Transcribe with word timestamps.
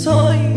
soy 0.00 0.49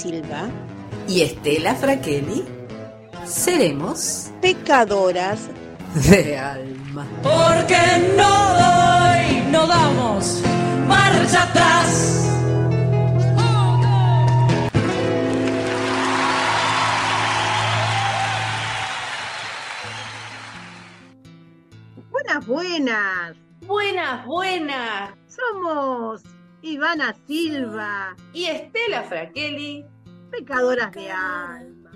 Silva, 0.00 0.48
y 1.06 1.20
Estela 1.20 1.74
Fraquelli, 1.74 2.42
seremos 3.26 4.30
pecadoras 4.40 5.40
de 6.08 6.38
alma. 6.38 7.06
Porque 7.22 7.76
no 8.16 8.34
doy, 8.54 9.42
no 9.50 9.66
damos 9.66 10.42
marcha 10.88 11.42
atrás. 11.42 12.16
Buenas, 22.10 22.46
buenas. 22.46 23.36
buenas, 23.66 24.26
buenas. 24.26 25.10
Somos 25.26 26.22
Ivana 26.62 27.14
Silva, 27.26 28.16
Y 28.32 28.44
Estela 28.44 29.02
Fraquelli, 29.02 29.84
pecadoras 30.30 30.92
de 30.92 31.10
alma. 31.10 31.90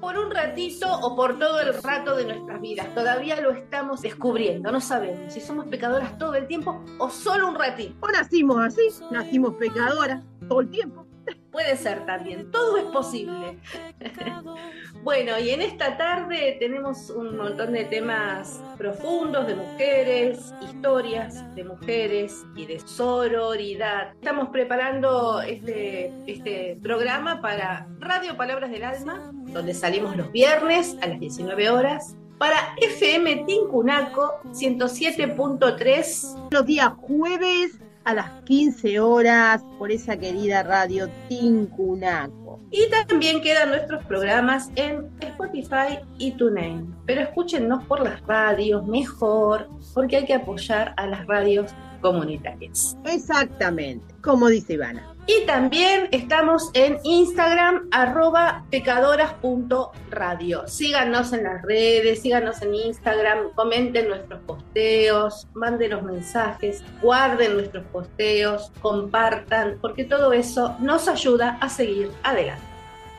por 0.00 0.18
un 0.18 0.30
ratito 0.30 0.86
o 1.00 1.16
por 1.16 1.38
todo 1.38 1.60
el 1.60 1.82
rato 1.82 2.14
de 2.14 2.26
nuestras 2.26 2.60
vidas. 2.60 2.94
Todavía 2.94 3.40
lo 3.40 3.52
estamos 3.52 4.02
descubriendo, 4.02 4.70
no 4.70 4.80
sabemos 4.80 5.32
si 5.32 5.40
somos 5.40 5.66
pecadoras 5.66 6.18
todo 6.18 6.34
el 6.34 6.46
tiempo 6.46 6.84
o 6.98 7.08
solo 7.08 7.48
un 7.48 7.54
ratito. 7.54 7.94
O 8.00 8.08
nacimos 8.08 8.62
así, 8.62 8.88
nacimos 9.10 9.54
pecadoras 9.54 10.22
todo 10.46 10.60
el 10.60 10.68
tiempo. 10.68 11.06
Puede 11.54 11.76
ser 11.76 12.04
también, 12.04 12.50
todo 12.50 12.78
es 12.78 12.84
posible. 12.86 13.58
bueno, 15.04 15.38
y 15.38 15.50
en 15.50 15.62
esta 15.62 15.96
tarde 15.96 16.56
tenemos 16.58 17.10
un 17.10 17.36
montón 17.36 17.74
de 17.74 17.84
temas 17.84 18.60
profundos 18.76 19.46
de 19.46 19.54
mujeres, 19.54 20.52
historias 20.60 21.54
de 21.54 21.62
mujeres 21.62 22.44
y 22.56 22.66
de 22.66 22.80
sororidad. 22.80 24.14
Estamos 24.14 24.48
preparando 24.48 25.42
este, 25.42 26.12
este 26.26 26.76
programa 26.82 27.40
para 27.40 27.86
Radio 28.00 28.36
Palabras 28.36 28.72
del 28.72 28.82
Alma, 28.82 29.30
donde 29.32 29.74
salimos 29.74 30.16
los 30.16 30.32
viernes 30.32 30.96
a 31.02 31.06
las 31.06 31.20
19 31.20 31.70
horas. 31.70 32.16
Para 32.36 32.74
FM 32.78 33.44
Tincunaco 33.46 34.40
107.3 34.50 36.48
Los 36.50 36.66
días 36.66 36.90
jueves 37.00 37.78
a 38.04 38.14
las 38.14 38.30
15 38.44 39.00
horas 39.00 39.64
por 39.78 39.90
esa 39.90 40.16
querida 40.16 40.62
radio 40.62 41.08
Tincunaco. 41.28 42.60
Y 42.70 42.88
también 42.90 43.40
quedan 43.40 43.70
nuestros 43.70 44.04
programas 44.04 44.70
en 44.76 45.10
Spotify 45.20 45.98
y 46.18 46.32
TuneIn. 46.32 46.94
Pero 47.06 47.22
escúchennos 47.22 47.84
por 47.84 48.02
las 48.02 48.20
radios 48.26 48.86
mejor, 48.86 49.68
porque 49.94 50.16
hay 50.16 50.24
que 50.24 50.34
apoyar 50.34 50.94
a 50.96 51.06
las 51.06 51.26
radios 51.26 51.72
comunitarias. 52.00 52.96
Exactamente, 53.04 54.14
como 54.20 54.48
dice 54.48 54.74
Ivana. 54.74 55.13
Y 55.26 55.46
también 55.46 56.08
estamos 56.12 56.70
en 56.74 56.98
Instagram, 57.02 57.88
arroba 57.92 58.66
pecadoras.radio. 58.70 60.68
Síganos 60.68 61.32
en 61.32 61.44
las 61.44 61.62
redes, 61.62 62.20
síganos 62.20 62.60
en 62.60 62.74
Instagram, 62.74 63.54
comenten 63.54 64.08
nuestros 64.08 64.42
posteos, 64.42 65.48
manden 65.54 65.92
los 65.92 66.02
mensajes, 66.02 66.84
guarden 67.00 67.54
nuestros 67.54 67.86
posteos, 67.86 68.70
compartan, 68.82 69.78
porque 69.80 70.04
todo 70.04 70.34
eso 70.34 70.76
nos 70.80 71.08
ayuda 71.08 71.56
a 71.58 71.70
seguir 71.70 72.10
adelante. 72.22 72.66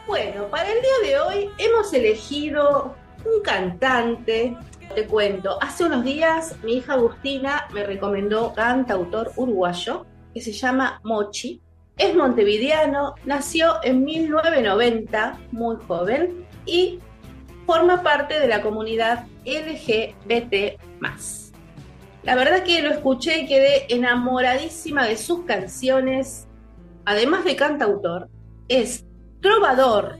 Bueno, 0.05 0.43
para 0.51 0.71
el 0.71 0.79
día 0.81 1.09
de 1.09 1.19
hoy 1.19 1.49
hemos 1.57 1.91
elegido 1.91 2.93
un 3.25 3.41
cantante. 3.41 4.55
Te 4.93 5.07
cuento, 5.07 5.57
hace 5.59 5.85
unos 5.85 6.03
días 6.03 6.55
mi 6.63 6.73
hija 6.73 6.93
Agustina 6.93 7.67
me 7.73 7.83
recomendó 7.83 8.53
cantautor 8.53 9.31
uruguayo 9.35 10.05
que 10.35 10.41
se 10.41 10.51
llama 10.51 10.99
Mochi. 11.03 11.64
Es 11.97 12.15
montevideano, 12.15 13.15
nació 13.25 13.75
en 13.83 14.03
1990, 14.03 15.39
muy 15.51 15.77
joven, 15.87 16.45
y 16.65 16.99
forma 17.65 18.03
parte 18.03 18.39
de 18.39 18.47
la 18.47 18.61
comunidad 18.61 19.25
LGBT. 19.45 20.79
La 22.23 22.35
verdad 22.35 22.63
que 22.63 22.81
lo 22.81 22.89
escuché 22.89 23.41
y 23.41 23.47
quedé 23.47 23.85
enamoradísima 23.93 25.05
de 25.05 25.15
sus 25.15 25.45
canciones. 25.45 26.47
Además 27.05 27.45
de 27.45 27.55
cantautor, 27.55 28.29
es 28.67 29.05
trovador, 29.41 30.17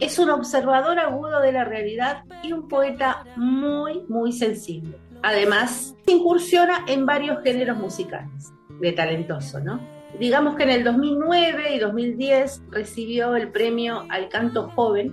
es 0.00 0.18
un 0.18 0.30
observador 0.30 0.98
agudo 0.98 1.40
de 1.40 1.52
la 1.52 1.64
realidad 1.64 2.24
y 2.42 2.52
un 2.52 2.68
poeta 2.68 3.24
muy, 3.36 4.02
muy 4.08 4.32
sensible. 4.32 4.98
Además, 5.22 5.94
incursiona 6.06 6.84
en 6.88 7.06
varios 7.06 7.42
géneros 7.42 7.78
musicales, 7.78 8.52
de 8.80 8.92
talentoso, 8.92 9.60
¿no? 9.60 9.93
Digamos 10.18 10.56
que 10.56 10.62
en 10.62 10.70
el 10.70 10.84
2009 10.84 11.74
y 11.74 11.78
2010 11.78 12.62
recibió 12.70 13.34
el 13.36 13.50
premio 13.50 14.04
al 14.10 14.28
canto 14.28 14.70
joven, 14.70 15.12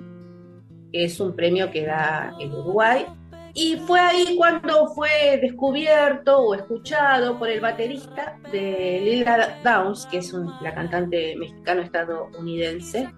que 0.92 1.06
es 1.06 1.20
un 1.20 1.36
premio 1.36 1.72
que 1.72 1.86
da 1.86 2.36
el 2.40 2.52
Uruguay, 2.52 3.06
y 3.54 3.78
fue 3.78 4.00
ahí 4.00 4.36
cuando 4.38 4.88
fue 4.94 5.40
descubierto 5.42 6.40
o 6.40 6.56
escuchado 6.56 7.38
por 7.38 7.50
el 7.50 7.60
baterista 7.60 8.38
de 8.52 9.02
Lila 9.04 9.60
Downs, 9.64 10.06
que 10.06 10.20
es 10.20 10.34
la 10.62 10.74
cantante 10.74 11.36
mexicano-estadounidense. 11.36 13.10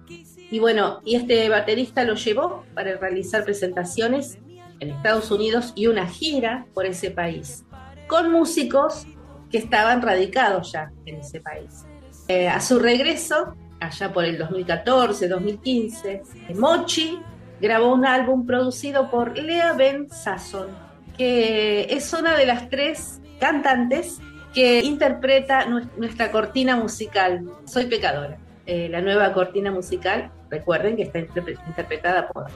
Y 0.50 0.58
bueno, 0.58 1.00
y 1.04 1.16
este 1.16 1.48
baterista 1.48 2.02
lo 2.02 2.14
llevó 2.14 2.64
para 2.74 2.96
realizar 2.96 3.44
presentaciones 3.44 4.38
en 4.80 4.90
Estados 4.90 5.30
Unidos 5.30 5.72
y 5.76 5.86
una 5.86 6.06
gira 6.06 6.66
por 6.74 6.86
ese 6.86 7.10
país, 7.10 7.64
con 8.08 8.32
músicos 8.32 9.06
que 9.50 9.58
estaban 9.58 10.02
radicados 10.02 10.72
ya 10.72 10.90
en 11.06 11.16
ese 11.16 11.40
país. 11.40 11.84
Eh, 12.28 12.48
a 12.48 12.60
su 12.60 12.78
regreso, 12.78 13.54
allá 13.80 14.12
por 14.12 14.24
el 14.24 14.38
2014-2015, 14.38 16.22
Mochi 16.54 17.18
grabó 17.60 17.92
un 17.92 18.04
álbum 18.06 18.46
producido 18.46 19.10
por 19.10 19.36
Lea 19.38 19.72
Ben 19.74 20.08
Sasson, 20.10 20.68
que 21.16 21.86
es 21.90 22.12
una 22.12 22.36
de 22.36 22.46
las 22.46 22.68
tres 22.68 23.20
cantantes 23.40 24.18
que 24.52 24.80
interpreta 24.80 25.66
nues- 25.66 25.88
nuestra 25.96 26.30
cortina 26.30 26.76
musical, 26.76 27.42
Soy 27.64 27.86
Pecadora. 27.86 28.36
Eh, 28.66 28.88
la 28.88 29.00
nueva 29.00 29.32
cortina 29.32 29.70
musical, 29.70 30.30
recuerden 30.50 30.96
que 30.96 31.02
está 31.02 31.18
interpre- 31.20 31.58
interpretada 31.66 32.28
por 32.28 32.46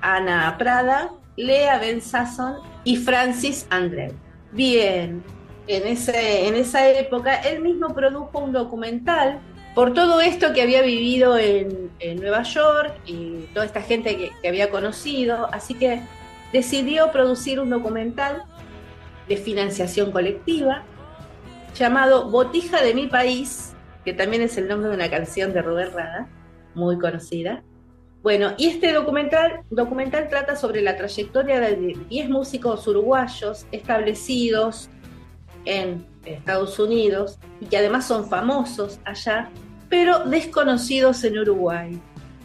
Ana 0.00 0.54
Prada, 0.58 1.10
Lea 1.36 1.78
Ben 1.78 2.00
Sasson 2.00 2.56
y 2.84 2.96
Francis 2.96 3.66
Andreu. 3.70 4.12
Bien, 4.52 5.22
en, 5.68 5.86
ese, 5.86 6.48
en 6.48 6.54
esa 6.56 6.88
época 6.88 7.36
él 7.36 7.60
mismo 7.60 7.94
produjo 7.94 8.38
un 8.38 8.52
documental 8.52 9.40
por 9.74 9.94
todo 9.94 10.20
esto 10.20 10.52
que 10.52 10.62
había 10.62 10.82
vivido 10.82 11.38
en, 11.38 11.90
en 12.00 12.20
Nueva 12.20 12.42
York 12.42 12.94
y 13.06 13.44
toda 13.54 13.66
esta 13.66 13.82
gente 13.82 14.16
que, 14.16 14.32
que 14.42 14.48
había 14.48 14.70
conocido, 14.70 15.48
así 15.52 15.74
que 15.74 16.00
decidió 16.52 17.12
producir 17.12 17.60
un 17.60 17.70
documental 17.70 18.42
de 19.28 19.36
financiación 19.36 20.10
colectiva 20.10 20.82
llamado 21.74 22.30
Botija 22.30 22.82
de 22.82 22.94
mi 22.94 23.06
país, 23.06 23.74
que 24.04 24.12
también 24.12 24.42
es 24.42 24.56
el 24.56 24.68
nombre 24.68 24.88
de 24.88 24.96
una 24.96 25.10
canción 25.10 25.52
de 25.52 25.62
Rubén 25.62 25.92
Rada, 25.92 26.28
muy 26.74 26.98
conocida. 26.98 27.62
Bueno, 28.22 28.54
y 28.58 28.66
este 28.66 28.92
documental, 28.92 29.60
documental 29.70 30.28
trata 30.28 30.56
sobre 30.56 30.80
la 30.82 30.96
trayectoria 30.96 31.60
de 31.60 31.96
10 32.08 32.30
músicos 32.30 32.86
uruguayos 32.88 33.66
establecidos 33.70 34.90
en 35.68 36.06
Estados 36.24 36.78
Unidos 36.78 37.38
y 37.60 37.66
que 37.66 37.76
además 37.76 38.06
son 38.06 38.28
famosos 38.28 38.98
allá, 39.04 39.50
pero 39.88 40.20
desconocidos 40.24 41.22
en 41.24 41.38
Uruguay. 41.38 42.00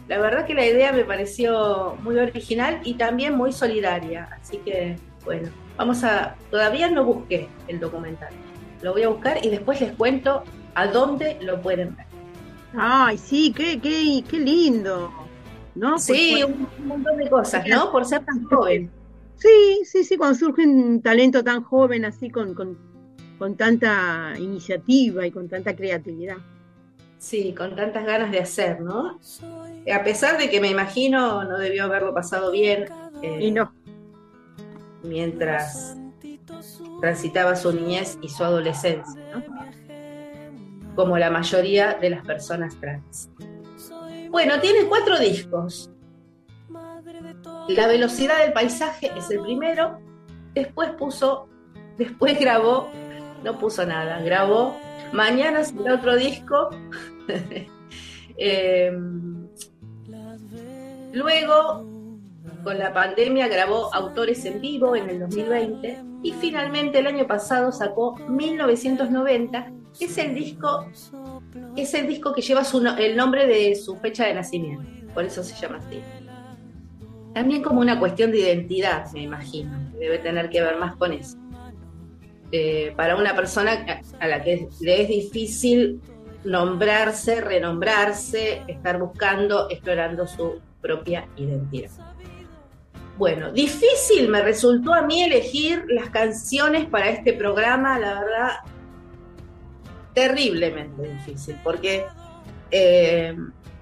La 0.08 0.18
verdad 0.18 0.46
que 0.46 0.52
la 0.54 0.66
idea 0.66 0.92
me 0.92 1.04
pareció 1.04 1.96
muy 2.02 2.18
original 2.18 2.80
y 2.84 2.94
también 2.94 3.34
muy 3.36 3.52
solidaria, 3.52 4.28
así 4.40 4.58
que 4.58 4.96
bueno, 5.24 5.48
vamos 5.78 6.04
a, 6.04 6.36
todavía 6.50 6.90
no 6.90 7.04
busqué 7.04 7.48
el 7.68 7.80
documental, 7.80 8.32
lo 8.82 8.92
voy 8.92 9.02
a 9.04 9.08
buscar 9.08 9.38
y 9.42 9.48
después 9.48 9.80
les 9.80 9.92
cuento 9.92 10.44
a 10.74 10.86
dónde 10.88 11.38
lo 11.40 11.62
pueden 11.62 11.96
ver. 11.96 12.06
Ay, 12.76 13.16
sí, 13.16 13.52
qué, 13.56 13.80
qué, 13.80 14.22
qué 14.28 14.38
lindo. 14.38 15.10
¿No? 15.74 15.98
Sí, 15.98 16.42
Pues, 16.42 16.44
un, 16.44 16.68
un 16.78 16.86
montón 16.86 17.16
de 17.16 17.30
cosas, 17.30 17.64
¿no? 17.66 17.90
Por 17.90 18.04
ser 18.04 18.24
tan 18.24 18.44
joven. 18.44 18.90
sí, 19.36 19.80
sí, 19.84 20.04
sí, 20.04 20.16
cuando 20.16 20.38
surge 20.38 20.66
un 20.66 21.00
talento 21.02 21.42
tan 21.42 21.62
joven 21.64 22.04
así 22.04 22.30
con, 22.30 22.54
con 22.54 22.76
con 23.38 23.56
tanta 23.56 24.34
iniciativa 24.38 25.26
y 25.26 25.30
con 25.30 25.48
tanta 25.48 25.74
creatividad. 25.74 26.36
Sí, 27.18 27.54
con 27.54 27.74
tantas 27.74 28.04
ganas 28.04 28.30
de 28.30 28.40
hacer, 28.40 28.80
¿no? 28.80 29.18
A 29.92 30.04
pesar 30.04 30.38
de 30.38 30.50
que 30.50 30.60
me 30.60 30.68
imagino 30.68 31.42
no 31.44 31.58
debió 31.58 31.84
haberlo 31.84 32.12
pasado 32.12 32.50
bien. 32.50 32.84
Eh, 33.22 33.38
y 33.40 33.50
no. 33.50 33.72
Mientras 35.02 35.96
transitaba 37.00 37.56
su 37.56 37.72
niñez 37.72 38.18
y 38.20 38.28
su 38.28 38.44
adolescencia, 38.44 39.20
¿no? 39.32 39.42
Como 40.94 41.18
la 41.18 41.30
mayoría 41.30 41.94
de 41.94 42.10
las 42.10 42.24
personas 42.24 42.78
trans. 42.78 43.30
Bueno, 44.30 44.60
tiene 44.60 44.86
cuatro 44.86 45.18
discos. 45.18 45.90
La 47.68 47.86
velocidad 47.86 48.38
del 48.42 48.52
paisaje 48.52 49.10
es 49.16 49.30
el 49.30 49.40
primero. 49.40 49.98
Después 50.54 50.90
puso, 50.90 51.48
después 51.96 52.38
grabó, 52.38 52.90
no 53.44 53.58
puso 53.58 53.86
nada, 53.86 54.20
grabó. 54.20 54.76
Mañana 55.12 55.62
será 55.62 55.94
otro 55.94 56.16
disco 56.16 56.70
Em, 58.36 59.46
luego, 61.12 61.86
con 62.62 62.78
la 62.78 62.92
pandemia, 62.92 63.48
grabó 63.48 63.94
Autores 63.94 64.44
en 64.44 64.60
Vivo 64.60 64.96
en 64.96 65.08
el 65.08 65.20
2020 65.20 66.02
y 66.22 66.32
finalmente 66.32 66.98
el 66.98 67.06
año 67.06 67.26
pasado 67.26 67.70
sacó 67.70 68.16
1990, 68.28 69.72
que 69.96 70.06
es 70.06 70.18
el 70.18 70.34
disco, 70.34 70.86
es 71.76 71.94
el 71.94 72.08
disco 72.08 72.32
que 72.32 72.42
lleva 72.42 72.62
el 72.98 73.16
nombre 73.16 73.46
de 73.46 73.74
su 73.76 73.96
fecha 73.96 74.26
de 74.26 74.34
nacimiento, 74.34 74.84
por 75.12 75.24
eso 75.24 75.42
se 75.44 75.54
llama 75.54 75.78
así. 75.78 76.00
También 77.34 77.62
como 77.62 77.80
una 77.80 77.98
cuestión 77.98 78.30
de 78.30 78.40
identidad, 78.40 79.10
me 79.12 79.22
imagino, 79.22 79.70
debe 79.98 80.18
tener 80.18 80.50
que 80.50 80.60
ver 80.60 80.78
más 80.78 80.96
con 80.96 81.12
eso. 81.12 81.36
Eh, 82.56 82.92
para 82.94 83.16
una 83.16 83.34
persona 83.34 83.84
a 84.20 84.28
la 84.28 84.44
que 84.44 84.68
le 84.80 85.02
es 85.02 85.08
difícil 85.08 86.00
nombrarse, 86.44 87.40
renombrarse, 87.40 88.62
estar 88.68 88.96
buscando, 89.00 89.68
explorando 89.68 90.24
su 90.28 90.60
propia 90.80 91.26
identidad. 91.34 91.90
Bueno, 93.18 93.50
difícil 93.50 94.28
me 94.28 94.40
resultó 94.40 94.94
a 94.94 95.02
mí 95.02 95.24
elegir 95.24 95.84
las 95.88 96.10
canciones 96.10 96.86
para 96.86 97.08
este 97.08 97.32
programa, 97.32 97.98
la 97.98 98.20
verdad, 98.20 98.50
terriblemente 100.12 101.08
difícil, 101.08 101.56
porque 101.64 102.04
eh, 102.70 103.36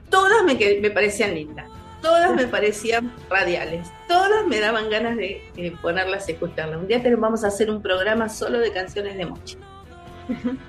todas 0.09 0.45
me, 0.45 0.55
me, 0.81 0.91
parecían 0.91 1.35
lindas, 1.35 1.69
todas 2.03 2.35
me 2.35 2.47
parecían 2.47 3.13
radiales, 3.31 3.89
todas 4.09 4.47
me 4.47 4.61
daban 4.61 4.91
ganas 4.91 5.17
de 5.17 5.41
ponerlas 5.81 6.29
y 6.29 6.33
escucharlas. 6.33 6.81
Un 6.81 6.89
día 6.89 7.03
vamos 7.17 7.45
a 7.45 7.49
hacer 7.49 7.71
un 7.71 7.81
programa 7.81 8.29
solo 8.29 8.59
de 8.59 8.73
canciones 8.73 9.17
de 9.17 9.25
Mochi. 9.25 9.57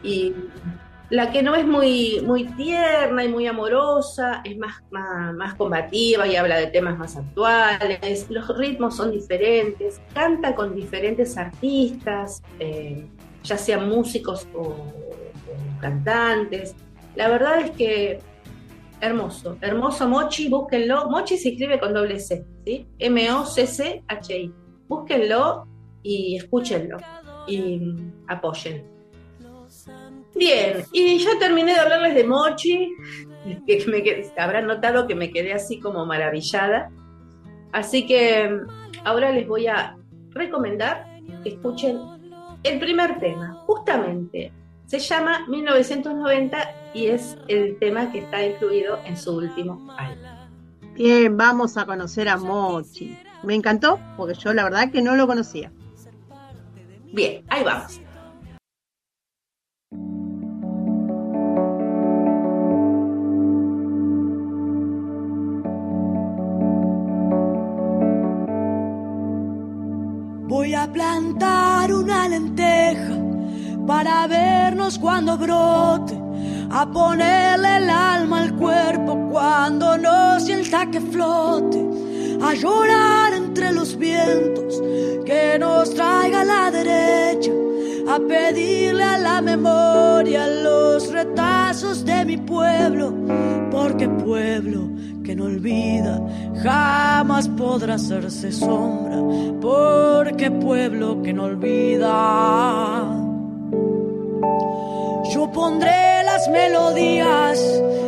Y 0.02 0.34
la 1.10 1.32
que 1.32 1.44
no 1.44 1.54
es 1.56 1.66
muy, 1.66 2.22
muy 2.26 2.46
tierna 2.46 3.24
y 3.24 3.30
muy 3.30 3.46
amorosa, 3.46 4.42
es 4.44 4.58
más, 4.58 4.82
más, 4.92 5.54
combativa 5.56 6.26
y 6.28 6.36
habla 6.36 6.58
de 6.58 6.68
temas 6.68 6.98
más 6.98 7.16
actuales, 7.18 8.30
los 8.30 8.58
ritmos 8.58 8.96
son 8.96 9.12
diferentes, 9.12 10.02
canta 10.14 10.56
con 10.56 10.76
diferentes 10.76 11.38
artistas, 11.38 12.42
eh, 12.60 13.06
ya 13.44 13.58
sean 13.58 13.90
músicos 13.90 14.48
o, 14.56 14.76
cantantes. 15.82 16.76
La 17.16 17.28
verdad 17.28 17.60
es 17.60 17.72
que 17.72 18.20
hermoso, 19.04 19.58
hermoso 19.62 20.08
Mochi, 20.08 20.48
búsquenlo. 20.48 21.10
Mochi 21.10 21.38
se 21.38 21.50
escribe 21.50 21.80
con 21.80 21.94
doble 21.94 22.20
C, 22.20 22.46
¿sí? 22.66 22.88
M-O-C-C-H-I. 23.00 24.54
Búsquenlo 24.88 25.68
y 26.02 26.38
escúchenlo 26.38 26.98
y 27.48 27.82
apoyen. 28.28 28.86
Bien, 30.36 30.84
y 30.92 31.20
ya 31.20 31.38
terminé 31.38 31.74
de 31.74 31.80
hablarles 31.80 32.16
de 32.16 32.24
Mochi, 32.24 32.90
que 33.68 33.86
me 33.88 34.42
habrán 34.42 34.68
notado 34.68 35.06
que 35.06 35.16
me 35.16 35.32
quedé 35.32 35.54
así 35.54 35.80
como 35.80 36.06
maravillada. 36.06 36.90
Así 37.72 38.06
que 38.06 38.48
mm, 38.48 38.68
ahora 39.04 39.32
les 39.32 39.48
voy 39.48 39.68
a 39.68 39.98
recomendar 40.30 41.06
que 41.44 41.50
escuchen 41.50 42.00
el 42.64 42.80
primer 42.80 43.20
tema, 43.20 43.62
justamente. 43.66 44.52
Se 44.86 45.00
llama 45.00 45.46
1990 45.48 46.58
y 46.94 47.08
es 47.08 47.38
el 47.48 47.78
tema 47.80 48.12
que 48.12 48.20
está 48.20 48.46
incluido 48.46 49.00
en 49.06 49.18
su 49.18 49.36
último 49.36 49.92
álbum. 49.98 50.24
Bien, 50.94 51.36
vamos 51.36 51.78
a 51.78 51.86
conocer 51.86 52.30
a 52.30 52.38
Mochi. 52.38 53.18
Me 53.44 53.56
encantó 53.56 54.00
porque 54.16 54.36
yo 54.36 54.54
la 54.54 54.64
verdad 54.64 54.92
que 54.92 55.02
no 55.02 55.16
lo 55.16 55.26
conocía. 55.26 55.72
Bien, 57.12 57.44
ahí 57.50 57.64
vamos. 57.64 58.00
Voy 70.48 70.76
a 70.76 70.92
plantar 70.92 71.63
para 73.86 74.28
vernos 74.28 74.98
cuando 74.98 75.38
brote, 75.38 76.18
a 76.72 76.86
ponerle 76.92 77.78
el 77.78 77.90
alma 77.90 78.42
al 78.42 78.54
cuerpo 78.56 79.30
cuando 79.32 79.98
no 79.98 80.40
sienta 80.40 80.90
que 80.90 81.02
flote, 81.02 81.86
a 82.42 82.54
llorar 82.54 83.34
entre 83.34 83.72
los 83.74 83.98
vientos 83.98 84.82
que 85.26 85.58
nos 85.60 85.94
traiga 85.94 86.44
la 86.44 86.72
derecha, 86.72 87.52
a 88.08 88.20
pedirle 88.20 89.04
a 89.04 89.18
la 89.18 89.42
memoria 89.42 90.48
los 90.48 91.12
retazos 91.12 92.06
de 92.06 92.26
mi 92.26 92.38
pueblo, 92.38 93.14
porque 93.72 94.08
pueblo 94.08 94.90
que 95.24 95.36
no 95.36 95.46
olvida 95.46 96.22
jamás 96.62 97.48
podrá 97.50 97.96
hacerse 97.96 98.52
sombra, 98.52 99.18
porque 99.62 100.52
pueblo 100.52 101.22
que 101.22 101.34
no 101.34 101.46
olvida. 101.46 103.23
Yo 105.34 105.52
pondré 105.52 106.22
las 106.24 106.48
melodías 106.48 107.60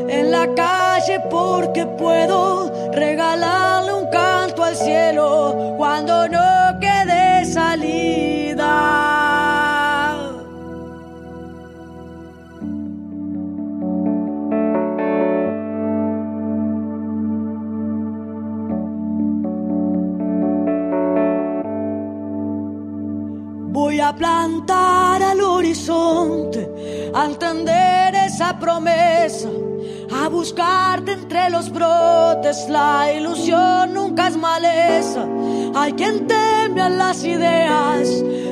en 0.08 0.30
la 0.30 0.54
calle 0.54 1.20
porque 1.32 1.88
puedo 1.98 2.92
regalarle 2.92 3.94
un 3.96 4.06
canto 4.12 4.64
al 4.64 4.76
cielo 4.76 5.74
cuando 5.76 6.28
no 6.28 6.80
quede 6.80 7.46
salida. 7.46 9.16
voy 23.76 24.00
a 24.00 24.16
plantar 24.16 25.22
al 25.22 25.42
horizonte, 25.42 26.70
a 27.16 27.26
entender 27.26 28.14
esa 28.14 28.60
promesa, 28.60 29.48
a 30.14 30.28
buscarte 30.28 31.14
entre 31.14 31.50
los 31.50 31.72
brotes, 31.72 32.68
la 32.70 33.10
ilusión 33.14 33.94
nunca 33.94 34.28
es 34.28 34.36
maleza. 34.36 35.26
Hay 35.76 35.94
quien 35.94 36.28
teme 36.28 36.82
a 36.82 36.90
las 36.90 37.24
ideas, 37.24 38.10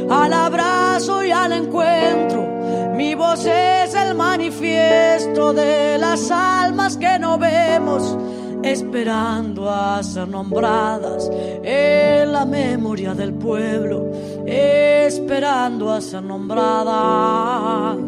al 0.09 0.31
abrazo 0.31 1.25
y 1.25 1.31
al 1.31 1.51
encuentro. 1.51 2.47
Mi 2.95 3.15
voz 3.15 3.45
es 3.45 3.93
el 3.95 4.15
manifiesto 4.15 5.51
de 5.51 5.97
las 5.97 6.31
almas 6.31 6.95
que 6.95 7.19
no 7.19 7.37
vemos 7.37 8.17
esperando 8.63 9.69
a 9.69 10.01
ser 10.03 10.29
nombradas 10.29 11.29
en 11.63 12.31
la 12.31 12.45
memoria 12.45 13.13
del 13.13 13.33
pueblo, 13.33 14.09
esperando 14.45 15.91
a 15.91 15.99
ser 15.99 16.23
nombradas. 16.23 17.99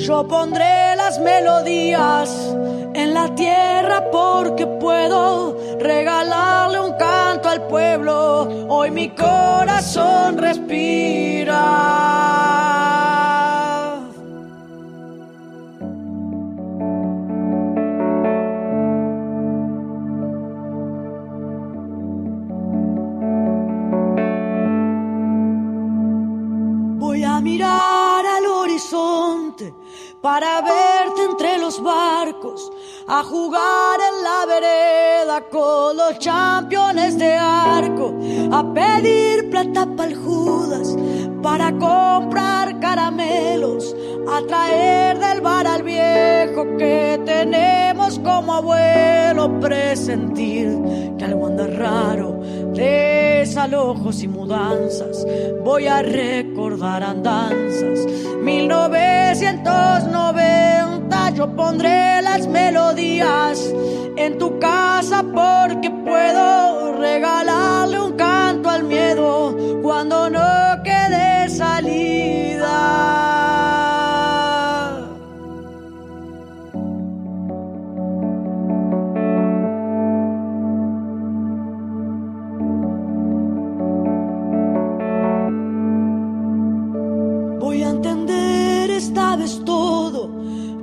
Yo 0.00 0.26
pondré 0.26 0.96
las 0.96 1.18
melodías 1.20 2.30
en 2.94 3.12
la 3.12 3.34
tierra 3.34 4.10
porque 4.10 4.66
puedo 4.66 5.54
regalarle 5.78 6.80
un 6.80 6.92
canto 6.94 7.50
al 7.50 7.66
pueblo. 7.66 8.48
Hoy 8.68 8.90
mi 8.90 9.10
corazón 9.10 10.38
respira. 10.38 11.50
Para 30.20 30.60
verte 30.60 31.24
entre 31.24 31.58
los 31.58 31.82
barcos, 31.82 32.70
a 33.06 33.22
jugar 33.22 33.98
en 34.00 34.22
la 34.22 34.46
vereda 34.46 35.40
con 35.48 35.96
los 35.96 36.18
campeones 36.22 37.18
de 37.18 37.34
arco, 37.34 38.14
a 38.52 38.74
pedir 38.74 39.48
plata 39.50 39.86
para 39.96 40.14
Judas, 40.14 40.94
para 41.42 41.72
comprar 41.72 42.78
caramelos, 42.80 43.96
a 44.28 44.42
traer 44.46 45.18
del 45.18 45.40
bar 45.40 45.66
al 45.66 45.82
viejo 45.82 46.76
que 46.76 47.18
tenemos 47.24 48.18
como 48.18 48.54
abuelo, 48.54 49.58
presentir 49.58 51.14
que 51.16 51.24
algo 51.24 51.46
anda 51.46 51.66
raro, 51.66 52.39
desalojos 52.74 54.22
y 54.22 54.28
mudanzas, 54.28 55.26
voy 55.64 55.86
a 55.86 56.02
recordar 56.02 57.02
andanzas, 57.02 58.06
1990 58.42 61.30
yo 61.34 61.56
pondré 61.56 62.20
las 62.22 62.46
melodías 62.46 63.72
en 64.16 64.36
tu 64.36 64.58
casa 64.58 65.22
porque 65.22 65.90
puedo 65.90 66.98
regalarle 66.98 68.00
un 68.00 68.12
canto 68.12 68.68
al 68.68 68.84
miedo 68.84 69.56
cuando 69.82 70.28
no 70.28 70.82
quede 70.82 71.48
salida. 71.48 72.59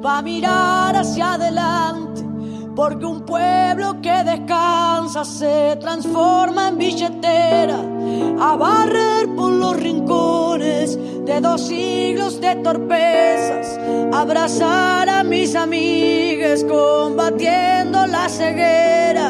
Va 0.08 0.20
a 0.20 0.22
mirar 0.22 0.96
hacia 0.96 1.34
adelante 1.34 2.24
porque 2.76 3.06
un 3.06 3.26
pueblo 3.26 4.00
que 4.02 4.24
descansa 4.24 5.26
se 5.26 5.76
transforma 5.82 6.70
en 6.70 6.78
billetera, 6.78 7.80
a 8.40 8.56
barrer 8.56 9.28
por 9.36 9.52
los 9.52 9.76
rincones 9.76 10.98
de 11.26 11.42
dos 11.42 11.68
siglos 11.68 12.40
de 12.40 12.56
torpezas, 12.58 13.80
abrazar 14.14 15.10
a 15.10 15.24
mis 15.24 15.56
amigas 15.56 16.64
combatiendo 16.64 18.06
la 18.08 18.30
ceguera. 18.30 19.26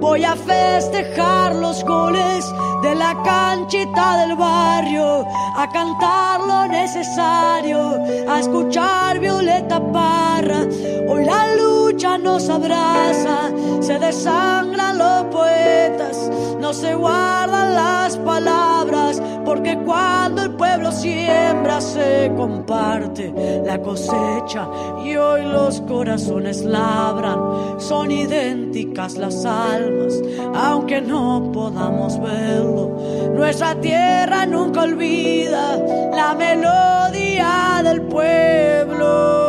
Voy 0.00 0.24
a 0.24 0.36
festejar 0.36 1.56
los 1.56 1.84
goles 1.84 2.44
de 2.82 2.94
la 2.94 3.20
canchita 3.24 4.18
del 4.18 4.36
barrio, 4.36 5.26
a 5.56 5.68
cantar 5.72 6.40
lo 6.40 6.68
necesario, 6.68 8.00
a 8.28 8.38
escuchar 8.38 9.18
Violeta 9.18 9.80
Parra. 9.92 10.66
Hoy 11.08 11.24
la 11.24 11.56
lucha 11.56 12.16
nos 12.16 12.48
abraza, 12.48 13.50
se 13.80 13.98
desangran 13.98 14.98
los 14.98 15.24
poetas, 15.32 16.30
no 16.68 16.74
se 16.74 16.94
guardan 16.94 17.72
las 17.72 18.18
palabras, 18.18 19.22
porque 19.46 19.78
cuando 19.86 20.42
el 20.42 20.50
pueblo 20.50 20.92
siembra 20.92 21.80
se 21.80 22.30
comparte 22.36 23.32
la 23.64 23.80
cosecha 23.80 24.68
y 25.02 25.16
hoy 25.16 25.46
los 25.46 25.80
corazones 25.80 26.66
labran, 26.66 27.80
son 27.80 28.10
idénticas 28.10 29.16
las 29.16 29.46
almas, 29.46 30.20
aunque 30.54 31.00
no 31.00 31.50
podamos 31.54 32.20
verlo. 32.20 32.98
Nuestra 33.34 33.74
tierra 33.80 34.44
nunca 34.44 34.82
olvida 34.82 35.78
la 36.14 36.34
melodía 36.34 37.80
del 37.82 38.02
pueblo. 38.02 39.47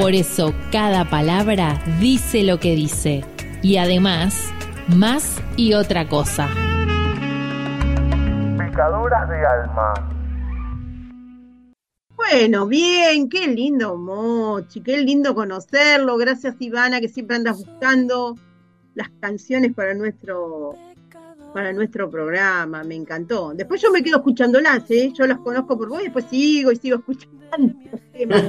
Por 0.00 0.14
eso 0.14 0.54
cada 0.72 1.04
palabra 1.10 1.78
dice 2.00 2.42
lo 2.42 2.58
que 2.58 2.74
dice. 2.74 3.22
Y 3.62 3.76
además, 3.76 4.50
más 4.96 5.42
y 5.58 5.74
otra 5.74 6.08
cosa. 6.08 6.48
Pecadoras 8.56 9.28
de 9.28 9.44
alma. 9.44 9.92
Bueno, 12.16 12.66
bien, 12.66 13.28
qué 13.28 13.46
lindo 13.48 13.98
Mochi, 13.98 14.80
qué 14.80 15.02
lindo 15.02 15.34
conocerlo. 15.34 16.16
Gracias 16.16 16.56
Ivana, 16.60 16.98
que 17.02 17.10
siempre 17.10 17.36
andas 17.36 17.58
buscando 17.58 18.36
las 18.94 19.10
canciones 19.20 19.74
para 19.74 19.92
nuestro 19.92 20.76
para 21.52 21.74
nuestro 21.74 22.08
programa, 22.08 22.82
me 22.84 22.94
encantó. 22.94 23.52
Después 23.52 23.82
yo 23.82 23.90
me 23.90 24.02
quedo 24.02 24.16
escuchándolas, 24.16 24.90
¿eh? 24.90 25.12
yo 25.12 25.26
las 25.26 25.40
conozco 25.40 25.76
por 25.76 25.90
vos 25.90 26.00
y 26.00 26.04
después 26.04 26.24
sigo 26.24 26.72
y 26.72 26.76
sigo 26.76 26.96
escuchando 26.96 27.74
los 27.92 28.00
temas. 28.12 28.44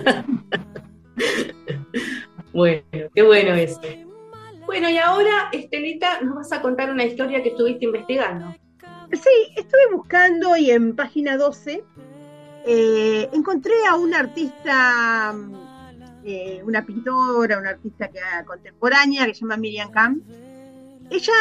bueno, 2.53 2.84
qué 3.13 3.22
bueno 3.22 3.53
eso. 3.53 3.82
Bueno, 4.65 4.89
y 4.89 4.98
ahora, 4.98 5.50
Estelita, 5.51 6.22
nos 6.22 6.36
vas 6.36 6.51
a 6.53 6.62
contar 6.62 6.91
una 6.91 7.03
historia 7.03 7.44
que 7.44 7.50
estuviste 7.50 7.86
investigando. 7.86 8.56
Sí, 9.12 9.53
estuve 9.58 9.94
buscando 9.94 10.56
y 10.56 10.72
en 10.72 10.96
página 10.96 11.36
12 11.36 11.84
eh, 12.65 13.30
encontré 13.34 13.74
a 13.89 13.96
una 13.96 14.20
artista, 14.20 15.36
eh, 16.24 16.62
una 16.63 16.86
pintora, 16.86 17.58
una 17.58 17.72
artista 17.72 18.08
que, 18.08 18.20
contemporánea 18.46 19.25
que 19.25 19.34
se 19.34 19.41
llama 19.41 19.58
Miriam 19.58 19.91
Camp. 19.91 20.24
Ella 21.10 21.34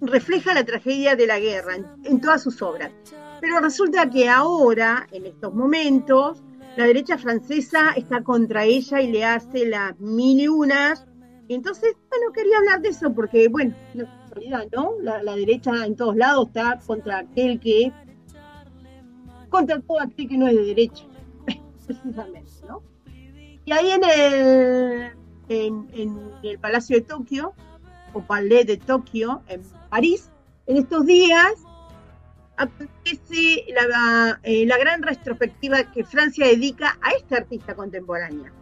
refleja 0.00 0.54
la 0.54 0.64
tragedia 0.64 1.16
de 1.16 1.26
la 1.26 1.40
guerra 1.40 1.76
en 2.04 2.20
todas 2.20 2.42
sus 2.42 2.62
obras. 2.62 2.92
Pero 3.40 3.58
resulta 3.58 4.08
que 4.08 4.28
ahora, 4.28 5.06
en 5.10 5.26
estos 5.26 5.54
momentos, 5.54 6.42
la 6.80 6.86
derecha 6.86 7.18
francesa 7.18 7.90
está 7.94 8.22
contra 8.22 8.64
ella 8.64 9.02
y 9.02 9.12
le 9.12 9.22
hace 9.22 9.66
las 9.66 10.00
mil 10.00 10.40
y 10.40 10.48
unas. 10.48 11.06
Entonces, 11.46 11.94
bueno, 12.08 12.32
quería 12.32 12.56
hablar 12.56 12.80
de 12.80 12.88
eso 12.88 13.12
porque, 13.12 13.48
bueno, 13.48 13.74
en 13.92 14.08
realidad, 14.30 14.66
¿no? 14.74 14.92
La, 15.02 15.22
la, 15.22 15.36
derecha 15.36 15.84
en 15.84 15.94
todos 15.94 16.16
lados 16.16 16.46
está 16.46 16.80
contra 16.86 17.18
aquel 17.18 17.60
que, 17.60 17.92
contra 19.50 19.78
todo 19.80 20.00
aquel 20.00 20.26
que 20.26 20.38
no 20.38 20.48
es 20.48 20.56
de 20.56 20.64
derecha, 20.64 21.04
precisamente, 21.86 22.50
¿no? 22.66 22.82
Y 23.66 23.72
ahí 23.72 23.90
en 23.90 24.04
el, 24.04 25.12
en, 25.50 25.86
en 25.92 26.30
el 26.42 26.58
Palacio 26.60 26.96
de 26.96 27.02
Tokio, 27.02 27.52
o 28.14 28.22
Palais 28.22 28.66
de 28.66 28.78
Tokio, 28.78 29.42
en 29.48 29.60
París, 29.90 30.30
en 30.66 30.78
estos 30.78 31.04
días 31.04 31.52
acontece 32.60 33.64
la, 33.74 34.38
eh, 34.42 34.66
la, 34.66 34.76
gran 34.76 35.02
retrospectiva 35.02 35.90
que 35.92 36.04
Francia 36.04 36.46
dedica 36.46 36.98
a 37.00 37.12
esta 37.12 37.38
artista 37.38 37.74
contemporánea, 37.74 38.52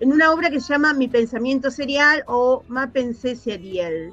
en 0.00 0.12
una 0.12 0.32
obra 0.32 0.50
que 0.50 0.60
se 0.60 0.74
llama 0.74 0.92
Mi 0.92 1.08
pensamiento 1.08 1.70
serial 1.70 2.22
o 2.26 2.62
Ma 2.68 2.92
pensée 2.92 3.36
serial. 3.36 4.12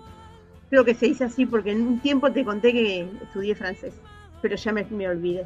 Creo 0.70 0.86
que 0.86 0.96
se 0.96 1.08
dice 1.08 1.26
así 1.26 1.46
porque 1.46 1.72
en 1.72 1.82
un 1.82 2.00
tiempo 2.00 2.32
te 2.32 2.46
conté 2.46 2.72
que 2.72 3.10
estudié 3.24 3.56
francés, 3.56 3.94
pero 4.42 4.56
ya 4.56 4.72
me, 4.72 4.86
me 4.86 5.10
olvidé. 5.10 5.46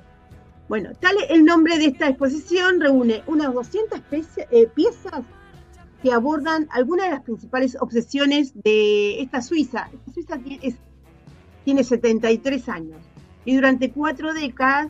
Bueno, 0.68 0.92
tal 1.00 1.16
el 1.28 1.44
nombre 1.44 1.80
de 1.80 1.86
esta 1.86 2.08
exposición 2.10 2.80
reúne 2.80 3.24
unas 3.26 3.52
200 3.52 4.02
eh, 4.12 4.68
piezas 4.68 5.24
que 6.04 6.14
abordan 6.14 6.68
algunas 6.72 7.08
de 7.08 7.12
las 7.14 7.24
principales 7.24 7.76
obsesiones 7.82 8.54
de 8.64 9.20
esta 9.20 9.42
Suiza. 9.42 9.90
Esta 9.92 10.14
Suiza 10.14 10.38
tiene, 10.38 10.60
es, 10.62 10.76
tiene 11.66 11.84
73 11.84 12.70
años 12.70 13.09
y 13.46 13.56
durante 13.56 13.92
cuatro 13.92 14.34
décadas 14.34 14.90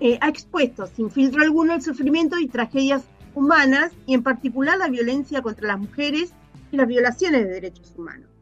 eh, 0.00 0.18
ha 0.20 0.28
expuesto 0.28 0.86
sin 0.86 1.10
filtro 1.10 1.42
alguno 1.42 1.74
el 1.74 1.82
sufrimiento 1.82 2.38
y 2.38 2.48
tragedias 2.48 3.04
humanas 3.34 3.92
y 4.06 4.14
en 4.14 4.22
particular 4.22 4.78
la 4.78 4.88
violencia 4.88 5.42
contra 5.42 5.68
las 5.68 5.78
mujeres 5.78 6.32
y 6.70 6.76
las 6.76 6.86
violaciones 6.86 7.44
de 7.44 7.50
derechos 7.50 7.94
humanos 7.96 8.32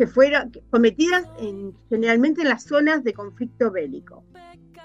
que 0.00 0.06
fueron 0.06 0.50
cometidas 0.70 1.26
en, 1.38 1.74
generalmente 1.90 2.40
en 2.40 2.48
las 2.48 2.62
zonas 2.62 3.04
de 3.04 3.12
conflicto 3.12 3.70
bélico. 3.70 4.24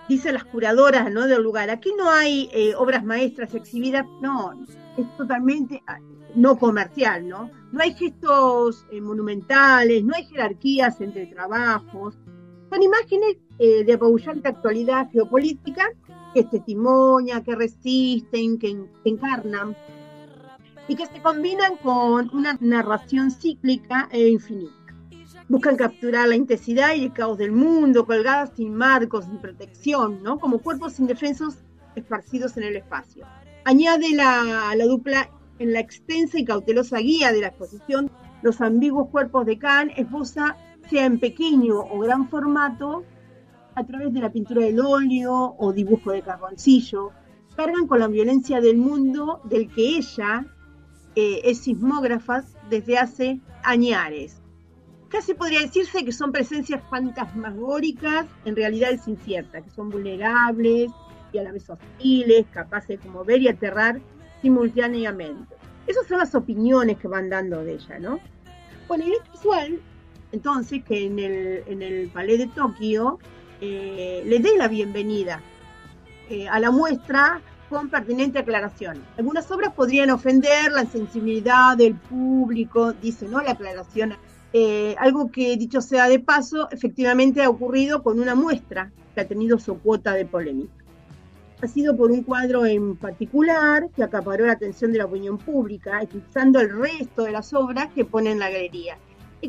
Dicen 0.10 0.34
las 0.34 0.44
curadoras 0.44 1.10
¿no? 1.10 1.26
del 1.26 1.42
lugar, 1.42 1.70
aquí 1.70 1.94
no 1.98 2.10
hay 2.10 2.50
eh, 2.52 2.76
obras 2.76 3.06
maestras 3.06 3.56
exhibidas, 3.56 4.06
no, 4.22 4.52
es 4.98 5.16
totalmente 5.16 5.82
ah, 5.88 6.00
no 6.36 6.58
comercial, 6.60 7.30
¿no? 7.30 7.50
No 7.72 7.80
hay 7.82 7.94
gestos 7.94 8.86
eh, 8.92 9.00
monumentales, 9.00 10.04
no 10.04 10.14
hay 10.14 10.26
jerarquías 10.26 11.00
entre 11.00 11.28
trabajos, 11.28 12.18
son 12.70 12.84
imágenes 12.84 13.38
eh, 13.60 13.84
de 13.84 13.94
apabullante 13.94 14.50
actualidad 14.50 15.10
geopolítica 15.12 15.86
que 16.34 16.44
testimonian, 16.44 17.44
que 17.44 17.56
resisten, 17.56 18.58
que, 18.60 18.76
que 19.04 19.10
encarnan 19.10 19.76
y 20.88 20.96
que 20.96 21.06
se 21.06 21.22
combinan 21.22 21.78
con 21.78 22.30
una 22.34 22.58
narración 22.60 23.32
cíclica 23.32 24.10
e 24.12 24.28
infinita. 24.28 24.74
Buscan 25.48 25.76
capturar 25.76 26.28
la 26.28 26.36
intensidad 26.36 26.96
y 26.96 27.06
el 27.06 27.14
caos 27.14 27.38
del 27.38 27.52
mundo, 27.52 28.06
colgadas 28.06 28.52
sin 28.56 28.74
marcos, 28.74 29.26
sin 29.26 29.38
protección, 29.38 30.24
¿no? 30.24 30.40
como 30.40 30.60
cuerpos 30.60 31.00
indefensos 31.00 31.56
esparcidos 31.96 32.58
en 32.58 32.64
el 32.64 32.76
espacio. 32.76 33.26
Añade 33.64 34.10
la, 34.14 34.74
la 34.76 34.86
dupla 34.86 35.30
en 35.60 35.74
la 35.74 35.80
extensa 35.80 36.38
y 36.38 36.46
cautelosa 36.46 36.98
guía 36.98 37.32
de 37.32 37.42
la 37.42 37.48
exposición 37.48 38.12
Los 38.42 38.60
ambiguos 38.62 39.10
cuerpos 39.10 39.46
de 39.46 39.58
Khan, 39.58 39.92
esposa 39.96 40.58
sea 40.90 41.06
en 41.06 41.20
pequeño 41.20 41.80
o 41.80 42.00
gran 42.00 42.30
formato, 42.30 43.04
a 43.76 43.84
través 43.86 44.14
de 44.14 44.22
la 44.22 44.32
pintura 44.32 44.62
del 44.62 44.80
óleo 44.80 45.56
o 45.58 45.74
dibujo 45.74 46.12
de 46.12 46.22
carboncillo, 46.22 47.12
cargan 47.56 47.88
con 47.88 48.00
la 48.00 48.08
violencia 48.08 48.62
del 48.62 48.78
mundo 48.78 49.42
del 49.44 49.70
que 49.70 49.98
ella 49.98 50.46
eh, 51.16 51.42
es 51.44 51.60
sismógrafa 51.60 52.44
desde 52.70 52.98
hace 52.98 53.40
añares. 53.64 54.42
Casi 55.10 55.34
podría 55.34 55.62
decirse 55.62 56.04
que 56.04 56.12
son 56.12 56.32
presencias 56.32 56.82
fantasmagóricas, 56.90 58.26
en 58.44 58.56
realidad 58.56 58.92
es 58.92 59.08
incierta, 59.08 59.62
que 59.62 59.70
son 59.70 59.90
vulnerables 59.90 60.92
y 61.32 61.38
a 61.38 61.44
la 61.44 61.52
vez 61.52 61.70
hostiles, 61.70 62.46
capaces 62.52 63.02
de 63.02 63.10
mover 63.10 63.42
y 63.42 63.48
aterrar 63.48 64.02
simultáneamente. 64.42 65.56
Esas 65.88 66.08
son 66.08 66.18
las 66.18 66.34
opiniones 66.34 66.98
que 66.98 67.08
van 67.08 67.30
dando 67.30 67.64
de 67.64 67.74
ella, 67.74 68.00
¿no? 68.00 68.20
Bueno, 68.88 69.06
y 69.06 69.14
es 69.14 69.32
visual, 69.32 69.80
entonces, 70.36 70.84
que 70.84 71.06
en 71.06 71.18
el, 71.18 71.64
en 71.66 71.82
el 71.82 72.10
Palais 72.10 72.38
de 72.38 72.48
Tokio 72.48 73.20
eh, 73.62 74.22
le 74.26 74.40
dé 74.40 74.58
la 74.58 74.68
bienvenida 74.68 75.42
eh, 76.30 76.50
a 76.50 76.60
la 76.60 76.72
muestra 76.72 77.42
con 77.70 77.90
pertinente 77.90 78.40
aclaración. 78.40 79.02
Algunas 79.18 79.50
obras 79.50 79.74
podrían 79.74 80.10
ofender 80.10 80.74
la 80.74 80.86
sensibilidad 80.86 81.78
del 81.78 81.96
público, 81.96 82.92
dice, 82.92 83.28
¿no? 83.30 83.42
La 83.42 83.52
aclaración. 83.52 84.16
Eh, 84.52 84.96
algo 85.00 85.32
que, 85.32 85.56
dicho 85.56 85.80
sea 85.80 86.10
de 86.10 86.20
paso, 86.20 86.70
efectivamente 86.70 87.42
ha 87.42 87.50
ocurrido 87.50 88.04
con 88.04 88.20
una 88.20 88.36
muestra 88.36 88.92
que 89.14 89.22
ha 89.22 89.28
tenido 89.28 89.58
su 89.58 89.80
cuota 89.80 90.14
de 90.14 90.26
polémica. 90.26 90.84
Ha 91.62 91.68
sido 91.68 91.96
por 91.96 92.12
un 92.12 92.24
cuadro 92.24 92.66
en 92.66 92.98
particular 92.98 93.90
que 93.96 94.04
acaparó 94.04 94.46
la 94.46 94.54
atención 94.54 94.92
de 94.92 94.98
la 94.98 95.06
opinión 95.06 95.38
pública, 95.38 96.02
eclipsando 96.02 96.60
el 96.60 96.78
resto 96.78 97.24
de 97.24 97.32
las 97.32 97.54
obras 97.54 97.88
que 97.96 98.04
pone 98.04 98.32
en 98.32 98.40
la 98.40 98.50
galería. 98.50 98.98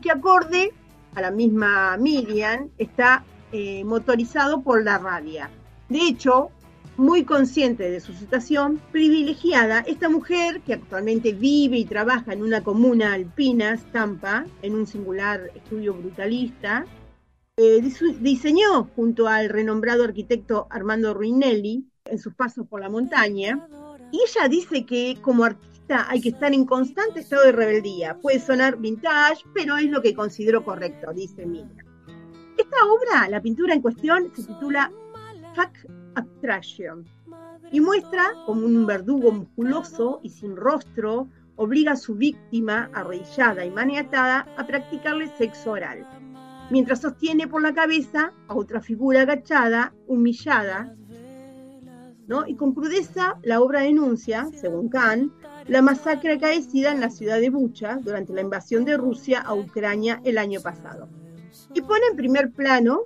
Que 0.01 0.11
acorde 0.11 0.73
a 1.17 1.23
la 1.23 1.31
misma 1.31 1.97
Miriam, 1.97 2.69
está 2.77 3.25
eh, 3.51 3.83
motorizado 3.85 4.63
por 4.63 4.85
la 4.85 4.99
rabia. 4.99 5.51
De 5.89 5.99
hecho, 5.99 6.51
muy 6.99 7.25
consciente 7.25 7.91
de 7.91 8.01
su 8.01 8.13
situación 8.13 8.81
privilegiada, 8.93 9.81
esta 9.81 10.11
mujer, 10.11 10.61
que 10.61 10.75
actualmente 10.75 11.33
vive 11.33 11.79
y 11.79 11.87
trabaja 11.87 12.35
en 12.35 12.43
una 12.43 12.63
comuna 12.63 13.15
alpina, 13.15 13.77
Stampa, 13.77 14.47
en 14.61 14.75
un 14.75 14.87
singular 14.87 15.51
estudio 15.55 15.95
brutalista, 15.95 16.85
eh, 17.57 17.83
diseñó 18.21 18.91
junto 18.95 19.27
al 19.27 19.49
renombrado 19.49 20.05
arquitecto 20.05 20.67
Armando 20.69 21.15
Ruinelli 21.15 21.87
en 22.05 22.19
sus 22.19 22.35
pasos 22.35 22.67
por 22.67 22.83
la 22.83 22.91
montaña, 22.91 23.67
y 24.13 24.21
ella 24.23 24.49
dice 24.49 24.85
que 24.87 25.19
como 25.21 25.45
artista 25.45 26.07
hay 26.09 26.21
que 26.21 26.31
estar 26.31 26.53
en 26.53 26.65
constante 26.65 27.21
estado 27.21 27.45
de 27.45 27.53
rebeldía. 27.53 28.19
Puede 28.19 28.41
sonar 28.41 28.77
vintage, 28.79 29.45
pero 29.55 29.77
es 29.77 29.91
lo 29.91 30.03
que 30.03 30.15
considero 30.15 30.65
correcto, 30.65 31.13
dice 31.13 31.47
Miriam. 31.47 31.87
Esta 32.57 32.77
obra, 32.87 33.29
la 33.29 33.41
pintura 33.41 33.75
en 33.75 33.83
cuestión, 33.83 34.33
se 34.35 34.45
titula 34.45 34.91
Fuck 35.55 35.91
Abstraction 36.15 37.05
y 37.71 37.81
muestra 37.81 38.33
como 38.47 38.65
un 38.65 38.87
verdugo 38.87 39.33
musculoso 39.33 40.21
y 40.23 40.31
sin 40.31 40.57
rostro 40.57 41.29
obliga 41.57 41.93
a 41.93 41.97
su 41.97 42.15
víctima, 42.15 42.91
arrodillada 42.93 43.65
y 43.65 43.71
maniatada, 43.71 44.47
a 44.57 44.67
practicarle 44.67 45.29
sexo 45.37 45.73
oral, 45.73 46.07
mientras 46.71 47.01
sostiene 47.01 47.49
por 47.49 47.63
la 47.63 47.75
cabeza 47.75 48.33
a 48.49 48.55
otra 48.55 48.81
figura 48.81 49.23
agachada, 49.23 49.95
humillada, 50.07 50.95
¿no? 52.27 52.47
y 52.47 52.55
con 52.55 52.73
crudeza 52.73 53.39
la 53.43 53.61
obra 53.61 53.81
denuncia, 53.81 54.49
según 54.55 54.89
Kant, 54.89 55.33
la 55.69 55.83
masacre 55.83 56.35
acaecida 56.35 56.93
en 56.93 57.01
la 57.01 57.11
ciudad 57.11 57.41
de 57.41 57.51
Bucha 57.51 57.99
durante 58.03 58.33
la 58.33 58.41
invasión 58.41 58.85
de 58.85 58.97
Rusia 58.97 59.41
a 59.41 59.55
Ucrania 59.55 60.21
el 60.25 60.39
año 60.39 60.61
pasado. 60.61 61.09
Y 61.75 61.81
pone 61.81 62.03
en 62.11 62.17
primer 62.17 62.53
plano 62.53 63.03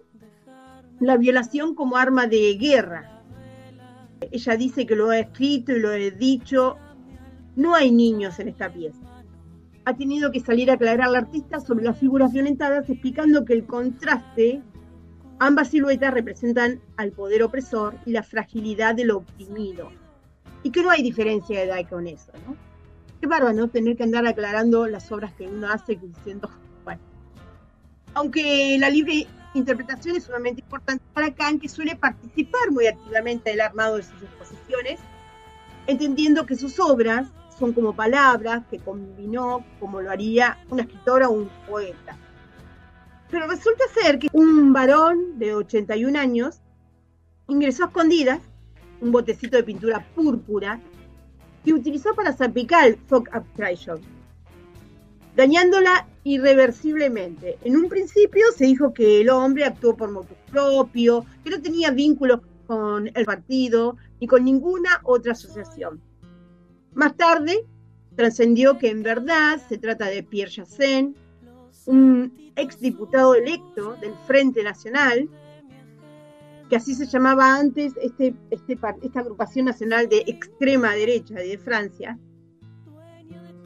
la 1.01 1.17
violación 1.17 1.75
como 1.75 1.97
arma 1.97 2.27
de 2.27 2.55
guerra. 2.57 3.23
Ella 4.31 4.57
dice 4.57 4.87
que 4.87 4.97
lo 4.97 5.11
ha 5.11 5.19
escrito 5.19 5.73
y 5.73 5.81
lo 5.81 5.93
he 5.93 6.11
dicho. 6.11 6.77
No 7.57 7.75
hay 7.75 7.91
niños 7.91 8.39
en 8.39 8.49
esta 8.49 8.71
pieza. 8.71 8.99
Ha 9.87 9.97
tenido 9.97 10.31
que 10.31 10.41
salir 10.41 10.71
a 10.71 10.75
aclarar 10.75 11.09
al 11.09 11.17
artista 11.17 11.59
sobre 11.59 11.85
las 11.85 11.99
figuras 11.99 12.33
violentadas, 12.33 12.89
explicando 12.89 13.45
que 13.45 13.55
el 13.55 13.65
contraste, 13.65 14.63
ambas 15.41 15.69
siluetas 15.69 16.15
representan 16.15 16.81
al 16.97 17.13
poder 17.13 17.43
opresor 17.43 17.95
y 18.05 18.13
la 18.13 18.23
fragilidad 18.23 18.95
del 18.95 19.11
oprimido. 19.11 19.91
Y 20.63 20.71
que 20.71 20.83
no 20.83 20.91
hay 20.91 21.03
diferencia 21.03 21.59
de 21.59 21.65
edad 21.65 21.89
con 21.89 22.07
eso, 22.07 22.31
¿no? 22.47 22.55
Qué 23.21 23.27
bárbaro, 23.27 23.55
¿no? 23.55 23.69
Tener 23.69 23.97
que 23.97 24.03
andar 24.03 24.27
aclarando 24.27 24.87
las 24.87 25.11
obras 25.11 25.33
que 25.35 25.49
uno 25.49 25.69
hace 25.69 25.97
diciendo, 25.97 26.51
bueno. 26.85 27.01
Aunque 28.15 28.77
la 28.79 28.91
libre 28.91 29.27
interpretación 29.55 30.17
es 30.17 30.25
sumamente 30.25 30.61
importante 30.61 31.03
para 31.15 31.35
Kant, 31.35 31.63
que 31.63 31.69
suele 31.69 31.97
participar 31.97 32.71
muy 32.71 32.87
activamente 32.87 33.51
del 33.51 33.63
armado 33.63 33.97
de 33.97 34.03
sus 34.03 34.23
exposiciones, 34.23 35.01
entendiendo 35.87 36.45
que 36.45 36.57
sus 36.57 36.79
obras 36.79 37.29
son 37.59 37.73
como 37.73 37.95
palabras 37.95 38.63
que 38.71 38.79
combinó 38.79 39.65
como 39.81 40.03
lo 40.03 40.11
haría 40.11 40.59
una 40.69 40.83
escritora 40.83 41.29
o 41.29 41.33
un 41.33 41.51
poeta. 41.67 42.19
Pero 43.31 43.47
resulta 43.47 43.85
ser 43.95 44.19
que 44.19 44.29
un 44.33 44.73
varón 44.73 45.39
de 45.39 45.55
81 45.55 46.19
años 46.19 46.61
ingresó 47.49 47.85
a 47.85 47.87
escondidas 47.87 48.41
un 49.01 49.13
botecito 49.13 49.57
de 49.57 49.63
pintura 49.63 50.07
púrpura 50.15 50.81
que 51.65 51.73
utilizó 51.73 52.15
para 52.15 52.37
salpicar 52.37 52.97
Fog 53.07 53.29
Abstraction 53.33 54.01
dañándola 55.37 56.07
irreversiblemente. 56.25 57.59
En 57.65 57.77
un 57.77 57.89
principio 57.89 58.47
se 58.57 58.67
dijo 58.67 58.93
que 58.93 59.21
el 59.21 59.31
hombre 59.31 59.65
actuó 59.65 59.97
por 59.97 60.11
motu 60.11 60.35
propio, 60.51 61.25
que 61.43 61.51
no 61.51 61.61
tenía 61.63 61.91
vínculos 61.91 62.41
con 62.67 63.11
el 63.15 63.25
partido 63.25 63.97
ni 64.21 64.27
con 64.27 64.45
ninguna 64.45 65.01
otra 65.05 65.33
asociación. 65.33 66.01
Más 66.93 67.17
tarde 67.17 67.65
trascendió 68.17 68.77
que 68.79 68.91
en 68.91 69.03
verdad 69.03 69.61
se 69.69 69.79
trata 69.79 70.07
de 70.07 70.23
Pierre 70.23 70.51
Chassin, 70.51 71.17
un 71.87 72.53
exdiputado 72.57 73.35
electo 73.35 73.97
del 74.01 74.15
Frente 74.27 74.63
Nacional, 74.63 75.29
que 76.69 76.77
así 76.77 76.95
se 76.95 77.07
llamaba 77.07 77.57
antes 77.57 77.95
este, 78.01 78.35
este, 78.51 78.79
esta 79.03 79.21
agrupación 79.21 79.67
nacional 79.67 80.09
de 80.09 80.25
extrema 80.27 80.95
derecha 80.95 81.35
de 81.35 81.59
Francia, 81.59 82.19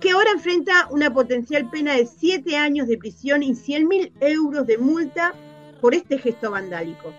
que 0.00 0.10
ahora 0.10 0.32
enfrenta 0.32 0.88
una 0.90 1.12
potencial 1.12 1.70
pena 1.70 1.94
de 1.94 2.06
7 2.06 2.56
años 2.56 2.88
de 2.88 2.98
prisión 2.98 3.42
y 3.42 3.54
100 3.54 3.88
mil 3.88 4.12
euros 4.20 4.66
de 4.66 4.78
multa 4.78 5.34
por 5.80 5.94
este 5.94 6.18
gesto 6.18 6.50
vandálico. 6.50 7.12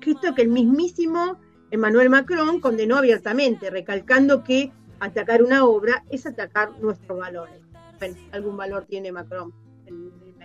Gesto 0.00 0.34
que 0.34 0.42
el 0.42 0.48
mismísimo 0.48 1.38
Emmanuel 1.70 2.10
Macron 2.10 2.60
condenó 2.60 2.96
abiertamente, 2.96 3.70
recalcando 3.70 4.44
que 4.44 4.72
atacar 5.00 5.42
una 5.42 5.64
obra 5.64 6.04
es 6.10 6.26
atacar 6.26 6.78
nuestros 6.80 7.18
valores. 7.18 7.60
Bueno, 7.98 8.16
algún 8.32 8.56
valor 8.56 8.86
tiene 8.86 9.10
Macron. 9.12 9.52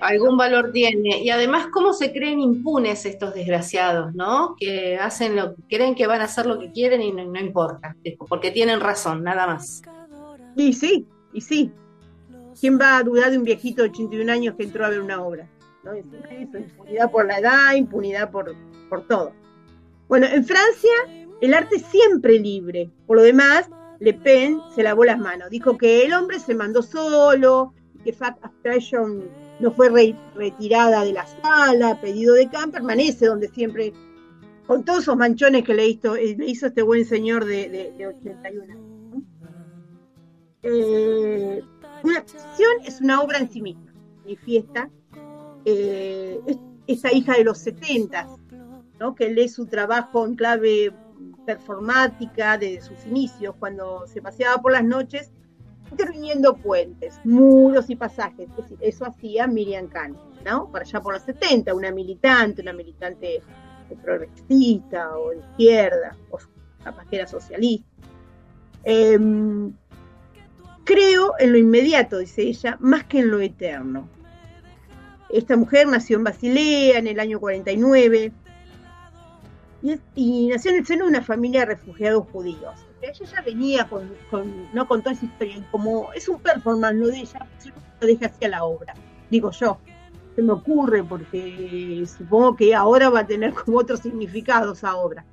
Algún 0.01 0.37
valor 0.37 0.71
tiene. 0.71 1.21
Y 1.21 1.29
además, 1.29 1.67
¿cómo 1.73 1.93
se 1.93 2.13
creen 2.13 2.39
impunes 2.39 3.05
estos 3.05 3.33
desgraciados, 3.33 4.15
no? 4.15 4.55
Que 4.57 4.97
hacen 4.97 5.35
lo 5.35 5.55
creen 5.67 5.95
que 5.95 6.07
van 6.07 6.21
a 6.21 6.25
hacer 6.25 6.45
lo 6.45 6.59
que 6.59 6.71
quieren 6.71 7.01
y 7.01 7.11
no, 7.11 7.39
importa, 7.39 7.95
porque 8.27 8.51
tienen 8.51 8.79
razón, 8.79 9.23
nada 9.23 9.45
más. 9.45 9.81
Y 10.55 10.73
sí, 10.73 11.05
y 11.33 11.41
sí, 11.41 11.71
¿quién 12.59 12.79
va 12.79 12.97
a 12.97 13.03
dudar 13.03 13.31
de 13.31 13.37
un 13.37 13.43
viejito 13.43 13.83
de 13.83 13.89
81 13.89 14.31
años 14.31 14.55
que 14.55 14.63
entró 14.63 14.85
a 14.85 14.89
ver 14.89 15.01
una 15.01 15.21
obra? 15.21 15.49
¿No? 15.83 15.95
impunidad 15.95 17.09
por 17.11 17.25
la 17.25 17.39
edad, 17.39 17.73
impunidad 17.75 18.31
por, 18.31 18.53
por 18.89 19.07
todo. 19.07 19.31
Bueno, 20.07 20.27
en 20.27 20.43
Francia 20.43 20.91
el 21.41 21.53
arte 21.53 21.77
es 21.77 21.83
siempre 21.83 22.39
libre. 22.39 22.89
Por 23.07 23.17
lo 23.17 23.23
demás, 23.23 23.69
Le 23.99 24.13
Pen 24.13 24.59
se 24.75 24.83
lavó 24.83 25.05
las 25.05 25.19
manos. 25.19 25.49
Dijo 25.49 25.77
que 25.77 26.05
el 26.05 26.13
hombre 26.13 26.39
se 26.39 26.55
mandó 26.55 26.81
solo, 26.81 27.73
que 28.03 28.13
Fact 28.13 28.43
Abstraction 28.43 29.23
no 29.59 29.71
fue 29.71 29.89
retirada 30.35 31.03
de 31.03 31.13
la 31.13 31.25
sala, 31.25 31.99
pedido 31.99 32.33
de 32.35 32.49
Kant, 32.49 32.73
permanece 32.73 33.25
donde 33.25 33.49
siempre, 33.49 33.93
con 34.67 34.85
todos 34.85 35.03
esos 35.03 35.17
manchones 35.17 35.63
que 35.63 35.73
le 35.73 35.87
hizo, 35.87 36.15
le 36.15 36.45
hizo 36.45 36.67
este 36.67 36.81
buen 36.81 37.05
señor 37.05 37.45
de, 37.45 37.69
de, 37.69 37.91
de 37.97 38.07
81 38.07 38.89
eh, 40.61 41.63
una 42.03 42.19
exposición 42.19 42.71
es 42.85 42.99
una 42.99 43.21
obra 43.21 43.39
en 43.39 43.49
sí 43.49 43.61
misma, 43.61 43.93
manifiesta 44.19 44.89
eh, 45.63 46.39
esa 46.87 47.13
hija 47.13 47.33
de 47.33 47.43
los 47.43 47.59
70, 47.59 48.27
¿no? 48.99 49.15
que 49.15 49.29
lee 49.29 49.47
su 49.47 49.67
trabajo 49.67 50.25
en 50.25 50.35
clave 50.35 50.93
performática 51.45 52.57
desde 52.57 52.81
sus 52.81 53.05
inicios, 53.05 53.55
cuando 53.57 54.05
se 54.07 54.21
paseaba 54.21 54.61
por 54.61 54.73
las 54.73 54.83
noches, 54.83 55.31
interviniendo 55.91 56.55
puentes, 56.55 57.19
muros 57.23 57.89
y 57.89 57.95
pasajes. 57.95 58.49
eso 58.79 59.05
hacía 59.05 59.47
Miriam 59.47 59.87
Khan, 59.87 60.17
¿no? 60.45 60.71
Para 60.71 60.85
allá 60.85 61.01
por 61.01 61.13
los 61.13 61.23
70, 61.23 61.73
una 61.73 61.91
militante, 61.91 62.61
una 62.61 62.73
militante 62.73 63.41
progresista 64.03 65.17
o 65.17 65.31
de 65.31 65.37
izquierda, 65.37 66.15
o 66.31 66.37
capaz 66.83 67.05
que 67.07 67.15
era 67.15 67.27
socialista. 67.27 67.87
Em, 68.83 69.73
Creo 70.89 71.35
en 71.37 71.51
lo 71.51 71.59
inmediato, 71.59 72.17
dice 72.17 72.41
ella, 72.41 72.75
más 72.79 73.03
que 73.03 73.19
en 73.19 73.29
lo 73.29 73.39
eterno. 73.39 74.09
Esta 75.29 75.55
mujer 75.55 75.87
nació 75.87 76.17
en 76.17 76.23
Basilea 76.23 76.97
en 76.97 77.05
el 77.05 77.19
año 77.19 77.39
49 77.39 78.31
y, 80.15 80.47
nació 80.47 80.71
en 80.71 80.77
el 80.77 80.87
seno 80.87 81.05
de 81.05 81.11
una 81.11 81.21
familia 81.21 81.59
de 81.59 81.65
refugiados 81.67 82.27
judíos. 82.31 82.87
Ella 83.01 83.25
ya 83.25 83.41
venía 83.41 83.87
con, 83.87 84.09
no 84.73 84.87
con 84.87 85.01
toda 85.01 85.13
esa 85.13 85.25
historia, 85.25 85.65
como 85.71 86.11
es 86.13 86.27
un 86.27 86.39
performance 86.39 86.95
lo 86.95 87.07
de 87.07 87.19
ella, 87.19 87.47
lo 87.99 88.07
deja 88.07 88.27
hacia 88.27 88.49
la 88.49 88.63
obra, 88.63 88.93
digo 89.29 89.51
yo. 89.51 89.77
Se 90.35 90.41
me 90.41 90.53
ocurre 90.53 91.03
porque 91.03 92.05
supongo 92.05 92.55
que 92.55 92.73
ahora 92.73 93.09
va 93.09 93.21
a 93.21 93.27
tener 93.27 93.53
como 93.53 93.79
otro 93.79 93.97
significado 93.97 94.73
esa 94.73 94.95
obra. 94.95 95.25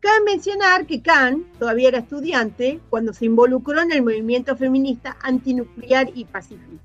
Cabe 0.00 0.24
mencionar 0.24 0.86
que 0.86 1.00
Khan 1.00 1.44
todavía 1.58 1.88
era 1.88 1.98
estudiante 1.98 2.80
cuando 2.90 3.12
se 3.12 3.26
involucró 3.26 3.80
en 3.80 3.92
el 3.92 4.02
movimiento 4.02 4.56
feminista 4.56 5.16
antinuclear 5.22 6.10
y 6.14 6.24
pacifista. 6.24 6.84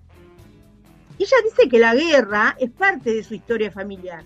Ella 1.20 1.38
dice 1.44 1.68
que 1.68 1.80
la 1.80 1.96
guerra 1.96 2.56
es 2.60 2.70
parte 2.70 3.14
de 3.14 3.24
su 3.24 3.34
historia 3.34 3.72
familiar. 3.72 4.24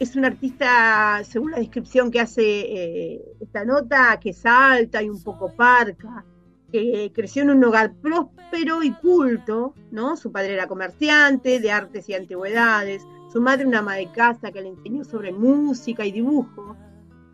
Es 0.00 0.16
una 0.16 0.28
artista, 0.28 1.20
según 1.24 1.50
la 1.50 1.58
descripción 1.58 2.10
que 2.10 2.20
hace 2.20 2.42
eh, 2.42 3.22
esta 3.38 3.66
nota, 3.66 4.18
que 4.18 4.30
es 4.30 4.46
alta 4.46 5.02
y 5.02 5.10
un 5.10 5.22
poco 5.22 5.54
parca, 5.54 6.24
que 6.72 7.12
creció 7.14 7.42
en 7.42 7.50
un 7.50 7.62
hogar 7.64 7.92
próspero 8.00 8.82
y 8.82 8.92
culto, 8.92 9.74
¿no? 9.90 10.16
Su 10.16 10.32
padre 10.32 10.54
era 10.54 10.66
comerciante 10.66 11.60
de 11.60 11.70
artes 11.70 12.08
y 12.08 12.14
antigüedades, 12.14 13.06
su 13.30 13.42
madre 13.42 13.66
una 13.66 13.80
ama 13.80 13.96
de 13.96 14.10
casa 14.10 14.50
que 14.50 14.62
le 14.62 14.68
enseñó 14.68 15.04
sobre 15.04 15.32
música 15.32 16.06
y 16.06 16.12
dibujo. 16.12 16.76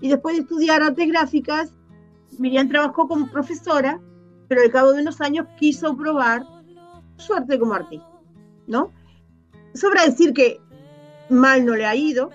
Y 0.00 0.08
después 0.08 0.34
de 0.34 0.42
estudiar 0.42 0.82
artes 0.82 1.06
gráficas, 1.06 1.72
Miriam 2.36 2.68
trabajó 2.68 3.06
como 3.06 3.30
profesora, 3.30 4.00
pero 4.48 4.62
al 4.62 4.72
cabo 4.72 4.92
de 4.92 5.02
unos 5.02 5.20
años 5.20 5.46
quiso 5.56 5.96
probar 5.96 6.44
suerte 7.16 7.60
como 7.60 7.74
artista, 7.74 8.10
¿no? 8.66 8.90
Sobra 9.72 10.04
decir 10.04 10.32
que 10.32 10.60
mal 11.30 11.64
no 11.64 11.76
le 11.76 11.86
ha 11.86 11.94
ido, 11.94 12.30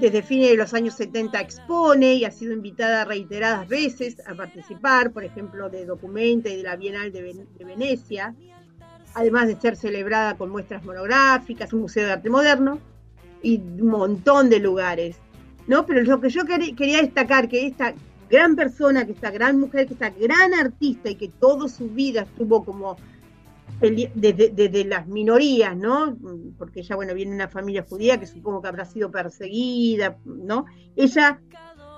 desde 0.00 0.22
fines 0.22 0.50
de 0.50 0.56
los 0.56 0.74
años 0.74 0.94
70 0.94 1.40
expone 1.40 2.14
y 2.14 2.24
ha 2.24 2.30
sido 2.30 2.52
invitada 2.52 3.04
reiteradas 3.04 3.68
veces 3.68 4.16
a 4.26 4.34
participar, 4.34 5.12
por 5.12 5.24
ejemplo, 5.24 5.70
de 5.70 5.86
Documenta 5.86 6.48
y 6.48 6.56
de 6.56 6.62
la 6.64 6.76
Bienal 6.76 7.12
de, 7.12 7.46
Venecia, 7.60 8.34
además 9.14 9.46
de 9.46 9.60
ser 9.60 9.76
celebrada 9.76 10.36
con 10.36 10.50
muestras 10.50 10.84
monográficas, 10.84 11.72
un 11.72 11.82
museo 11.82 12.06
de 12.06 12.12
arte 12.12 12.28
moderno 12.28 12.80
y 13.40 13.58
un 13.58 13.86
montón 13.86 14.50
de 14.50 14.58
lugares, 14.58 15.16
¿no? 15.68 15.86
Pero 15.86 16.02
lo 16.02 16.20
que 16.20 16.28
yo 16.28 16.44
quería 16.44 17.00
destacar, 17.00 17.48
que 17.48 17.66
esta 17.66 17.94
gran 18.28 18.56
persona, 18.56 19.06
que 19.06 19.12
esta 19.12 19.30
gran 19.30 19.60
mujer, 19.60 19.86
que 19.86 19.92
esta 19.92 20.10
gran 20.10 20.54
artista 20.54 21.08
y 21.08 21.14
que 21.14 21.28
toda 21.28 21.68
su 21.68 21.88
vida 21.88 22.22
estuvo 22.22 22.64
como 22.64 22.96
desde, 23.80 24.84
las 24.84 25.06
minorías, 25.06 25.76
¿no? 25.76 26.16
Porque 26.58 26.80
ella, 26.80 26.96
bueno, 26.96 27.14
viene 27.14 27.32
de 27.32 27.36
una 27.36 27.48
familia 27.48 27.84
judía 27.88 28.18
que 28.18 28.26
supongo 28.26 28.62
que 28.62 28.68
habrá 28.68 28.84
sido 28.84 29.10
perseguida, 29.10 30.18
¿no? 30.24 30.66
Ella 30.96 31.40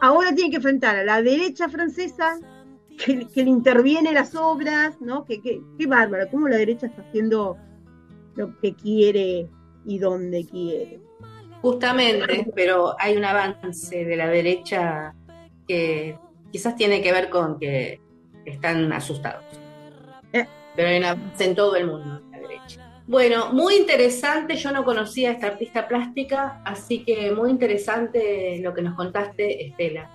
ahora 0.00 0.34
tiene 0.34 0.50
que 0.50 0.56
enfrentar 0.56 0.96
a 0.96 1.04
la 1.04 1.22
derecha 1.22 1.68
francesa 1.68 2.38
que, 3.04 3.28
le 3.34 3.50
interviene 3.50 4.12
las 4.12 4.34
obras, 4.34 5.00
¿no? 5.00 5.24
Que, 5.24 5.40
qué 5.40 5.86
bárbaro, 5.86 6.28
cómo 6.30 6.48
la 6.48 6.56
derecha 6.56 6.86
está 6.86 7.02
haciendo 7.02 7.56
lo 8.34 8.58
que 8.60 8.74
quiere 8.74 9.48
y 9.84 9.98
donde 9.98 10.44
quiere. 10.44 11.00
Justamente, 11.62 12.46
pero 12.54 12.94
hay 12.98 13.16
un 13.16 13.24
avance 13.24 14.04
de 14.04 14.16
la 14.16 14.28
derecha 14.28 15.14
que 15.66 16.18
quizás 16.52 16.76
tiene 16.76 17.02
que 17.02 17.12
ver 17.12 17.28
con 17.28 17.58
que 17.58 18.00
están 18.44 18.92
asustados. 18.92 19.44
Eh, 20.32 20.46
pero 20.76 20.88
hay 20.88 21.02
en 21.38 21.54
todo 21.54 21.74
el 21.74 21.86
mundo, 21.86 22.20
la 22.30 22.38
derecha. 22.38 23.02
Bueno, 23.06 23.52
muy 23.52 23.76
interesante, 23.76 24.56
yo 24.56 24.70
no 24.72 24.84
conocía 24.84 25.30
a 25.30 25.32
esta 25.32 25.46
artista 25.48 25.88
plástica, 25.88 26.60
así 26.64 27.04
que 27.04 27.30
muy 27.32 27.50
interesante 27.50 28.60
lo 28.62 28.74
que 28.74 28.82
nos 28.82 28.94
contaste, 28.94 29.68
Estela. 29.68 30.10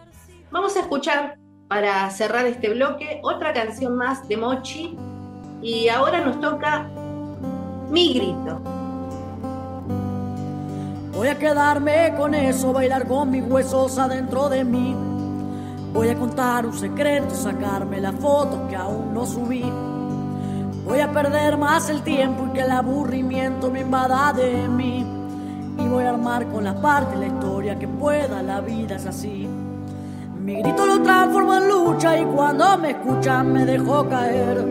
Vamos 0.51 0.75
a 0.77 0.81
escuchar, 0.81 1.37
para 1.67 2.09
cerrar 2.09 2.45
este 2.45 2.69
bloque, 2.69 3.21
otra 3.23 3.53
canción 3.53 3.95
más 3.95 4.27
de 4.27 4.35
Mochi, 4.35 4.97
y 5.61 5.87
ahora 5.87 6.19
nos 6.19 6.41
toca 6.41 6.89
Mi 7.89 8.13
Grito. 8.13 8.61
Voy 11.13 11.27
a 11.27 11.37
quedarme 11.37 12.13
con 12.17 12.33
eso, 12.33 12.73
bailar 12.73 13.07
con 13.07 13.31
mis 13.31 13.43
huesos 13.43 13.97
adentro 13.97 14.49
de 14.49 14.63
mí. 14.63 14.95
Voy 15.93 16.09
a 16.09 16.15
contar 16.15 16.65
un 16.65 16.73
secreto, 16.73 17.29
sacarme 17.35 18.01
la 18.01 18.11
foto 18.11 18.67
que 18.67 18.75
aún 18.75 19.13
no 19.13 19.25
subí. 19.25 19.63
Voy 20.91 20.99
a 20.99 21.09
perder 21.09 21.55
más 21.55 21.89
el 21.89 22.01
tiempo 22.01 22.47
y 22.47 22.49
que 22.49 22.59
el 22.63 22.71
aburrimiento 22.71 23.71
me 23.71 23.79
invada 23.79 24.33
de 24.33 24.67
mí. 24.67 25.05
Y 25.77 25.87
voy 25.87 26.03
a 26.03 26.09
armar 26.09 26.47
con 26.47 26.65
las 26.65 26.75
partes 26.75 27.17
la 27.17 27.27
historia 27.27 27.79
que 27.79 27.87
pueda, 27.87 28.43
la 28.43 28.59
vida 28.59 28.97
es 28.97 29.05
así. 29.05 29.47
Mi 30.37 30.61
grito 30.61 30.85
lo 30.85 31.01
transformo 31.01 31.55
en 31.55 31.69
lucha 31.69 32.19
y 32.19 32.25
cuando 32.25 32.77
me 32.77 32.89
escuchan 32.89 33.53
me 33.53 33.63
dejo 33.63 34.09
caer. 34.09 34.67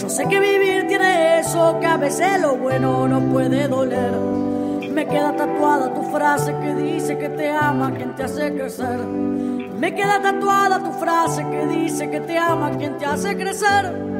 Yo 0.00 0.08
sé 0.08 0.26
que 0.28 0.40
vivir 0.40 0.86
tiene 0.88 1.40
eso, 1.40 1.76
que 1.78 1.86
a 1.86 1.98
veces 1.98 2.40
lo 2.40 2.56
bueno 2.56 3.06
no 3.06 3.20
puede 3.30 3.68
doler. 3.68 4.12
Me 4.90 5.06
queda 5.06 5.36
tatuada 5.36 5.92
tu 5.92 6.00
frase 6.04 6.56
que 6.58 6.74
dice 6.74 7.18
que 7.18 7.28
te 7.28 7.50
ama 7.50 7.92
quien 7.92 8.16
te 8.16 8.22
hace 8.22 8.50
crecer. 8.54 8.98
Me 9.78 9.94
queda 9.94 10.22
tatuada 10.22 10.82
tu 10.82 10.92
frase 10.92 11.44
que 11.50 11.66
dice 11.66 12.08
que 12.08 12.20
te 12.20 12.38
ama 12.38 12.70
quien 12.78 12.96
te 12.96 13.04
hace 13.04 13.36
crecer. 13.36 14.19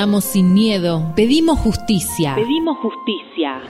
Sin 0.00 0.54
miedo, 0.54 1.12
pedimos 1.14 1.58
justicia. 1.58 2.34
Pedimos 2.34 2.78
justicia. 2.78 3.60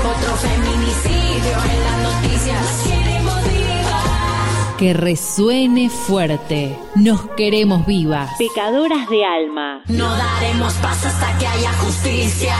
Otro 0.00 0.34
feminicidio 0.36 1.52
en 1.70 1.84
las 1.84 2.14
noticias. 2.14 2.82
Queremos 2.86 3.44
vivas. 3.44 4.74
Que 4.78 4.94
resuene 4.94 5.90
fuerte. 5.90 6.78
Nos 6.94 7.26
queremos 7.32 7.84
vivas. 7.84 8.30
Pecadoras 8.38 9.06
de 9.10 9.22
alma. 9.22 9.82
No 9.88 10.08
daremos 10.16 10.72
paso 10.74 11.08
hasta 11.08 11.38
que 11.38 11.46
haya 11.46 11.72
justicia. 11.74 12.56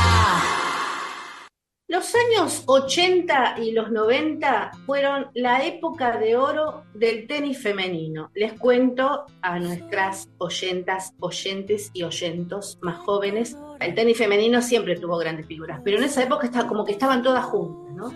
Los 1.94 2.12
años 2.12 2.64
80 2.66 3.54
y 3.62 3.70
los 3.70 3.92
90 3.92 4.72
fueron 4.84 5.28
la 5.32 5.64
época 5.64 6.18
de 6.18 6.34
oro 6.34 6.82
del 6.92 7.28
tenis 7.28 7.62
femenino. 7.62 8.32
Les 8.34 8.54
cuento 8.54 9.26
a 9.42 9.60
nuestras 9.60 10.28
oyentas, 10.38 11.14
oyentes 11.20 11.92
y 11.94 12.02
oyentos 12.02 12.80
más 12.82 12.98
jóvenes. 12.98 13.56
El 13.78 13.94
tenis 13.94 14.18
femenino 14.18 14.60
siempre 14.60 14.96
tuvo 14.96 15.16
grandes 15.18 15.46
figuras, 15.46 15.82
pero 15.84 15.98
en 15.98 16.02
esa 16.02 16.24
época 16.24 16.46
estaba 16.46 16.66
como 16.66 16.84
que 16.84 16.90
estaban 16.90 17.22
todas 17.22 17.44
juntas, 17.44 17.94
¿no? 17.94 18.12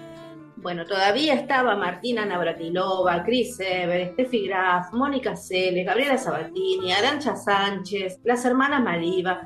Bueno, 0.57 0.85
todavía 0.85 1.35
estaba 1.35 1.77
Martina 1.77 2.27
Navratilova, 2.27 3.23
Chris 3.23 3.61
Ever, 3.61 4.11
Steffi 4.15 4.49
Graf, 4.49 4.93
Mónica 4.93 5.37
Celes, 5.37 5.87
Gabriela 5.87 6.19
Sabatini, 6.19 6.93
Arancha 6.93 7.37
Sánchez, 7.37 8.19
las 8.25 8.45
hermanas 8.45 8.83
Maliva. 8.83 9.41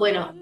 Bueno, 0.00 0.32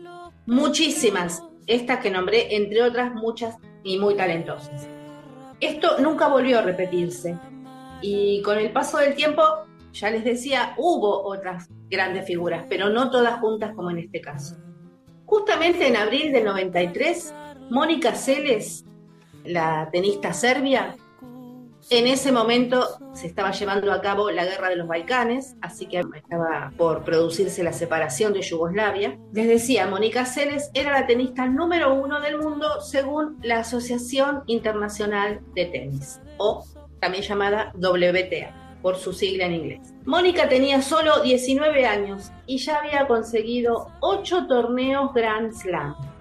muchísimas 0.46 1.42
estas 1.66 1.98
que 1.98 2.11
nombré, 2.11 2.55
entre 2.57 2.83
otras 2.83 3.12
muchas 3.14 3.57
y 3.83 3.98
muy 3.98 4.14
talentosas. 4.16 4.88
Esto 5.61 5.98
nunca 5.98 6.29
volvió 6.29 6.59
a 6.59 6.62
repetirse 6.62 7.38
y 8.00 8.42
con 8.42 8.59
el 8.59 8.70
paso 8.70 8.98
del 8.98 9.14
tiempo, 9.14 9.42
ya 9.92 10.11
les 10.11 10.24
decía, 10.24 10.74
hubo 10.77 11.24
otras 11.24 11.70
grandes 11.88 12.27
figuras, 12.27 12.66
pero 12.68 12.90
no 12.90 13.11
todas 13.11 13.40
juntas 13.40 13.72
como 13.74 13.90
en 13.90 13.98
este 13.98 14.20
caso. 14.20 14.57
Justamente 15.24 15.87
en 15.87 15.96
abril 15.96 16.33
del 16.33 16.44
93, 16.44 17.35
Mónica 17.70 18.14
Celes, 18.14 18.85
la 19.44 19.88
tenista 19.90 20.33
serbia, 20.33 20.96
en 21.90 22.07
ese 22.07 22.33
momento 22.33 22.99
se 23.12 23.27
estaba 23.27 23.53
llevando 23.53 23.92
a 23.92 24.01
cabo 24.01 24.31
la 24.31 24.44
guerra 24.44 24.70
de 24.70 24.77
los 24.77 24.88
Balcanes, 24.88 25.57
así 25.61 25.87
que 25.87 26.03
estaba 26.14 26.73
por 26.77 27.05
producirse 27.05 27.62
la 27.62 27.73
separación 27.73 28.33
de 28.33 28.42
Yugoslavia. 28.42 29.18
Les 29.33 29.47
decía, 29.47 29.87
Mónica 29.87 30.25
Seles 30.25 30.70
era 30.75 30.92
la 30.92 31.07
tenista 31.07 31.47
número 31.47 31.94
uno 31.94 32.20
del 32.20 32.38
mundo 32.38 32.81
según 32.81 33.38
la 33.42 33.61
Asociación 33.61 34.42
Internacional 34.47 35.40
de 35.55 35.66
Tenis, 35.66 36.20
o 36.38 36.64
también 37.01 37.23
llamada 37.23 37.73
WTA, 37.75 38.81
por 38.83 38.97
su 38.97 39.12
sigla 39.12 39.47
en 39.47 39.55
inglés. 39.55 39.94
Mónica 40.05 40.49
tenía 40.49 40.83
solo 40.83 41.23
19 41.23 41.87
años 41.87 42.31
y 42.47 42.59
ya 42.59 42.79
había 42.79 43.07
conseguido 43.07 43.88
8 44.01 44.47
torneos 44.47 45.12
Grand 45.14 45.53
Slam 45.53 46.13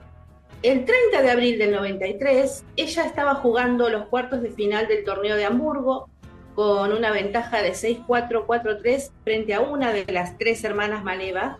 el 0.63 0.85
30 0.85 1.21
de 1.21 1.29
abril 1.29 1.59
del 1.59 1.71
93, 1.71 2.63
ella 2.77 3.05
estaba 3.05 3.35
jugando 3.35 3.89
los 3.89 4.05
cuartos 4.05 4.41
de 4.41 4.49
final 4.49 4.87
del 4.87 5.03
torneo 5.03 5.35
de 5.35 5.43
Hamburgo 5.43 6.09
con 6.55 6.93
una 6.93 7.11
ventaja 7.11 7.61
de 7.61 7.73
6-4-4-3 7.73 9.11
frente 9.25 9.53
a 9.53 9.59
una 9.59 9.91
de 9.91 10.05
las 10.11 10.37
tres 10.37 10.63
hermanas 10.63 11.03
Maleva, 11.03 11.59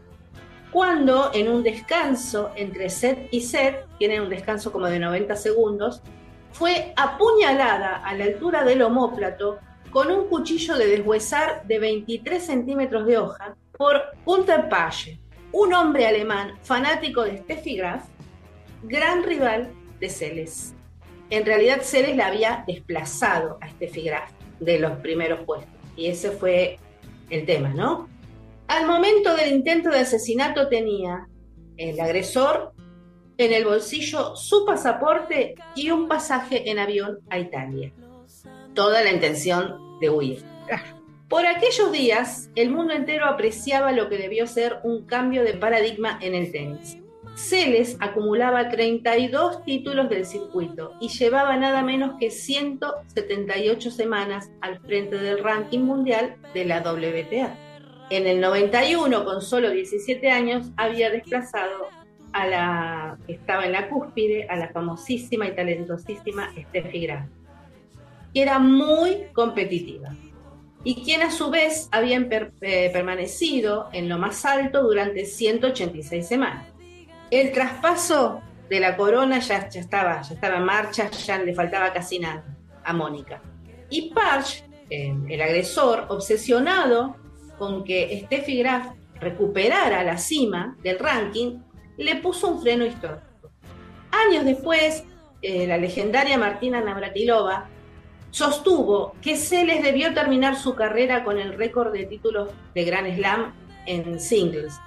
cuando 0.71 1.31
en 1.33 1.49
un 1.49 1.63
descanso 1.63 2.51
entre 2.55 2.89
set 2.89 3.27
y 3.31 3.41
set, 3.41 3.85
tienen 3.97 4.21
un 4.21 4.29
descanso 4.29 4.71
como 4.71 4.87
de 4.87 4.99
90 4.99 5.35
segundos, 5.35 6.01
fue 6.53 6.93
apuñalada 6.95 7.97
a 7.97 8.13
la 8.13 8.23
altura 8.23 8.63
del 8.63 8.83
homóplato 8.83 9.59
con 9.91 10.11
un 10.11 10.27
cuchillo 10.29 10.77
de 10.77 10.87
deshuesar 10.87 11.67
de 11.67 11.77
23 11.79 12.41
centímetros 12.41 13.05
de 13.05 13.17
hoja 13.17 13.57
por 13.77 14.01
Gunther 14.23 14.69
Page, 14.69 15.19
un 15.51 15.73
hombre 15.73 16.07
alemán 16.07 16.53
fanático 16.63 17.23
de 17.23 17.39
Steffi 17.39 17.75
Graf 17.75 18.03
gran 18.83 19.23
rival 19.23 19.71
de 19.99 20.09
Celes. 20.09 20.73
En 21.29 21.45
realidad 21.45 21.81
Celes 21.81 22.15
la 22.15 22.27
había 22.27 22.63
desplazado 22.67 23.57
a 23.61 23.69
Steffi 23.69 24.03
Graf 24.03 24.29
de 24.59 24.79
los 24.79 24.93
primeros 24.99 25.41
puestos 25.45 25.73
y 25.95 26.07
ese 26.07 26.31
fue 26.31 26.77
el 27.29 27.45
tema, 27.45 27.69
¿no? 27.69 28.09
Al 28.67 28.87
momento 28.87 29.35
del 29.35 29.51
intento 29.51 29.89
de 29.89 29.99
asesinato 29.99 30.67
tenía 30.67 31.27
el 31.77 31.99
agresor 31.99 32.73
en 33.37 33.53
el 33.53 33.65
bolsillo 33.65 34.35
su 34.35 34.65
pasaporte 34.65 35.55
y 35.75 35.89
un 35.91 36.07
pasaje 36.07 36.69
en 36.69 36.79
avión 36.79 37.19
a 37.29 37.39
Italia. 37.39 37.91
Toda 38.73 39.03
la 39.03 39.11
intención 39.11 39.99
de 39.99 40.09
huir. 40.09 40.43
Por 41.29 41.45
aquellos 41.45 41.91
días, 41.91 42.49
el 42.55 42.69
mundo 42.69 42.93
entero 42.93 43.25
apreciaba 43.25 43.91
lo 43.91 44.07
que 44.09 44.17
debió 44.17 44.45
ser 44.45 44.79
un 44.83 45.05
cambio 45.05 45.43
de 45.43 45.53
paradigma 45.53 46.19
en 46.21 46.35
el 46.35 46.51
tenis. 46.51 46.97
Celes 47.35 47.97
acumulaba 47.99 48.69
32 48.69 49.63
títulos 49.65 50.07
del 50.09 50.25
circuito 50.25 50.93
y 50.99 51.09
llevaba 51.09 51.57
nada 51.57 51.81
menos 51.81 52.15
que 52.19 52.29
178 52.29 53.89
semanas 53.89 54.51
al 54.61 54.79
frente 54.79 55.17
del 55.17 55.43
ranking 55.43 55.79
mundial 55.79 56.35
de 56.53 56.65
la 56.65 56.81
WTA. 56.81 57.57
En 58.11 58.27
el 58.27 58.39
91, 58.39 59.25
con 59.25 59.41
solo 59.41 59.71
17 59.71 60.29
años, 60.29 60.67
había 60.77 61.09
desplazado 61.09 61.87
a 62.33 62.47
la 62.47 63.17
que 63.25 63.33
estaba 63.33 63.65
en 63.65 63.71
la 63.71 63.89
cúspide, 63.89 64.47
a 64.49 64.55
la 64.55 64.69
famosísima 64.69 65.47
y 65.47 65.55
talentosísima 65.55 66.51
Steffi 66.69 66.99
Graf, 67.01 67.25
que 68.33 68.41
era 68.41 68.59
muy 68.59 69.23
competitiva 69.33 70.15
y 70.83 71.03
quien 71.03 71.21
a 71.21 71.31
su 71.31 71.49
vez 71.49 71.87
había 71.91 72.17
eh, 72.61 72.89
permanecido 72.91 73.89
en 73.93 74.09
lo 74.09 74.17
más 74.17 74.45
alto 74.45 74.83
durante 74.83 75.25
186 75.25 76.27
semanas. 76.27 76.72
El 77.33 77.51
traspaso 77.51 78.43
de 78.69 78.79
la 78.79 78.95
corona 78.95 79.39
ya, 79.39 79.67
ya, 79.67 79.79
estaba, 79.79 80.21
ya 80.21 80.35
estaba 80.35 80.57
en 80.57 80.65
marcha, 80.65 81.09
ya 81.09 81.39
le 81.39 81.55
faltaba 81.55 81.91
casi 81.91 82.19
nada 82.19 82.45
a 82.83 82.93
Mónica. 82.93 83.41
Y 83.89 84.13
Parch, 84.13 84.63
el 84.87 85.41
agresor, 85.41 86.05
obsesionado 86.09 87.15
con 87.57 87.83
que 87.83 88.21
Steffi 88.25 88.59
Graf 88.59 88.89
recuperara 89.19 90.03
la 90.03 90.19
cima 90.19 90.77
del 90.83 90.99
ranking, 90.99 91.57
le 91.97 92.17
puso 92.17 92.49
un 92.49 92.61
freno 92.61 92.85
histórico. 92.85 93.25
Años 94.11 94.45
después, 94.45 95.03
eh, 95.41 95.65
la 95.65 95.79
legendaria 95.79 96.37
Martina 96.37 96.81
Navratilova 96.81 97.67
sostuvo 98.29 99.15
que 99.23 99.37
Celes 99.37 99.81
debió 99.81 100.13
terminar 100.13 100.55
su 100.55 100.75
carrera 100.75 101.23
con 101.23 101.39
el 101.39 101.57
récord 101.57 101.93
de 101.93 102.05
títulos 102.05 102.49
de 102.75 102.83
Grand 102.83 103.11
Slam 103.15 103.55
en 103.87 104.19
singles, 104.19 104.79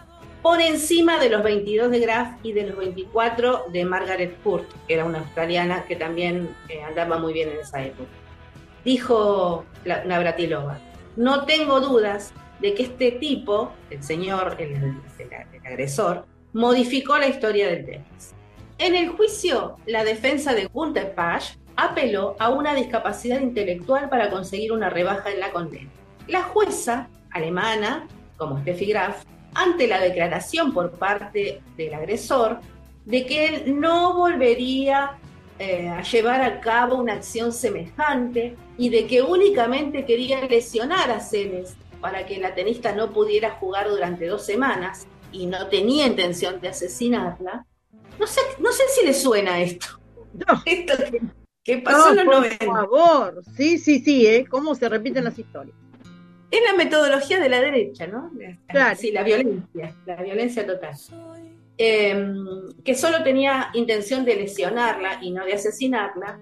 por 0.46 0.60
encima 0.60 1.18
de 1.18 1.28
los 1.28 1.42
22 1.42 1.90
de 1.90 1.98
Graf 1.98 2.36
y 2.44 2.52
de 2.52 2.68
los 2.68 2.76
24 2.76 3.64
de 3.72 3.84
Margaret 3.84 4.40
Court, 4.44 4.64
que 4.86 4.94
era 4.94 5.04
una 5.04 5.18
australiana 5.18 5.82
que 5.86 5.96
también 5.96 6.54
eh, 6.68 6.84
andaba 6.84 7.18
muy 7.18 7.32
bien 7.32 7.48
en 7.48 7.58
esa 7.58 7.82
época. 7.82 8.08
Dijo 8.84 9.64
Navratilova, 9.84 10.78
no 11.16 11.46
tengo 11.46 11.80
dudas 11.80 12.32
de 12.60 12.74
que 12.74 12.84
este 12.84 13.10
tipo, 13.10 13.72
el 13.90 14.04
señor, 14.04 14.54
el, 14.60 14.74
el 15.18 15.66
agresor, 15.66 16.26
modificó 16.52 17.18
la 17.18 17.26
historia 17.26 17.66
del 17.66 17.84
tenis. 17.84 18.32
En 18.78 18.94
el 18.94 19.08
juicio, 19.08 19.78
la 19.84 20.04
defensa 20.04 20.54
de 20.54 20.66
Gunther 20.66 21.12
Page 21.16 21.58
apeló 21.74 22.36
a 22.38 22.50
una 22.50 22.72
discapacidad 22.72 23.40
intelectual 23.40 24.08
para 24.08 24.30
conseguir 24.30 24.70
una 24.70 24.90
rebaja 24.90 25.28
en 25.28 25.40
la 25.40 25.50
condena. 25.50 25.90
La 26.28 26.44
jueza 26.44 27.08
alemana, 27.32 28.06
como 28.36 28.60
Steffi 28.60 28.86
Graf, 28.86 29.24
ante 29.56 29.86
la 29.86 30.00
declaración 30.00 30.72
por 30.72 30.92
parte 30.92 31.60
del 31.76 31.94
agresor 31.94 32.60
de 33.04 33.24
que 33.24 33.46
él 33.46 33.80
no 33.80 34.14
volvería 34.14 35.18
eh, 35.58 35.88
a 35.88 36.02
llevar 36.02 36.42
a 36.42 36.60
cabo 36.60 36.96
una 36.96 37.14
acción 37.14 37.52
semejante 37.52 38.56
y 38.76 38.90
de 38.90 39.06
que 39.06 39.22
únicamente 39.22 40.04
quería 40.04 40.44
lesionar 40.44 41.10
a 41.10 41.20
Celes 41.20 41.76
para 42.00 42.26
que 42.26 42.38
la 42.38 42.54
tenista 42.54 42.92
no 42.92 43.12
pudiera 43.12 43.52
jugar 43.52 43.88
durante 43.88 44.26
dos 44.26 44.44
semanas 44.44 45.06
y 45.32 45.46
no 45.46 45.68
tenía 45.68 46.06
intención 46.06 46.60
de 46.60 46.68
asesinarla. 46.68 47.64
No 48.18 48.26
sé, 48.26 48.40
no 48.58 48.70
sé 48.72 48.82
si 48.94 49.06
le 49.06 49.14
suena 49.14 49.60
esto. 49.60 49.86
No. 50.34 50.62
Esto 50.66 50.94
que, 51.64 51.78
pasó 51.78 52.10
en 52.10 52.16
los 52.16 52.24
por 52.26 52.34
90. 52.34 52.66
favor. 52.66 53.42
Sí, 53.56 53.78
sí, 53.78 54.00
sí, 54.00 54.26
¿eh? 54.26 54.46
Cómo 54.48 54.74
se 54.74 54.88
repiten 54.88 55.24
las 55.24 55.38
historias. 55.38 55.76
Es 56.50 56.60
la 56.64 56.76
metodología 56.76 57.40
de 57.40 57.48
la 57.48 57.60
derecha, 57.60 58.06
¿no? 58.06 58.30
Claro. 58.68 58.96
Sí, 58.96 59.10
la 59.10 59.22
violencia, 59.22 59.94
la 60.06 60.22
violencia 60.22 60.66
total. 60.66 60.94
Eh, 61.78 62.32
que 62.84 62.94
solo 62.94 63.22
tenía 63.22 63.70
intención 63.74 64.24
de 64.24 64.36
lesionarla 64.36 65.18
y 65.20 65.30
no 65.30 65.44
de 65.44 65.54
asesinarla, 65.54 66.38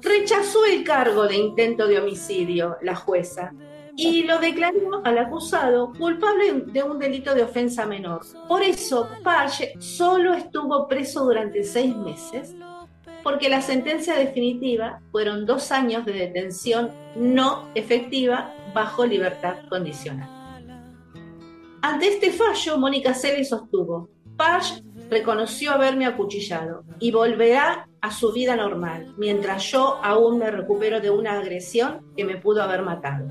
rechazó 0.00 0.64
el 0.64 0.82
cargo 0.82 1.28
de 1.28 1.36
intento 1.36 1.86
de 1.86 2.00
homicidio 2.00 2.76
la 2.82 2.96
jueza 2.96 3.52
y 3.96 4.22
lo 4.22 4.38
declaró 4.38 5.02
al 5.04 5.18
acusado 5.18 5.92
culpable 5.92 6.52
de 6.66 6.82
un 6.82 6.98
delito 6.98 7.34
de 7.34 7.42
ofensa 7.42 7.86
menor. 7.86 8.22
Por 8.48 8.62
eso, 8.62 9.08
Page 9.22 9.74
solo 9.78 10.32
estuvo 10.32 10.88
preso 10.88 11.24
durante 11.24 11.62
seis 11.62 11.94
meses 11.94 12.56
porque 13.22 13.48
la 13.48 13.62
sentencia 13.62 14.14
definitiva 14.14 15.00
fueron 15.12 15.46
dos 15.46 15.72
años 15.72 16.04
de 16.04 16.12
detención 16.12 16.90
no 17.16 17.68
efectiva 17.74 18.54
bajo 18.74 19.06
libertad 19.06 19.56
condicional. 19.68 20.28
Ante 21.82 22.08
este 22.08 22.30
fallo, 22.30 22.78
Mónica 22.78 23.14
Celis 23.14 23.48
sostuvo, 23.48 24.10
Page 24.36 24.82
reconoció 25.10 25.72
haberme 25.72 26.06
acuchillado 26.06 26.84
y 26.98 27.10
volverá 27.10 27.88
a 28.00 28.10
su 28.10 28.32
vida 28.32 28.56
normal, 28.56 29.14
mientras 29.18 29.70
yo 29.70 29.98
aún 30.02 30.38
me 30.38 30.50
recupero 30.50 31.00
de 31.00 31.10
una 31.10 31.38
agresión 31.38 32.12
que 32.16 32.24
me 32.24 32.36
pudo 32.36 32.62
haber 32.62 32.82
matado. 32.82 33.28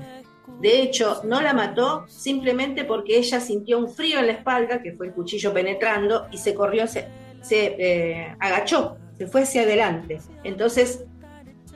De 0.60 0.82
hecho, 0.82 1.22
no 1.24 1.40
la 1.40 1.54
mató 1.54 2.04
simplemente 2.06 2.84
porque 2.84 3.18
ella 3.18 3.40
sintió 3.40 3.78
un 3.78 3.88
frío 3.88 4.18
en 4.20 4.26
la 4.26 4.32
espalda, 4.32 4.82
que 4.82 4.92
fue 4.92 5.06
el 5.06 5.14
cuchillo 5.14 5.52
penetrando, 5.52 6.26
y 6.30 6.36
se 6.36 6.54
corrió, 6.54 6.86
se, 6.86 7.08
se 7.40 7.76
eh, 7.78 8.36
agachó, 8.38 8.96
se 9.20 9.26
fue 9.26 9.42
hacia 9.42 9.64
adelante. 9.64 10.18
Entonces, 10.44 11.04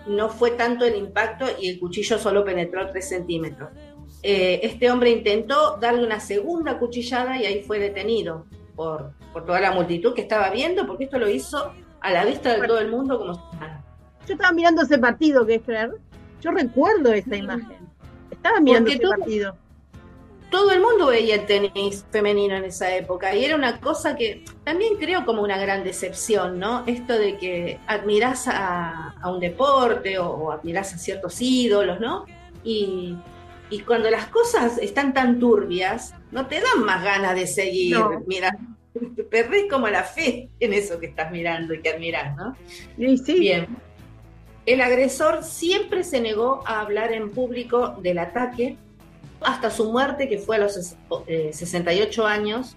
no 0.07 0.31
fue 0.31 0.53
tanto 0.53 0.87
el 0.87 0.97
impacto 0.97 1.45
y 1.61 1.69
el 1.69 1.79
cuchillo 1.79 2.19
solo 2.19 2.43
penetró 2.43 2.89
3 2.91 3.07
centímetros. 3.07 3.69
Eh, 4.23 4.61
este 4.63 4.91
hombre 4.91 5.11
intentó 5.11 5.77
darle 5.77 6.07
una 6.07 6.21
segunda 6.21 6.79
cuchillada 6.79 7.37
y 7.39 7.45
ahí 7.45 7.63
fue 7.63 7.79
detenido 7.79 8.47
por, 8.75 9.13
por 9.35 9.45
toda 9.45 9.61
la 9.61 9.73
multitud 9.73 10.15
que 10.15 10.23
estaba 10.23 10.49
viendo, 10.49 10.87
porque 10.87 11.05
esto 11.05 11.19
lo 11.19 11.29
hizo 11.29 11.71
a 12.01 12.11
la 12.11 12.25
vista 12.25 12.59
de 12.59 12.67
todo 12.67 12.79
el 12.79 12.91
mundo 12.91 13.19
como. 13.19 13.35
Yo 14.27 14.33
estaba 14.33 14.53
mirando 14.55 14.81
ese 14.81 14.97
partido, 14.97 15.45
Geffler. 15.45 15.91
Yo 16.41 16.51
recuerdo 16.51 17.13
esa 17.13 17.37
imagen. 17.37 17.77
Estaba 18.31 18.59
mirando 18.61 18.87
Porque 18.91 18.95
ese 18.95 19.03
tú- 19.03 19.11
partido. 19.21 19.57
Todo 20.55 20.71
el 20.71 20.81
mundo 20.81 21.07
veía 21.07 21.35
el 21.35 21.47
tenis 21.47 22.07
femenino 22.13 22.55
en 22.55 22.63
esa 22.63 22.95
época 22.95 23.35
y 23.35 23.45
era 23.45 23.57
una 23.57 23.81
cosa 23.81 24.15
que 24.15 24.45
también 24.63 24.95
creo 25.01 25.27
como 25.27 25.43
una 25.43 25.59
gran 25.59 25.83
decepción, 25.83 26.61
¿no? 26.61 26.85
Esto 26.87 27.19
de 27.19 27.37
que 27.39 27.81
admirás 27.89 28.47
a, 28.47 29.17
a 29.21 29.33
un 29.33 29.41
deporte 29.41 30.17
o, 30.21 30.29
o 30.31 30.53
admirás 30.53 30.95
a 30.95 30.99
ciertos 30.99 31.41
ídolos, 31.41 31.99
¿no? 31.99 32.25
Y, 32.63 33.17
y 33.69 33.81
cuando 33.81 34.09
las 34.11 34.27
cosas 34.29 34.79
están 34.79 35.13
tan 35.13 35.41
turbias, 35.41 36.15
no 36.31 36.47
te 36.47 36.61
dan 36.61 36.85
más 36.85 37.03
ganas 37.03 37.35
de 37.35 37.49
seguir 37.49 37.97
No. 37.99 38.23
mirando. 38.25 38.77
Perdés 39.31 39.65
como 39.69 39.89
la 39.89 40.05
fe 40.05 40.51
en 40.61 40.73
eso 40.73 41.01
que 41.01 41.07
estás 41.07 41.33
mirando 41.33 41.75
y 41.75 41.83
que 41.83 41.89
admirás, 41.91 42.37
¿no? 42.37 42.55
Y 42.97 43.19
sí, 43.19 43.41
Bien. 43.41 43.67
El 44.67 44.81
agresor 44.83 45.43
siempre 45.43 46.05
se 46.05 46.21
negó 46.21 46.63
a 46.65 46.81
hablar 46.81 47.13
en 47.13 47.33
público 47.33 47.97
del 48.01 48.19
ataque 48.19 48.79
hasta 49.45 49.71
su 49.71 49.91
muerte, 49.93 50.29
que 50.29 50.39
fue 50.39 50.57
a 50.57 50.61
los 50.61 50.77
ses- 50.77 50.97
eh, 51.27 51.51
68 51.53 52.27
años, 52.27 52.77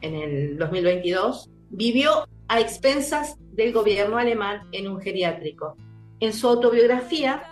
en 0.00 0.14
el 0.14 0.58
2022. 0.58 1.50
Vivió 1.70 2.28
a 2.48 2.60
expensas 2.60 3.36
del 3.52 3.72
gobierno 3.72 4.18
alemán 4.18 4.68
en 4.72 4.88
un 4.88 5.00
geriátrico. 5.00 5.76
En 6.20 6.32
su 6.32 6.48
autobiografía, 6.48 7.42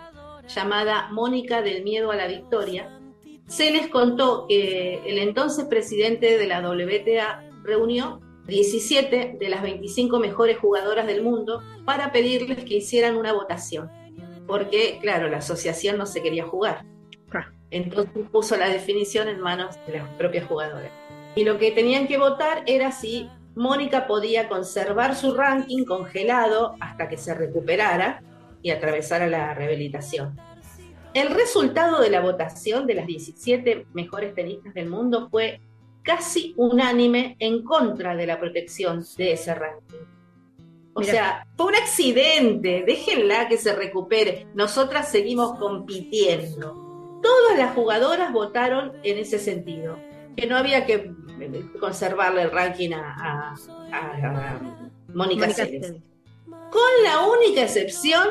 llamada 0.47 1.09
Mónica 1.11 1.61
del 1.61 1.83
Miedo 1.83 2.11
a 2.11 2.15
la 2.15 2.27
Victoria, 2.27 2.99
se 3.47 3.71
les 3.71 3.87
contó 3.87 4.45
que 4.47 5.01
el 5.05 5.17
entonces 5.19 5.65
presidente 5.65 6.37
de 6.37 6.47
la 6.47 6.61
WTA 6.61 7.43
reunió 7.63 8.21
17 8.47 9.37
de 9.39 9.49
las 9.49 9.63
25 9.63 10.19
mejores 10.19 10.57
jugadoras 10.59 11.07
del 11.07 11.23
mundo 11.23 11.61
para 11.83 12.11
pedirles 12.11 12.63
que 12.63 12.77
hicieran 12.77 13.17
una 13.17 13.33
votación, 13.33 13.89
porque, 14.47 14.99
claro, 15.01 15.29
la 15.29 15.37
asociación 15.37 15.97
no 15.97 16.05
se 16.05 16.21
quería 16.21 16.45
jugar. 16.45 16.85
Entonces 17.71 18.27
puso 18.31 18.55
la 18.57 18.69
definición 18.69 19.27
en 19.27 19.39
manos 19.39 19.75
de 19.87 19.99
las 19.99 20.09
propias 20.11 20.47
jugadoras. 20.47 20.91
Y 21.35 21.43
lo 21.43 21.57
que 21.57 21.71
tenían 21.71 22.07
que 22.07 22.17
votar 22.17 22.63
era 22.65 22.91
si 22.91 23.29
Mónica 23.55 24.07
podía 24.07 24.47
conservar 24.49 25.15
su 25.15 25.33
ranking 25.33 25.85
congelado 25.85 26.75
hasta 26.79 27.09
que 27.09 27.17
se 27.17 27.33
recuperara 27.33 28.21
y 28.61 28.71
atravesara 28.71 29.27
la 29.27 29.53
rehabilitación. 29.53 30.37
El 31.13 31.29
resultado 31.29 32.01
de 32.01 32.09
la 32.09 32.19
votación 32.19 32.85
de 32.85 32.95
las 32.95 33.07
17 33.07 33.87
mejores 33.93 34.35
tenistas 34.35 34.73
del 34.73 34.89
mundo 34.89 35.29
fue 35.29 35.61
casi 36.03 36.53
unánime 36.57 37.37
en 37.39 37.63
contra 37.63 38.15
de 38.15 38.27
la 38.27 38.39
protección 38.39 39.03
de 39.17 39.31
ese 39.33 39.55
ranking. 39.55 40.05
O 40.93 40.99
Mira. 40.99 41.11
sea, 41.11 41.47
fue 41.57 41.67
un 41.67 41.75
accidente, 41.75 42.83
déjenla 42.85 43.47
que 43.47 43.57
se 43.57 43.75
recupere. 43.75 44.47
Nosotras 44.53 45.09
seguimos 45.09 45.57
compitiendo. 45.57 46.84
Todas 47.25 47.57
las 47.57 47.73
jugadoras 47.73 48.31
votaron 48.31 48.93
en 49.03 49.17
ese 49.17 49.39
sentido, 49.39 49.97
que 50.37 50.45
no 50.45 50.55
había 50.57 50.85
que 50.85 51.11
eh, 51.39 51.65
conservarle 51.79 52.43
el 52.43 52.51
ranking 52.51 52.91
a, 52.93 53.01
a- 53.01 53.55
a- 53.91 54.53
a 54.53 54.59
Mónica 55.13 55.49
Seles. 55.49 55.93
con 56.45 56.91
la 57.03 57.21
única 57.27 57.63
excepción, 57.63 58.27